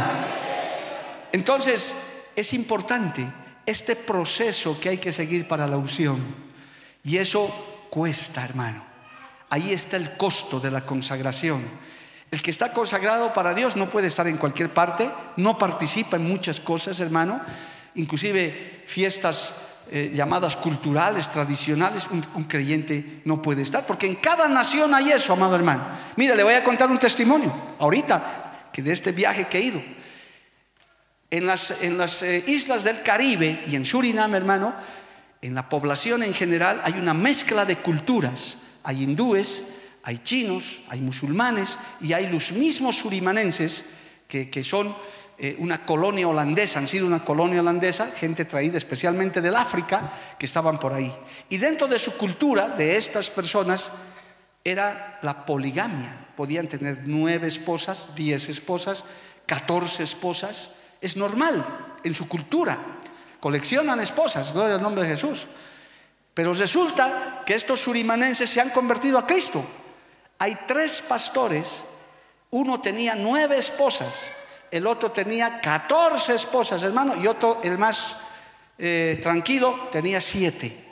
Entonces, 1.32 1.96
es 2.36 2.54
importante 2.54 3.28
este 3.66 3.96
proceso 3.96 4.80
que 4.80 4.90
hay 4.90 4.98
que 5.00 5.12
seguir 5.12 5.48
para 5.48 5.66
la 5.66 5.78
unción. 5.78 6.20
Y 7.04 7.18
eso 7.18 7.88
cuesta, 7.90 8.44
hermano. 8.44 8.84
Ahí 9.50 9.74
está 9.74 9.98
el 9.98 10.16
costo 10.16 10.60
de 10.60 10.70
la 10.70 10.82
consagración. 10.82 11.64
El 12.30 12.42
que 12.42 12.52
está 12.52 12.72
consagrado 12.72 13.34
para 13.34 13.56
Dios 13.56 13.76
no 13.76 13.90
puede 13.90 14.08
estar 14.08 14.28
en 14.28 14.38
cualquier 14.38 14.70
parte, 14.70 15.10
no 15.38 15.58
participa 15.58 16.18
en 16.18 16.28
muchas 16.28 16.60
cosas, 16.60 17.00
hermano, 17.00 17.42
inclusive 17.96 18.84
fiestas 18.86 19.56
eh, 19.92 20.12
llamadas 20.14 20.56
culturales, 20.56 21.30
tradicionales, 21.30 22.08
un, 22.12 22.44
creyente 22.44 23.22
no 23.26 23.42
puede 23.42 23.62
estar, 23.62 23.86
porque 23.86 24.08
en 24.08 24.16
cada 24.16 24.48
nación 24.48 24.94
hay 24.94 25.12
eso, 25.12 25.34
amado 25.34 25.56
hermano. 25.56 25.84
Mire, 26.16 26.36
le 26.36 26.44
voy 26.44 26.54
a 26.54 26.64
contar 26.64 26.90
un 26.90 26.98
testimonio, 26.98 27.54
ahorita, 27.80 28.70
que 28.72 28.82
de 28.82 28.94
este 28.94 29.12
viaje 29.12 29.48
que 29.48 29.58
he 29.58 29.64
ido. 29.64 29.82
En 31.30 31.46
las, 31.46 31.82
en 31.82 31.98
las 31.98 32.22
eh, 32.22 32.44
islas 32.48 32.84
del 32.84 33.02
Caribe 33.02 33.64
y 33.68 33.76
en 33.76 33.86
Surinam, 33.86 34.36
hermano, 34.36 34.74
en 35.42 35.56
la 35.56 35.70
población 35.70 36.24
en 36.24 36.34
general 36.34 36.82
hay 36.84 36.94
una 36.94 37.14
mezcla 37.14 37.66
de 37.66 37.78
culturas. 37.78 38.58
Hay 38.84 39.04
hindúes, 39.04 39.64
hay 40.04 40.20
chinos, 40.20 40.82
hay 40.90 41.02
musulmanes 41.02 41.78
y 42.02 42.14
hay 42.14 42.28
los 42.30 42.52
mismos 42.54 42.98
surimanenses 42.98 43.84
que, 44.28 44.50
que 44.50 44.64
son 44.64 44.96
eh, 45.40 45.56
una 45.60 45.86
colonia 45.86 46.28
holandesa, 46.28 46.80
han 46.80 46.88
sido 46.88 47.06
una 47.06 47.24
colonia 47.24 47.60
holandesa, 47.62 48.08
gente 48.08 48.46
traída 48.46 48.78
especialmente 48.78 49.40
del 49.40 49.56
África, 49.56 50.12
que 50.40 50.48
estaban 50.48 50.80
por 50.80 50.94
ahí. 50.94 51.14
Y 51.50 51.58
dentro 51.58 51.88
de 51.88 52.00
su 52.00 52.18
cultura, 52.18 52.70
de 52.70 52.98
estas 52.98 53.30
personas, 53.30 53.92
era 54.64 55.20
la 55.22 55.46
poligamia. 55.46 56.28
Podían 56.36 56.68
tener 56.68 57.04
nueve 57.06 57.48
esposas, 57.48 58.16
diez 58.16 58.50
esposas, 58.50 59.04
catorce 59.46 60.04
esposas. 60.04 60.72
Es 61.02 61.16
normal 61.16 61.64
en 62.04 62.16
su 62.16 62.28
cultura. 62.28 62.80
Coleccionan 63.40 64.00
esposas, 64.00 64.52
gloria 64.54 64.76
al 64.76 64.82
nombre 64.82 65.04
de 65.04 65.12
Jesús. 65.12 65.48
Pero 66.34 66.52
resulta 66.54 67.44
que 67.46 67.54
estos 67.54 67.80
surimanenses 67.80 68.50
se 68.50 68.60
han 68.60 68.72
convertido 68.72 69.20
a 69.20 69.28
Cristo. 69.28 69.64
Hay 70.40 70.58
tres 70.68 71.04
pastores, 71.08 71.84
uno 72.50 72.82
tenía 72.82 73.14
nueve 73.16 73.58
esposas 73.58 74.30
el 74.72 74.88
otro 74.88 75.12
tenía 75.12 75.62
14 75.62 76.36
esposas, 76.36 76.84
hermano, 76.84 77.16
y 77.16 77.28
otro, 77.28 77.60
el 77.64 77.78
más 77.78 78.18
eh, 78.78 79.20
tranquilo, 79.22 79.90
tenía 79.92 80.22
siete. 80.22 80.86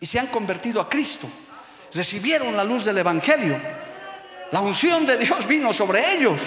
Y 0.00 0.06
se 0.06 0.18
han 0.18 0.28
convertido 0.28 0.80
a 0.80 0.88
Cristo. 0.88 1.28
Recibieron 1.94 2.56
la 2.56 2.64
luz 2.64 2.84
del 2.84 2.98
Evangelio. 2.98 3.58
La 4.50 4.60
unción 4.60 5.06
de 5.06 5.18
Dios 5.18 5.46
vino 5.46 5.72
sobre 5.72 6.14
ellos. 6.14 6.40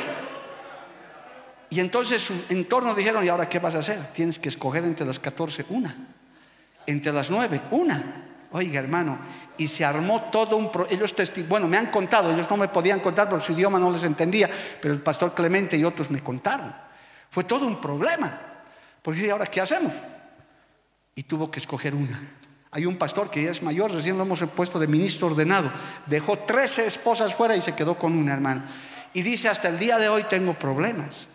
Y 1.69 1.79
entonces 1.79 2.21
su 2.21 2.33
entorno 2.49 2.93
dijeron, 2.93 3.25
¿y 3.25 3.29
ahora 3.29 3.49
qué 3.49 3.59
vas 3.59 3.75
a 3.75 3.79
hacer? 3.79 4.07
Tienes 4.13 4.39
que 4.39 4.49
escoger 4.49 4.83
entre 4.83 5.05
las 5.05 5.19
14 5.19 5.65
una. 5.69 5.95
Entre 6.85 7.11
las 7.11 7.29
nueve, 7.29 7.61
una. 7.71 8.23
Oiga, 8.51 8.79
hermano, 8.79 9.17
y 9.57 9.67
se 9.67 9.85
armó 9.85 10.21
todo 10.31 10.57
un... 10.57 10.69
ellos 10.89 11.13
bueno, 11.47 11.67
me 11.67 11.77
han 11.77 11.87
contado, 11.87 12.31
ellos 12.31 12.49
no 12.49 12.57
me 12.57 12.67
podían 12.67 12.99
contar 12.99 13.29
porque 13.29 13.45
su 13.45 13.53
idioma 13.53 13.79
no 13.79 13.91
les 13.91 14.03
entendía, 14.03 14.49
pero 14.81 14.93
el 14.93 15.01
pastor 15.01 15.33
Clemente 15.33 15.77
y 15.77 15.83
otros 15.83 16.09
me 16.09 16.21
contaron. 16.21 16.73
Fue 17.29 17.43
todo 17.43 17.65
un 17.67 17.79
problema. 17.79 18.39
Porque 19.01 19.19
dije, 19.19 19.31
¿ahora 19.31 19.45
qué 19.45 19.61
hacemos? 19.61 19.93
Y 21.13 21.23
tuvo 21.23 21.51
que 21.51 21.59
escoger 21.59 21.93
una. 21.93 22.19
Hay 22.71 22.85
un 22.85 22.97
pastor 22.97 23.29
que 23.29 23.43
ya 23.43 23.51
es 23.51 23.61
mayor, 23.63 23.91
recién 23.91 24.17
lo 24.17 24.23
hemos 24.23 24.41
puesto 24.55 24.79
de 24.79 24.87
ministro 24.87 25.27
ordenado. 25.27 25.71
Dejó 26.07 26.39
13 26.39 26.85
esposas 26.85 27.35
fuera 27.35 27.55
y 27.55 27.61
se 27.61 27.73
quedó 27.73 27.95
con 27.95 28.17
una, 28.17 28.33
hermano. 28.33 28.63
Y 29.13 29.21
dice, 29.21 29.47
hasta 29.47 29.69
el 29.69 29.79
día 29.79 29.97
de 29.97 30.09
hoy 30.09 30.23
tengo 30.23 30.53
problemas 30.53 31.27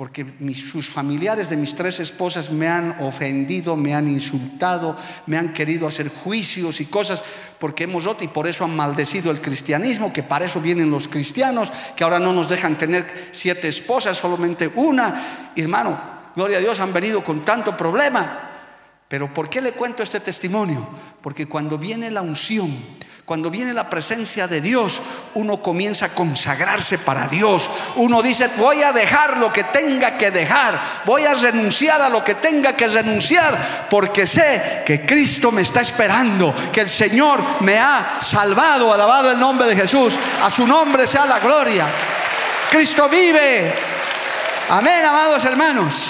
porque 0.00 0.24
sus 0.54 0.88
familiares 0.88 1.50
de 1.50 1.58
mis 1.58 1.74
tres 1.74 2.00
esposas 2.00 2.50
me 2.50 2.66
han 2.66 2.96
ofendido, 3.00 3.76
me 3.76 3.94
han 3.94 4.08
insultado, 4.08 4.96
me 5.26 5.36
han 5.36 5.52
querido 5.52 5.86
hacer 5.86 6.08
juicios 6.08 6.80
y 6.80 6.86
cosas, 6.86 7.22
porque 7.58 7.84
hemos 7.84 8.04
roto 8.04 8.24
y 8.24 8.28
por 8.28 8.48
eso 8.48 8.64
han 8.64 8.74
maldecido 8.74 9.30
el 9.30 9.42
cristianismo, 9.42 10.10
que 10.10 10.22
para 10.22 10.46
eso 10.46 10.58
vienen 10.58 10.90
los 10.90 11.06
cristianos, 11.06 11.70
que 11.94 12.02
ahora 12.02 12.18
no 12.18 12.32
nos 12.32 12.48
dejan 12.48 12.78
tener 12.78 13.28
siete 13.30 13.68
esposas, 13.68 14.16
solamente 14.16 14.72
una. 14.74 15.52
Hermano, 15.54 16.00
gloria 16.34 16.56
a 16.56 16.60
Dios, 16.62 16.80
han 16.80 16.94
venido 16.94 17.22
con 17.22 17.44
tanto 17.44 17.76
problema. 17.76 18.48
Pero 19.06 19.34
¿por 19.34 19.50
qué 19.50 19.60
le 19.60 19.72
cuento 19.72 20.02
este 20.02 20.20
testimonio? 20.20 20.82
Porque 21.20 21.44
cuando 21.44 21.76
viene 21.76 22.10
la 22.10 22.22
unción, 22.22 22.74
cuando 23.30 23.48
viene 23.48 23.72
la 23.72 23.88
presencia 23.88 24.48
de 24.48 24.60
Dios, 24.60 25.00
uno 25.34 25.58
comienza 25.58 26.06
a 26.06 26.08
consagrarse 26.08 26.98
para 26.98 27.28
Dios. 27.28 27.70
Uno 27.94 28.22
dice, 28.22 28.50
voy 28.56 28.82
a 28.82 28.90
dejar 28.90 29.36
lo 29.36 29.52
que 29.52 29.62
tenga 29.62 30.16
que 30.16 30.32
dejar, 30.32 31.02
voy 31.06 31.22
a 31.22 31.34
renunciar 31.34 32.02
a 32.02 32.08
lo 32.08 32.24
que 32.24 32.34
tenga 32.34 32.72
que 32.72 32.88
renunciar, 32.88 33.86
porque 33.88 34.26
sé 34.26 34.82
que 34.84 35.06
Cristo 35.06 35.52
me 35.52 35.62
está 35.62 35.80
esperando, 35.80 36.52
que 36.72 36.80
el 36.80 36.88
Señor 36.88 37.40
me 37.60 37.78
ha 37.78 38.18
salvado, 38.20 38.92
alabado 38.92 39.30
el 39.30 39.38
nombre 39.38 39.68
de 39.68 39.76
Jesús, 39.76 40.18
a 40.42 40.50
su 40.50 40.66
nombre 40.66 41.06
sea 41.06 41.24
la 41.24 41.38
gloria. 41.38 41.86
Cristo 42.68 43.08
vive. 43.08 43.72
Amén, 44.70 45.04
amados 45.04 45.44
hermanos. 45.44 46.06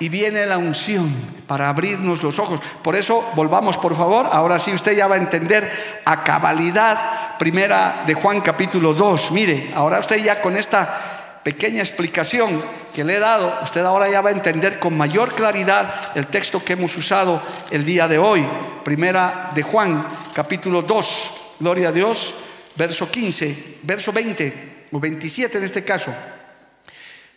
Y 0.00 0.10
viene 0.10 0.44
la 0.44 0.58
unción 0.58 1.31
para 1.52 1.68
abrirnos 1.68 2.22
los 2.22 2.38
ojos. 2.38 2.60
Por 2.82 2.96
eso, 2.96 3.30
volvamos 3.36 3.76
por 3.76 3.94
favor, 3.94 4.26
ahora 4.32 4.58
sí 4.58 4.72
usted 4.72 4.96
ya 4.96 5.06
va 5.06 5.16
a 5.16 5.18
entender 5.18 5.70
a 6.02 6.24
cabalidad, 6.24 7.36
primera 7.36 8.04
de 8.06 8.14
Juan 8.14 8.40
capítulo 8.40 8.94
2. 8.94 9.32
Mire, 9.32 9.70
ahora 9.74 9.98
usted 9.98 10.24
ya 10.24 10.40
con 10.40 10.56
esta 10.56 11.40
pequeña 11.44 11.80
explicación 11.80 12.58
que 12.94 13.04
le 13.04 13.16
he 13.16 13.18
dado, 13.18 13.52
usted 13.62 13.84
ahora 13.84 14.08
ya 14.08 14.22
va 14.22 14.30
a 14.30 14.32
entender 14.32 14.78
con 14.78 14.96
mayor 14.96 15.34
claridad 15.34 15.92
el 16.14 16.28
texto 16.28 16.64
que 16.64 16.72
hemos 16.72 16.96
usado 16.96 17.42
el 17.70 17.84
día 17.84 18.08
de 18.08 18.16
hoy. 18.16 18.48
Primera 18.82 19.50
de 19.54 19.62
Juan 19.62 20.06
capítulo 20.32 20.80
2, 20.80 21.32
gloria 21.60 21.90
a 21.90 21.92
Dios, 21.92 22.34
verso 22.76 23.10
15, 23.10 23.80
verso 23.82 24.10
20 24.10 24.86
o 24.90 24.98
27 24.98 25.58
en 25.58 25.64
este 25.64 25.84
caso. 25.84 26.14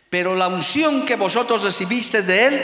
Pero 0.10 0.34
la 0.36 0.48
unción 0.48 1.06
que 1.06 1.18
vosotros 1.18 1.64
recibiste 1.64 2.22
de 2.22 2.46
Él 2.46 2.64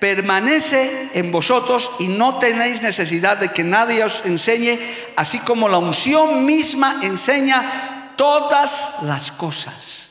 permanece 0.00 1.10
en 1.14 1.30
vosotros 1.30 1.92
y 1.98 2.08
no 2.08 2.38
tenéis 2.38 2.82
necesidad 2.82 3.36
de 3.36 3.52
que 3.52 3.62
nadie 3.62 4.02
os 4.02 4.22
enseñe, 4.24 4.80
así 5.16 5.38
como 5.40 5.68
la 5.68 5.78
unción 5.78 6.44
misma 6.44 7.00
enseña 7.02 8.14
todas 8.16 8.96
las 9.02 9.30
cosas. 9.30 10.08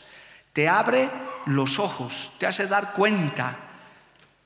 Te 0.54 0.70
abre 0.70 1.10
los 1.48 1.80
ojos, 1.80 2.32
te 2.38 2.46
hace 2.46 2.68
dar 2.68 2.94
cuenta 2.94 3.58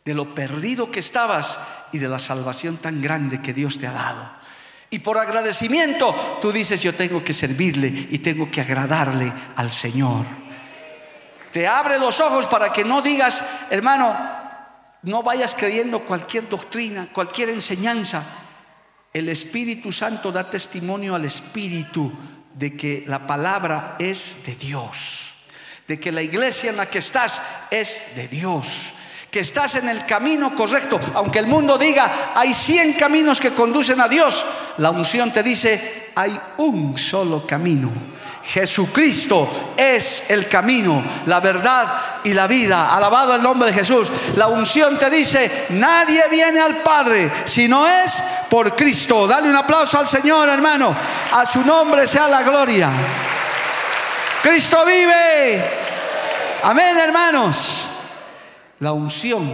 de 0.06 0.14
lo 0.14 0.34
perdido 0.34 0.92
que 0.92 1.00
estabas 1.00 1.60
y 1.92 2.00
de 2.00 2.10
la 2.10 2.20
salvación 2.20 2.78
tan 2.78 3.02
grande 3.02 3.42
que 3.42 3.54
Dios 3.54 3.78
te 3.78 3.88
ha 3.88 3.92
dado. 3.92 4.30
Y 4.90 5.00
por 5.00 5.18
agradecimiento 5.18 6.40
tú 6.42 6.52
dices, 6.52 6.82
yo 6.82 6.94
tengo 6.94 7.24
que 7.24 7.34
servirle 7.34 7.88
y 7.88 8.20
tengo 8.20 8.50
que 8.50 8.62
agradarle 8.62 9.32
al 9.56 9.72
Señor. 9.72 10.26
Te 11.52 11.68
abre 11.68 12.00
los 12.00 12.20
ojos 12.20 12.48
para 12.48 12.72
que 12.72 12.84
no 12.84 13.02
digas, 13.02 13.44
hermano, 13.70 14.43
no 15.04 15.24
vayas 15.24 15.56
creyendo 15.56 16.00
cualquier 16.02 16.48
doctrina, 16.50 17.10
cualquier 17.12 17.50
enseñanza. 17.50 18.24
El 19.14 19.30
Espíritu 19.30 19.92
Santo 19.92 20.32
da 20.32 20.50
testimonio 20.50 21.16
al 21.16 21.26
Espíritu 21.26 22.12
de 22.56 22.76
que 22.76 23.04
la 23.08 23.28
palabra 23.28 23.96
es 24.00 24.38
de 24.46 24.56
Dios, 24.56 25.34
de 25.88 26.00
que 26.00 26.12
la 26.12 26.22
iglesia 26.22 26.70
en 26.70 26.78
la 26.78 26.90
que 26.90 27.00
estás 27.00 27.42
es 27.70 28.16
de 28.16 28.28
Dios, 28.28 28.94
que 29.30 29.42
estás 29.42 29.76
en 29.76 29.90
el 29.90 30.06
camino 30.06 30.56
correcto. 30.56 31.00
Aunque 31.16 31.40
el 31.40 31.48
mundo 31.48 31.78
diga, 31.78 32.32
hay 32.34 32.54
100 32.54 32.94
caminos 32.94 33.40
que 33.40 33.54
conducen 33.54 34.00
a 34.00 34.08
Dios, 34.08 34.46
la 34.78 34.92
unción 34.92 35.34
te 35.34 35.44
dice, 35.44 36.12
hay 36.16 36.40
un 36.58 36.98
solo 36.98 37.46
camino 37.46 38.13
Jesucristo 38.46 39.74
es 39.78 40.30
el 40.30 40.50
camino, 40.50 41.02
la 41.28 41.40
verdad 41.40 42.22
y 42.26 42.34
la 42.34 42.46
vida. 42.46 42.94
Alabado 42.94 43.34
el 43.36 43.42
nombre 43.42 43.72
de 43.72 43.78
Jesús. 43.78 44.12
La 44.36 44.48
unción 44.48 45.00
te 45.00 45.10
dice, 45.10 45.68
nadie 45.70 46.24
viene 46.30 46.60
al 46.60 46.82
Padre 46.82 47.32
si 47.46 47.70
no 47.70 47.88
es 47.88 48.22
por 48.50 48.76
Cristo. 48.76 49.28
Dale 49.28 49.50
un 49.50 49.56
aplauso 49.56 49.98
al 49.98 50.08
Señor, 50.08 50.50
hermano. 50.50 50.94
A 51.32 51.46
su 51.46 51.62
nombre 51.62 52.06
sea 52.06 52.28
la 52.28 52.44
gloria. 52.44 52.92
Cristo 54.42 54.86
vive. 54.86 55.64
Amén, 56.64 56.98
hermanos. 56.98 57.88
La 58.80 58.92
unción, 58.92 59.50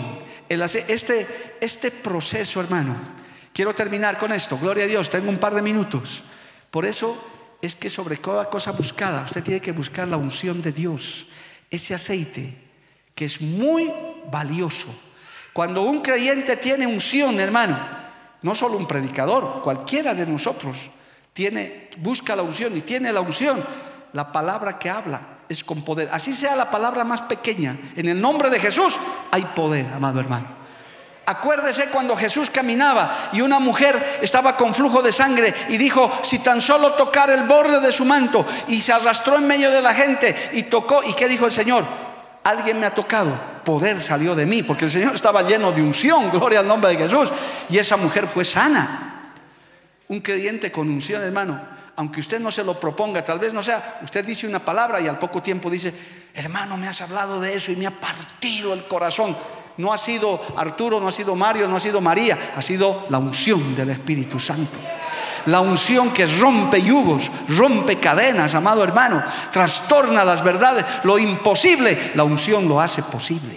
este, 0.49 1.57
este 1.61 1.91
proceso, 1.91 2.59
hermano. 2.59 2.95
Quiero 3.53 3.75
terminar 3.75 4.17
con 4.17 4.31
esto. 4.31 4.57
Gloria 4.57 4.85
a 4.85 4.87
Dios. 4.87 5.11
Tengo 5.11 5.29
un 5.29 5.37
par 5.37 5.53
de 5.53 5.61
minutos. 5.61 6.23
Por 6.71 6.85
eso 6.85 7.38
es 7.61 7.75
que 7.75 7.89
sobre 7.89 8.17
toda 8.17 8.49
cosa 8.49 8.71
buscada, 8.71 9.23
usted 9.23 9.43
tiene 9.43 9.61
que 9.61 9.71
buscar 9.71 10.07
la 10.07 10.17
unción 10.17 10.61
de 10.61 10.71
Dios, 10.71 11.27
ese 11.69 11.93
aceite 11.93 12.53
que 13.13 13.25
es 13.25 13.41
muy 13.41 13.91
valioso. 14.31 14.87
Cuando 15.51 15.81
un 15.81 16.01
creyente 16.01 16.55
tiene 16.57 16.87
unción, 16.87 17.39
hermano, 17.39 17.77
no 18.41 18.55
solo 18.55 18.77
un 18.77 18.87
predicador, 18.87 19.61
cualquiera 19.61 20.13
de 20.13 20.25
nosotros 20.25 20.89
tiene, 21.33 21.89
busca 21.97 22.35
la 22.35 22.43
unción 22.43 22.75
y 22.77 22.81
tiene 22.81 23.11
la 23.11 23.21
unción, 23.21 23.61
la 24.13 24.31
palabra 24.31 24.79
que 24.79 24.89
habla 24.89 25.39
es 25.49 25.63
con 25.63 25.83
poder. 25.83 26.09
Así 26.11 26.33
sea 26.33 26.55
la 26.55 26.71
palabra 26.71 27.03
más 27.03 27.21
pequeña, 27.23 27.77
en 27.95 28.07
el 28.07 28.21
nombre 28.21 28.49
de 28.49 28.59
Jesús 28.59 28.97
hay 29.31 29.43
poder, 29.55 29.85
amado 29.93 30.19
hermano. 30.19 30.58
Acuérdese 31.29 31.89
cuando 31.89 32.15
Jesús 32.15 32.49
caminaba 32.49 33.29
y 33.33 33.41
una 33.41 33.59
mujer 33.59 34.17
estaba 34.19 34.57
con 34.57 34.73
flujo 34.73 35.03
de 35.03 35.11
sangre 35.11 35.53
y 35.69 35.77
dijo, 35.77 36.11
si 36.23 36.39
tan 36.39 36.59
solo 36.59 36.93
tocar 36.93 37.29
el 37.29 37.43
borde 37.43 37.79
de 37.79 37.91
su 37.91 38.03
manto 38.03 38.43
y 38.67 38.81
se 38.81 38.93
arrastró 38.93 39.37
en 39.37 39.45
medio 39.45 39.69
de 39.69 39.79
la 39.79 39.93
gente 39.93 40.35
y 40.53 40.63
tocó, 40.63 41.03
¿y 41.03 41.13
qué 41.13 41.27
dijo 41.27 41.45
el 41.45 41.51
Señor? 41.51 41.85
Alguien 42.43 42.79
me 42.79 42.87
ha 42.87 42.95
tocado, 42.95 43.31
poder 43.63 44.01
salió 44.01 44.33
de 44.33 44.47
mí, 44.47 44.63
porque 44.63 44.85
el 44.85 44.91
Señor 44.91 45.13
estaba 45.13 45.43
lleno 45.43 45.71
de 45.71 45.83
unción, 45.83 46.31
gloria 46.31 46.61
al 46.61 46.67
nombre 46.67 46.89
de 46.89 46.97
Jesús, 46.97 47.29
y 47.69 47.77
esa 47.77 47.95
mujer 47.95 48.25
fue 48.25 48.43
sana. 48.43 49.33
Un 50.07 50.21
creyente 50.21 50.71
con 50.71 50.89
unción, 50.89 51.21
hermano, 51.21 51.61
aunque 51.97 52.21
usted 52.21 52.39
no 52.39 52.49
se 52.49 52.63
lo 52.63 52.79
proponga, 52.79 53.23
tal 53.23 53.37
vez 53.37 53.53
no 53.53 53.61
sea, 53.61 53.99
usted 54.03 54.25
dice 54.25 54.47
una 54.47 54.57
palabra 54.57 54.99
y 54.99 55.07
al 55.07 55.19
poco 55.19 55.43
tiempo 55.43 55.69
dice, 55.69 55.93
hermano, 56.33 56.75
me 56.75 56.87
has 56.87 57.01
hablado 57.01 57.39
de 57.39 57.53
eso 57.53 57.71
y 57.71 57.75
me 57.75 57.85
ha 57.85 57.91
partido 57.91 58.73
el 58.73 58.87
corazón. 58.87 59.37
No 59.79 59.93
ha 59.93 59.97
sido 59.97 60.37
Arturo, 60.57 60.99
no 60.99 61.07
ha 61.07 61.11
sido 61.11 61.37
Mario, 61.37 61.65
no 61.65 61.77
ha 61.77 61.79
sido 61.79 62.01
María, 62.01 62.51
ha 62.53 62.61
sido 62.61 63.05
la 63.07 63.17
unción 63.17 63.73
del 63.77 63.91
Espíritu 63.91 64.37
Santo. 64.37 64.77
La 65.45 65.61
unción 65.61 66.11
que 66.11 66.25
rompe 66.25 66.81
yugos, 66.81 67.31
rompe 67.47 67.97
cadenas, 67.97 68.55
amado 68.55 68.83
hermano, 68.83 69.23
trastorna 69.53 70.25
las 70.25 70.43
verdades, 70.43 70.83
lo 71.03 71.17
imposible, 71.17 72.11
la 72.15 72.25
unción 72.25 72.67
lo 72.67 72.81
hace 72.81 73.03
posible. 73.03 73.55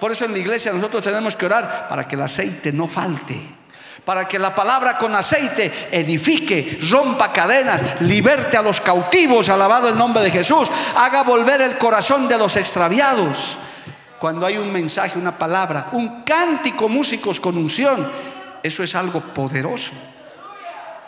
Por 0.00 0.10
eso 0.10 0.24
en 0.24 0.32
la 0.32 0.38
iglesia 0.38 0.72
nosotros 0.72 1.04
tenemos 1.04 1.36
que 1.36 1.44
orar 1.44 1.86
para 1.86 2.08
que 2.08 2.16
el 2.16 2.22
aceite 2.22 2.72
no 2.72 2.88
falte 2.88 3.60
para 4.02 4.26
que 4.26 4.38
la 4.38 4.54
palabra 4.54 4.96
con 4.96 5.14
aceite 5.14 5.70
edifique, 5.92 6.80
rompa 6.90 7.30
cadenas, 7.30 8.00
liberte 8.00 8.56
a 8.56 8.62
los 8.62 8.80
cautivos, 8.80 9.50
alabado 9.50 9.90
el 9.90 9.98
nombre 9.98 10.22
de 10.22 10.30
Jesús, 10.30 10.70
haga 10.96 11.22
volver 11.22 11.60
el 11.60 11.76
corazón 11.76 12.26
de 12.26 12.38
los 12.38 12.56
extraviados 12.56 13.58
cuando 14.20 14.44
hay 14.44 14.58
un 14.58 14.70
mensaje, 14.70 15.18
una 15.18 15.36
palabra, 15.36 15.88
un 15.92 16.22
cántico, 16.24 16.90
músicos 16.90 17.40
con 17.40 17.56
unción, 17.56 18.06
eso 18.62 18.82
es 18.82 18.94
algo 18.94 19.20
poderoso. 19.20 19.92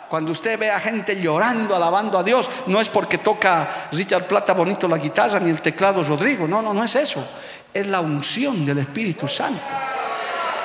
Cuando 0.09 0.31
usted 0.31 0.57
ve 0.57 0.71
a 0.71 0.79
gente 0.79 1.21
llorando, 1.21 1.75
alabando 1.75 2.17
a 2.17 2.23
Dios, 2.23 2.49
no 2.67 2.81
es 2.81 2.89
porque 2.89 3.19
toca 3.19 3.87
Richard 3.91 4.25
Plata 4.25 4.53
bonito 4.53 4.87
la 4.87 4.97
guitarra 4.97 5.39
ni 5.39 5.51
el 5.51 5.61
teclado 5.61 6.03
Rodrigo, 6.03 6.47
no, 6.47 6.61
no, 6.63 6.73
no 6.73 6.83
es 6.83 6.95
eso. 6.95 7.23
Es 7.71 7.85
la 7.85 8.01
unción 8.01 8.65
del 8.65 8.79
Espíritu 8.79 9.27
Santo. 9.27 9.61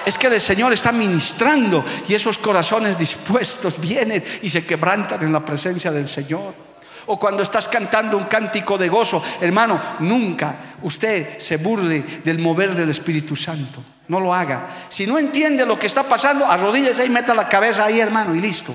Es 0.06 0.16
que 0.16 0.28
el 0.28 0.40
Señor 0.40 0.72
está 0.72 0.90
ministrando 0.90 1.84
y 2.08 2.14
esos 2.14 2.38
corazones 2.38 2.96
dispuestos 2.96 3.78
vienen 3.78 4.24
y 4.40 4.48
se 4.48 4.64
quebrantan 4.64 5.22
en 5.22 5.34
la 5.34 5.44
presencia 5.44 5.90
del 5.92 6.08
Señor 6.08 6.67
o 7.08 7.18
cuando 7.18 7.42
estás 7.42 7.68
cantando 7.68 8.16
un 8.16 8.24
cántico 8.24 8.78
de 8.78 8.88
gozo. 8.88 9.22
Hermano, 9.40 9.80
nunca 10.00 10.76
usted 10.82 11.38
se 11.38 11.56
burle 11.56 12.02
del 12.24 12.38
mover 12.38 12.74
del 12.74 12.90
Espíritu 12.90 13.34
Santo. 13.36 13.82
No 14.08 14.20
lo 14.20 14.32
haga. 14.32 14.68
Si 14.88 15.06
no 15.06 15.18
entiende 15.18 15.66
lo 15.66 15.78
que 15.78 15.86
está 15.86 16.02
pasando, 16.02 16.46
arrodíllese 16.46 17.04
y 17.04 17.10
meta 17.10 17.34
la 17.34 17.48
cabeza 17.48 17.84
ahí, 17.84 18.00
hermano, 18.00 18.34
y 18.34 18.40
listo. 18.40 18.74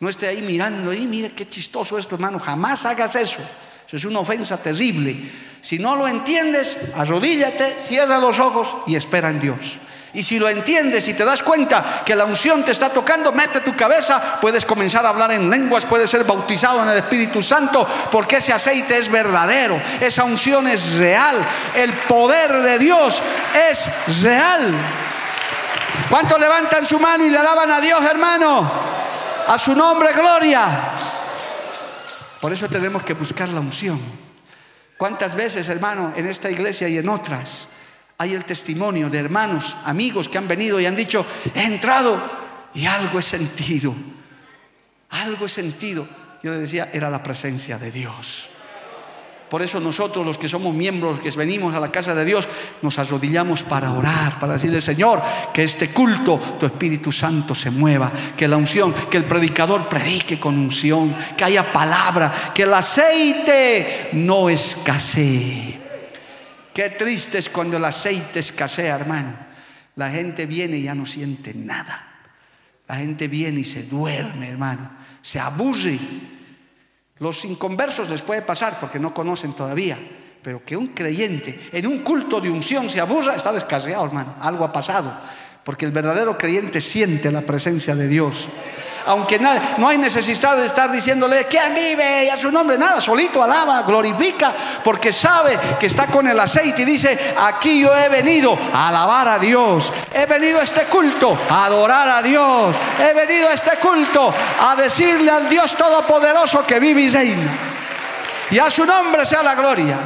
No 0.00 0.08
esté 0.08 0.28
ahí 0.28 0.42
mirando, 0.42 0.92
y 0.92 1.06
mire 1.06 1.32
qué 1.32 1.46
chistoso 1.46 1.96
esto, 1.96 2.16
hermano. 2.16 2.38
Jamás 2.38 2.84
hagas 2.86 3.14
eso. 3.16 3.40
Eso 3.86 3.96
es 3.96 4.04
una 4.04 4.18
ofensa 4.18 4.56
terrible. 4.56 5.16
Si 5.60 5.78
no 5.78 5.94
lo 5.94 6.08
entiendes, 6.08 6.78
arrodíllate, 6.96 7.76
cierra 7.78 8.18
los 8.18 8.40
ojos 8.40 8.76
y 8.86 8.96
espera 8.96 9.30
en 9.30 9.40
Dios. 9.40 9.78
Y 10.14 10.22
si 10.22 10.38
lo 10.38 10.48
entiendes 10.48 11.08
y 11.08 11.14
te 11.14 11.24
das 11.24 11.42
cuenta 11.42 12.02
que 12.04 12.14
la 12.14 12.26
unción 12.26 12.62
te 12.64 12.72
está 12.72 12.90
tocando, 12.90 13.32
mete 13.32 13.60
tu 13.60 13.74
cabeza, 13.74 14.38
puedes 14.40 14.66
comenzar 14.66 15.06
a 15.06 15.08
hablar 15.08 15.32
en 15.32 15.48
lenguas, 15.48 15.86
puedes 15.86 16.10
ser 16.10 16.24
bautizado 16.24 16.82
en 16.82 16.90
el 16.90 16.98
Espíritu 16.98 17.40
Santo, 17.40 17.86
porque 18.10 18.36
ese 18.36 18.52
aceite 18.52 18.98
es 18.98 19.08
verdadero, 19.08 19.80
esa 20.00 20.24
unción 20.24 20.68
es 20.68 20.98
real, 20.98 21.36
el 21.74 21.92
poder 21.92 22.52
de 22.60 22.78
Dios 22.78 23.22
es 23.70 24.22
real. 24.22 24.74
¿Cuántos 26.10 26.38
levantan 26.38 26.84
su 26.84 26.98
mano 26.98 27.24
y 27.24 27.30
le 27.30 27.38
alaban 27.38 27.70
a 27.70 27.80
Dios, 27.80 28.04
hermano? 28.04 28.70
A 29.48 29.58
su 29.58 29.74
nombre, 29.74 30.12
gloria. 30.12 30.66
Por 32.38 32.52
eso 32.52 32.68
tenemos 32.68 33.02
que 33.02 33.14
buscar 33.14 33.48
la 33.48 33.60
unción. 33.60 33.98
¿Cuántas 34.98 35.34
veces, 35.34 35.68
hermano, 35.70 36.12
en 36.14 36.26
esta 36.26 36.50
iglesia 36.50 36.86
y 36.86 36.98
en 36.98 37.08
otras? 37.08 37.66
Hay 38.22 38.34
el 38.34 38.44
testimonio 38.44 39.10
de 39.10 39.18
hermanos, 39.18 39.76
amigos 39.84 40.28
que 40.28 40.38
han 40.38 40.46
venido 40.46 40.78
y 40.78 40.86
han 40.86 40.94
dicho, 40.94 41.26
he 41.56 41.64
entrado 41.64 42.22
y 42.72 42.86
algo 42.86 43.18
he 43.18 43.22
sentido, 43.22 43.92
algo 45.10 45.46
he 45.46 45.48
sentido. 45.48 46.06
Yo 46.40 46.52
le 46.52 46.58
decía, 46.58 46.88
era 46.92 47.10
la 47.10 47.20
presencia 47.20 47.78
de 47.78 47.90
Dios. 47.90 48.48
Por 49.48 49.60
eso 49.60 49.80
nosotros 49.80 50.24
los 50.24 50.38
que 50.38 50.46
somos 50.46 50.72
miembros, 50.72 51.18
que 51.18 51.30
venimos 51.32 51.74
a 51.74 51.80
la 51.80 51.90
casa 51.90 52.14
de 52.14 52.24
Dios, 52.24 52.48
nos 52.80 52.96
arrodillamos 53.00 53.64
para 53.64 53.92
orar, 53.92 54.38
para 54.38 54.52
decirle, 54.52 54.80
Señor, 54.80 55.20
que 55.52 55.64
este 55.64 55.90
culto, 55.90 56.38
tu 56.60 56.66
Espíritu 56.66 57.10
Santo 57.10 57.56
se 57.56 57.72
mueva, 57.72 58.10
que 58.36 58.46
la 58.46 58.56
unción, 58.56 58.94
que 59.10 59.16
el 59.16 59.24
predicador 59.24 59.88
predique 59.88 60.38
con 60.38 60.56
unción, 60.56 61.12
que 61.36 61.42
haya 61.42 61.72
palabra, 61.72 62.32
que 62.54 62.62
el 62.62 62.72
aceite 62.72 64.10
no 64.12 64.48
escasee. 64.48 65.81
Qué 66.72 66.90
triste 66.90 67.38
es 67.38 67.50
cuando 67.50 67.76
el 67.76 67.84
aceite 67.84 68.40
escasea, 68.40 68.94
hermano. 68.94 69.34
La 69.96 70.10
gente 70.10 70.46
viene 70.46 70.78
y 70.78 70.84
ya 70.84 70.94
no 70.94 71.04
siente 71.04 71.52
nada. 71.54 72.08
La 72.88 72.96
gente 72.96 73.28
viene 73.28 73.60
y 73.60 73.64
se 73.64 73.84
duerme, 73.84 74.48
hermano. 74.48 74.90
Se 75.20 75.38
aburre. 75.38 75.98
Los 77.18 77.44
inconversos 77.44 78.08
les 78.10 78.22
puede 78.22 78.42
pasar 78.42 78.80
porque 78.80 78.98
no 78.98 79.12
conocen 79.12 79.52
todavía. 79.52 79.98
Pero 80.42 80.64
que 80.64 80.76
un 80.76 80.88
creyente 80.88 81.68
en 81.72 81.86
un 81.86 81.98
culto 82.00 82.40
de 82.40 82.50
unción 82.50 82.88
se 82.88 83.00
aburra, 83.00 83.36
está 83.36 83.52
descarriado, 83.52 84.04
hermano. 84.06 84.34
Algo 84.40 84.64
ha 84.64 84.72
pasado. 84.72 85.12
Porque 85.64 85.84
el 85.84 85.92
verdadero 85.92 86.36
creyente 86.36 86.80
siente 86.80 87.30
la 87.30 87.42
presencia 87.42 87.94
de 87.94 88.08
Dios 88.08 88.48
aunque 89.06 89.38
no 89.38 89.88
hay 89.88 89.98
necesidad 89.98 90.56
de 90.56 90.66
estar 90.66 90.90
diciéndole, 90.90 91.46
¿quién 91.46 91.74
vive? 91.74 92.24
Y 92.26 92.28
a 92.28 92.36
su 92.36 92.50
nombre, 92.50 92.78
nada, 92.78 93.00
solito 93.00 93.42
alaba, 93.42 93.82
glorifica, 93.82 94.52
porque 94.82 95.12
sabe 95.12 95.58
que 95.78 95.86
está 95.86 96.06
con 96.06 96.26
el 96.26 96.38
aceite 96.38 96.82
y 96.82 96.84
dice, 96.84 97.34
aquí 97.40 97.80
yo 97.80 97.96
he 97.96 98.08
venido 98.08 98.56
a 98.72 98.88
alabar 98.88 99.28
a 99.28 99.38
Dios, 99.38 99.92
he 100.12 100.26
venido 100.26 100.58
a 100.58 100.62
este 100.62 100.84
culto 100.84 101.36
a 101.48 101.66
adorar 101.66 102.08
a 102.08 102.22
Dios, 102.22 102.76
he 102.98 103.12
venido 103.14 103.48
a 103.48 103.52
este 103.52 103.76
culto 103.78 104.32
a 104.60 104.76
decirle 104.76 105.30
al 105.30 105.48
Dios 105.48 105.76
Todopoderoso 105.76 106.66
que 106.66 106.78
vive 106.78 107.02
y 107.02 107.10
reina. 107.10 107.50
Y 108.50 108.58
a 108.58 108.70
su 108.70 108.84
nombre 108.84 109.24
sea 109.24 109.42
la 109.42 109.54
gloria. 109.54 109.98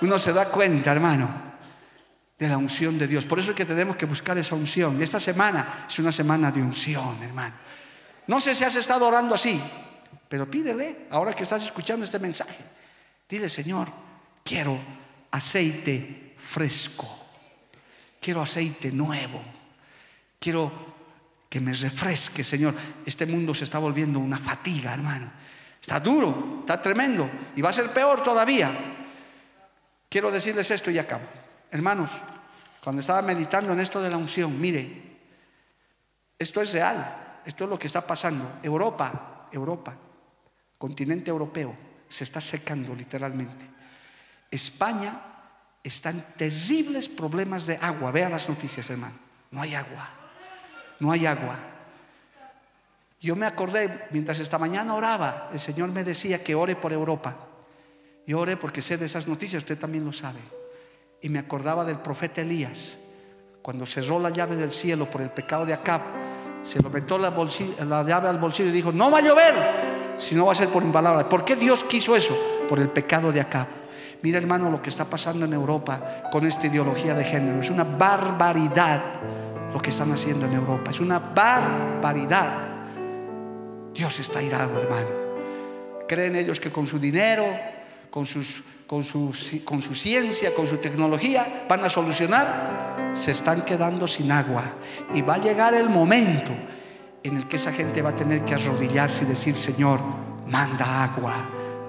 Uno 0.00 0.18
se 0.18 0.32
da 0.32 0.46
cuenta, 0.46 0.92
hermano, 0.92 1.43
de 2.38 2.48
la 2.48 2.58
unción 2.58 2.98
de 2.98 3.06
Dios. 3.06 3.26
Por 3.26 3.38
eso 3.38 3.50
es 3.50 3.56
que 3.56 3.64
tenemos 3.64 3.96
que 3.96 4.06
buscar 4.06 4.36
esa 4.38 4.54
unción. 4.54 4.98
Y 4.98 5.02
esta 5.02 5.20
semana 5.20 5.86
es 5.88 5.98
una 5.98 6.12
semana 6.12 6.50
de 6.50 6.62
unción, 6.62 7.22
hermano. 7.22 7.54
No 8.26 8.40
sé 8.40 8.54
si 8.54 8.64
has 8.64 8.76
estado 8.76 9.06
orando 9.06 9.34
así, 9.34 9.60
pero 10.28 10.50
pídele, 10.50 11.06
ahora 11.10 11.32
que 11.32 11.42
estás 11.42 11.62
escuchando 11.62 12.04
este 12.04 12.18
mensaje, 12.18 12.64
dile, 13.28 13.48
Señor, 13.48 13.88
quiero 14.42 14.78
aceite 15.30 16.34
fresco, 16.38 17.06
quiero 18.20 18.42
aceite 18.42 18.90
nuevo, 18.90 19.42
quiero 20.38 20.94
que 21.48 21.60
me 21.60 21.72
refresque, 21.72 22.42
Señor. 22.42 22.74
Este 23.06 23.26
mundo 23.26 23.54
se 23.54 23.64
está 23.64 23.78
volviendo 23.78 24.18
una 24.18 24.38
fatiga, 24.38 24.92
hermano. 24.92 25.30
Está 25.80 26.00
duro, 26.00 26.58
está 26.60 26.80
tremendo 26.80 27.30
y 27.54 27.62
va 27.62 27.70
a 27.70 27.74
ser 27.74 27.92
peor 27.92 28.22
todavía. 28.22 28.72
Quiero 30.08 30.30
decirles 30.30 30.70
esto 30.70 30.90
y 30.90 30.98
acabo. 30.98 31.43
Hermanos, 31.74 32.12
cuando 32.80 33.00
estaba 33.00 33.20
meditando 33.20 33.72
en 33.72 33.80
esto 33.80 34.00
de 34.00 34.08
la 34.08 34.16
unción, 34.16 34.60
mire, 34.60 35.18
esto 36.38 36.62
es 36.62 36.72
real, 36.72 37.40
esto 37.44 37.64
es 37.64 37.70
lo 37.70 37.76
que 37.76 37.88
está 37.88 38.06
pasando. 38.06 38.60
Europa, 38.62 39.48
Europa, 39.50 39.92
continente 40.78 41.30
europeo, 41.30 41.76
se 42.08 42.22
está 42.22 42.40
secando 42.40 42.94
literalmente. 42.94 43.68
España 44.52 45.20
está 45.82 46.10
en 46.10 46.22
terribles 46.36 47.08
problemas 47.08 47.66
de 47.66 47.76
agua. 47.82 48.12
Vea 48.12 48.28
las 48.28 48.48
noticias, 48.48 48.88
hermano. 48.90 49.16
No 49.50 49.60
hay 49.60 49.74
agua. 49.74 50.10
No 51.00 51.10
hay 51.10 51.26
agua. 51.26 51.58
Yo 53.20 53.34
me 53.34 53.46
acordé, 53.46 54.06
mientras 54.12 54.38
esta 54.38 54.58
mañana 54.58 54.94
oraba, 54.94 55.48
el 55.52 55.58
Señor 55.58 55.88
me 55.88 56.04
decía 56.04 56.44
que 56.44 56.54
ore 56.54 56.76
por 56.76 56.92
Europa. 56.92 57.36
Y 58.26 58.32
ore 58.32 58.56
porque 58.56 58.80
sé 58.80 58.96
de 58.96 59.06
esas 59.06 59.26
noticias, 59.26 59.64
usted 59.64 59.76
también 59.76 60.04
lo 60.04 60.12
sabe 60.12 60.38
y 61.24 61.30
me 61.30 61.38
acordaba 61.38 61.86
del 61.86 61.96
profeta 62.00 62.42
Elías, 62.42 62.98
cuando 63.62 63.86
cerró 63.86 64.20
la 64.20 64.28
llave 64.28 64.56
del 64.56 64.70
cielo 64.70 65.06
por 65.06 65.22
el 65.22 65.30
pecado 65.30 65.64
de 65.64 65.72
Acab, 65.72 66.02
se 66.62 66.82
lo 66.82 66.90
metió 66.90 67.16
la, 67.16 67.32
la 67.86 68.02
llave 68.04 68.28
al 68.28 68.36
bolsillo 68.36 68.68
y 68.68 68.72
dijo, 68.72 68.92
no 68.92 69.10
va 69.10 69.20
a 69.20 69.22
llover, 69.22 69.54
si 70.18 70.34
no 70.34 70.44
va 70.44 70.52
a 70.52 70.54
ser 70.54 70.68
por 70.68 70.84
mi. 70.84 70.92
¿Por 70.92 71.42
qué 71.42 71.56
Dios 71.56 71.82
quiso 71.84 72.14
eso? 72.14 72.36
Por 72.68 72.78
el 72.78 72.90
pecado 72.90 73.32
de 73.32 73.40
Acab. 73.40 73.66
Mira 74.20 74.36
hermano 74.36 74.68
lo 74.68 74.82
que 74.82 74.90
está 74.90 75.06
pasando 75.06 75.46
en 75.46 75.54
Europa 75.54 76.28
con 76.30 76.44
esta 76.44 76.66
ideología 76.66 77.14
de 77.14 77.24
género. 77.24 77.58
Es 77.58 77.70
una 77.70 77.84
barbaridad 77.84 79.02
lo 79.72 79.80
que 79.80 79.88
están 79.88 80.12
haciendo 80.12 80.44
en 80.44 80.52
Europa. 80.52 80.90
Es 80.90 81.00
una 81.00 81.18
barbaridad. 81.18 82.52
Dios 83.94 84.20
está 84.20 84.42
irado 84.42 84.78
hermano. 84.78 85.08
Creen 86.06 86.36
ellos 86.36 86.60
que 86.60 86.70
con 86.70 86.86
su 86.86 86.98
dinero, 86.98 87.46
con, 88.10 88.26
sus, 88.26 88.62
con, 88.86 89.02
con 89.64 89.82
su 89.82 89.94
ciencia, 89.94 90.54
con 90.54 90.66
su 90.66 90.76
tecnología, 90.76 91.64
van 91.68 91.84
a 91.84 91.88
solucionar, 91.88 93.12
se 93.14 93.30
están 93.30 93.62
quedando 93.62 94.06
sin 94.06 94.30
agua. 94.30 94.64
Y 95.14 95.22
va 95.22 95.34
a 95.34 95.38
llegar 95.38 95.74
el 95.74 95.88
momento 95.88 96.52
en 97.22 97.36
el 97.36 97.46
que 97.46 97.56
esa 97.56 97.72
gente 97.72 98.02
va 98.02 98.10
a 98.10 98.14
tener 98.14 98.44
que 98.44 98.54
arrodillarse 98.54 99.24
y 99.24 99.28
decir, 99.28 99.56
Señor, 99.56 100.00
manda 100.46 101.04
agua, 101.04 101.34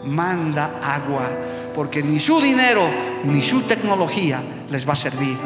manda 0.06 0.80
agua, 0.82 1.30
porque 1.74 2.02
ni 2.02 2.20
su 2.20 2.40
dinero 2.40 2.88
ni 3.26 3.42
su 3.42 3.62
tecnología 3.64 4.42
les 4.70 4.88
va 4.88 4.94
a 4.94 4.98
servir 4.98 5.38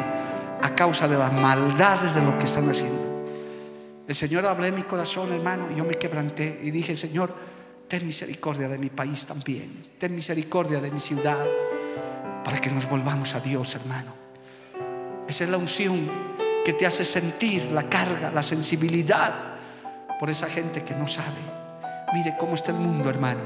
a 0.62 0.74
causa 0.74 1.08
de 1.08 1.18
las 1.18 1.32
maldades 1.32 2.14
de 2.14 2.22
lo 2.22 2.38
que 2.38 2.44
están 2.44 2.68
haciendo. 2.68 3.00
El 4.06 4.14
Señor 4.14 4.46
hablé 4.46 4.68
en 4.68 4.74
mi 4.74 4.82
corazón, 4.82 5.32
hermano, 5.32 5.66
y 5.72 5.76
yo 5.76 5.84
me 5.84 5.94
quebranté 5.94 6.60
y 6.62 6.70
dije, 6.70 6.96
Señor, 6.96 7.32
ten 7.90 8.06
misericordia 8.06 8.68
de 8.68 8.78
mi 8.78 8.88
país 8.88 9.26
también, 9.26 9.66
ten 9.98 10.14
misericordia 10.14 10.80
de 10.80 10.92
mi 10.92 11.00
ciudad, 11.00 11.44
para 12.44 12.60
que 12.60 12.70
nos 12.70 12.88
volvamos 12.88 13.34
a 13.34 13.40
Dios, 13.40 13.74
hermano. 13.74 14.14
Esa 15.26 15.42
es 15.42 15.50
la 15.50 15.56
unción 15.56 16.08
que 16.64 16.72
te 16.72 16.86
hace 16.86 17.04
sentir 17.04 17.72
la 17.72 17.82
carga, 17.82 18.30
la 18.30 18.44
sensibilidad 18.44 19.34
por 20.20 20.30
esa 20.30 20.46
gente 20.46 20.84
que 20.84 20.94
no 20.94 21.08
sabe. 21.08 21.42
Mire 22.14 22.36
cómo 22.38 22.54
está 22.54 22.70
el 22.70 22.78
mundo, 22.78 23.10
hermano. 23.10 23.40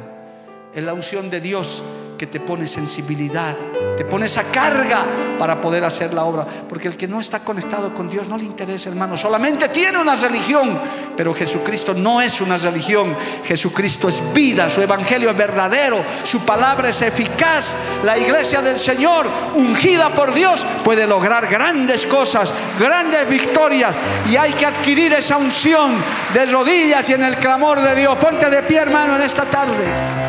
Es 0.74 0.84
la 0.84 0.92
unción 0.92 1.30
de 1.30 1.40
Dios 1.40 1.82
que 2.18 2.26
te 2.26 2.38
pone 2.38 2.66
sensibilidad, 2.66 3.56
te 3.96 4.04
pone 4.04 4.26
esa 4.26 4.44
carga 4.44 5.04
para 5.38 5.60
poder 5.60 5.84
hacer 5.84 6.14
la 6.14 6.24
obra. 6.24 6.46
Porque 6.68 6.88
el 6.88 6.96
que 6.96 7.08
no 7.08 7.20
está 7.20 7.40
conectado 7.40 7.94
con 7.94 8.08
Dios 8.08 8.28
no 8.28 8.36
le 8.36 8.44
interesa, 8.44 8.88
hermano. 8.88 9.16
Solamente 9.16 9.68
tiene 9.68 9.98
una 9.98 10.16
religión, 10.16 10.78
pero 11.16 11.34
Jesucristo 11.34 11.94
no 11.94 12.20
es 12.20 12.40
una 12.40 12.58
religión. 12.58 13.16
Jesucristo 13.44 14.08
es 14.08 14.22
vida, 14.32 14.68
su 14.68 14.80
evangelio 14.80 15.30
es 15.30 15.36
verdadero, 15.36 16.04
su 16.22 16.40
palabra 16.40 16.88
es 16.88 17.02
eficaz. 17.02 17.76
La 18.04 18.18
iglesia 18.18 18.62
del 18.62 18.78
Señor, 18.78 19.26
ungida 19.54 20.10
por 20.10 20.32
Dios, 20.34 20.66
puede 20.84 21.06
lograr 21.06 21.46
grandes 21.48 22.06
cosas, 22.06 22.52
grandes 22.78 23.28
victorias. 23.28 23.94
Y 24.30 24.36
hay 24.36 24.52
que 24.52 24.66
adquirir 24.66 25.12
esa 25.12 25.36
unción 25.36 25.94
de 26.32 26.46
rodillas 26.46 27.08
y 27.08 27.14
en 27.14 27.22
el 27.22 27.36
clamor 27.36 27.80
de 27.80 27.94
Dios. 27.94 28.16
Ponte 28.16 28.48
de 28.50 28.62
pie, 28.62 28.78
hermano, 28.78 29.16
en 29.16 29.22
esta 29.22 29.44
tarde, 29.44 29.84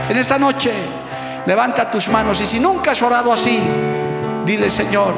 en 0.10 0.18
esta 0.18 0.38
noche. 0.38 0.72
Levanta 1.46 1.90
tus 1.90 2.10
manos 2.10 2.42
y 2.42 2.46
si 2.46 2.60
nunca 2.60 2.92
has 2.92 3.02
orado 3.02 3.32
así, 3.32 3.60
dile 4.46 4.70
Señor, 4.70 5.14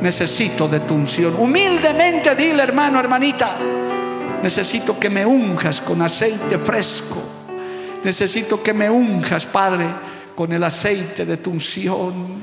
necesito 0.00 0.66
de 0.66 0.80
tu 0.80 0.94
unción. 0.94 1.34
Humildemente 1.38 2.34
dile 2.34 2.62
hermano, 2.62 2.98
hermanita, 2.98 3.56
necesito 4.42 4.98
que 4.98 5.10
me 5.10 5.26
unjas 5.26 5.80
con 5.80 6.00
aceite 6.02 6.58
fresco. 6.58 7.22
Necesito 8.02 8.62
que 8.62 8.72
me 8.72 8.88
unjas, 8.88 9.44
Padre, 9.44 9.86
con 10.34 10.52
el 10.52 10.62
aceite 10.62 11.26
de 11.26 11.36
tu 11.38 11.50
unción. 11.50 12.42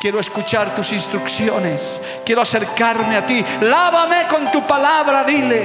Quiero 0.00 0.18
escuchar 0.18 0.74
tus 0.74 0.92
instrucciones. 0.92 2.00
Quiero 2.24 2.40
acercarme 2.40 3.16
a 3.16 3.24
ti. 3.24 3.44
Lávame 3.60 4.26
con 4.28 4.50
tu 4.50 4.66
palabra, 4.66 5.22
dile. 5.24 5.62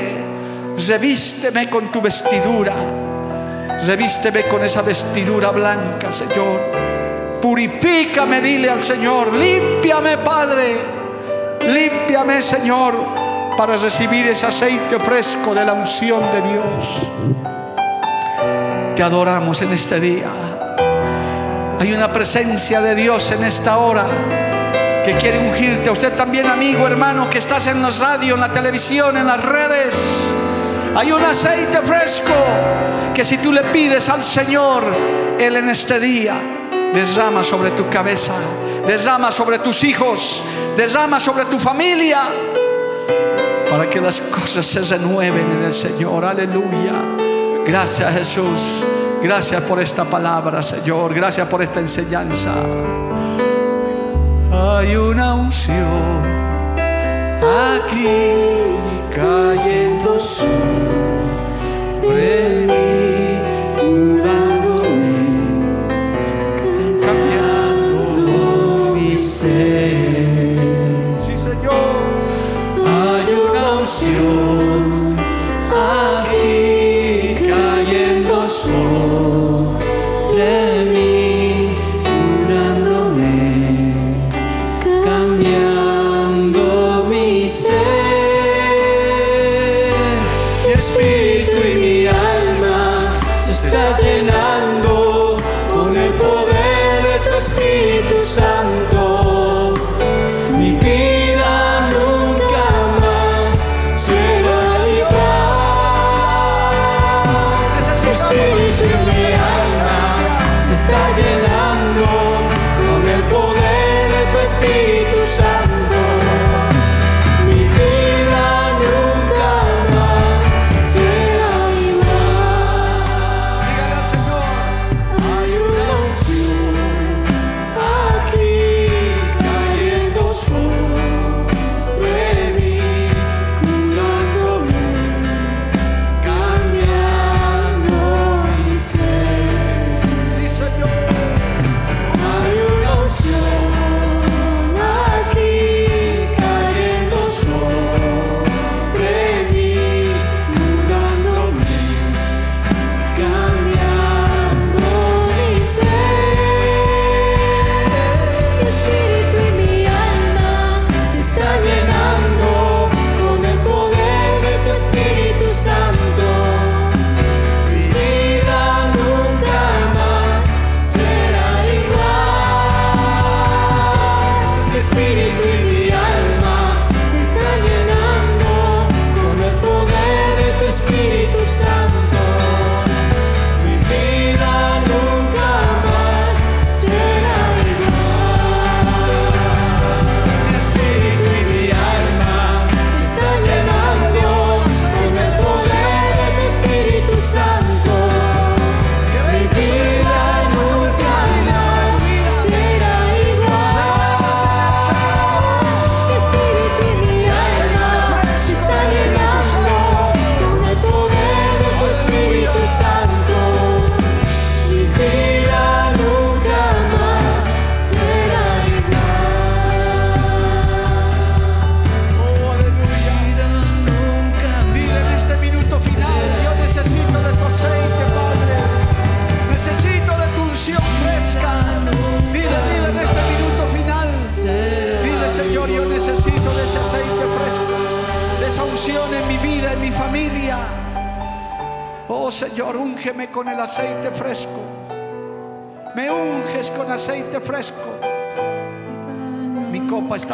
Revísteme 0.78 1.70
con 1.70 1.92
tu 1.92 2.02
vestidura. 2.02 2.74
Revísteme 3.86 4.44
con 4.44 4.64
esa 4.64 4.82
vestidura 4.82 5.52
blanca, 5.52 6.12
Señor. 6.12 6.60
Purifícame, 7.42 8.42
dile 8.42 8.70
al 8.70 8.84
Señor. 8.84 9.34
Límpiame, 9.34 10.18
Padre. 10.18 10.78
Límpiame, 11.68 12.42
Señor, 12.42 12.94
para 13.58 13.78
recibir 13.78 14.28
ese 14.28 14.46
aceite 14.46 15.00
fresco 15.00 15.54
de 15.54 15.64
la 15.64 15.74
unción 15.74 16.22
de 16.34 16.42
Dios. 16.42 17.08
Te 18.96 19.04
adoramos 19.04 19.62
en 19.62 19.72
este 19.72 20.00
día. 20.00 20.28
Hay 21.80 21.94
una 21.94 22.12
presencia 22.12 22.82
de 22.82 22.96
Dios 22.96 23.32
en 23.32 23.44
esta 23.46 23.78
hora 23.78 24.06
que 25.06 25.14
quiere 25.14 25.40
ungirte. 25.40 25.90
Usted 25.90 26.14
también, 26.14 26.48
amigo, 26.48 26.86
hermano, 26.86 27.30
que 27.30 27.38
estás 27.38 27.68
en 27.68 27.82
la 27.82 27.90
radio, 27.90 28.36
en 28.36 28.42
la 28.42 28.52
televisión, 28.52 29.16
en 29.16 29.26
las 29.26 29.42
redes. 29.42 29.96
Hay 30.96 31.12
un 31.12 31.24
aceite 31.24 31.80
fresco 31.82 32.34
que 33.14 33.24
si 33.24 33.38
tú 33.38 33.52
le 33.52 33.64
pides 33.66 34.10
al 34.10 34.24
Señor, 34.24 34.84
Él 35.40 35.56
en 35.56 35.70
este 35.70 36.00
día 36.00 36.36
derrama 36.94 37.44
sobre 37.44 37.72
tu 37.72 37.90
cabeza, 37.90 38.34
derrama 38.86 39.32
sobre 39.32 39.60
tus 39.60 39.84
hijos, 39.84 40.44
derrama 40.76 41.20
sobre 41.20 41.46
tu 41.46 41.60
familia, 41.60 42.24
para 43.70 43.90
que 43.90 44.02
las 44.02 44.22
cosas 44.22 44.66
se 44.66 44.82
renueven 44.82 45.52
en 45.52 45.64
el 45.66 45.74
Señor. 45.74 46.26
Aleluya. 46.26 46.94
Gracias 47.66 48.14
Jesús. 48.14 48.84
Gracias 49.22 49.62
por 49.64 49.80
esta 49.80 50.06
palabra, 50.06 50.64
Señor. 50.64 51.14
Gracias 51.14 51.48
por 51.48 51.62
esta 51.62 51.80
enseñanza. 51.80 52.52
Hay 54.52 54.96
una 54.96 55.36
unción 55.36 56.24
aquí 57.76 58.40
cayendo 59.14 60.20
sobre 60.20 60.68
mí, 62.68 63.40
mudándome, 63.84 65.18
cambiando 67.02 68.26
mi 68.96 69.18
ser. 69.18 70.58
Sí, 71.20 71.36
Señor. 71.36 72.00
Hay 72.86 73.34
una 73.34 73.80
unción. 73.80 74.69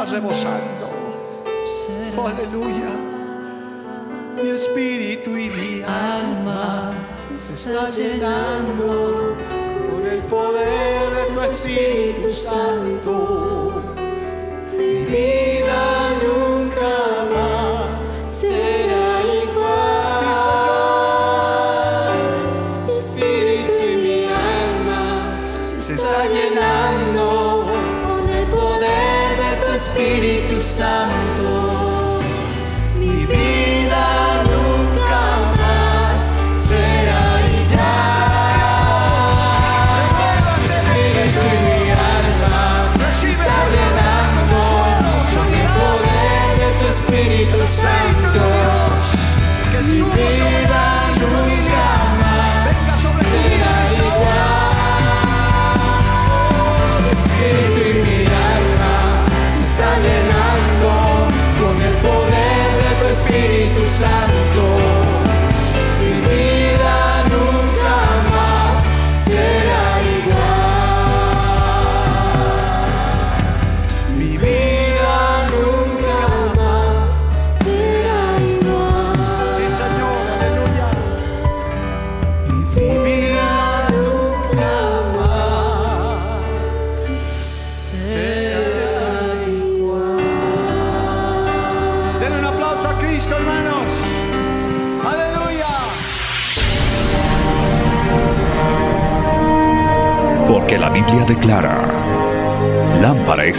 está. 0.05 0.93
Aleluya. 2.25 2.91
Mi 4.35 4.49
espíritu 4.49 5.31
y 5.31 5.49
mi 5.49 5.81
alma 5.81 6.93
se 7.35 7.55
está 7.55 7.89
llenando 7.89 9.35
con 9.89 10.05
el 10.05 10.21
poder 10.23 11.13
de 11.15 11.33
tu 11.33 11.41
Espíritu 11.41 12.31
Santo. 12.31 13.24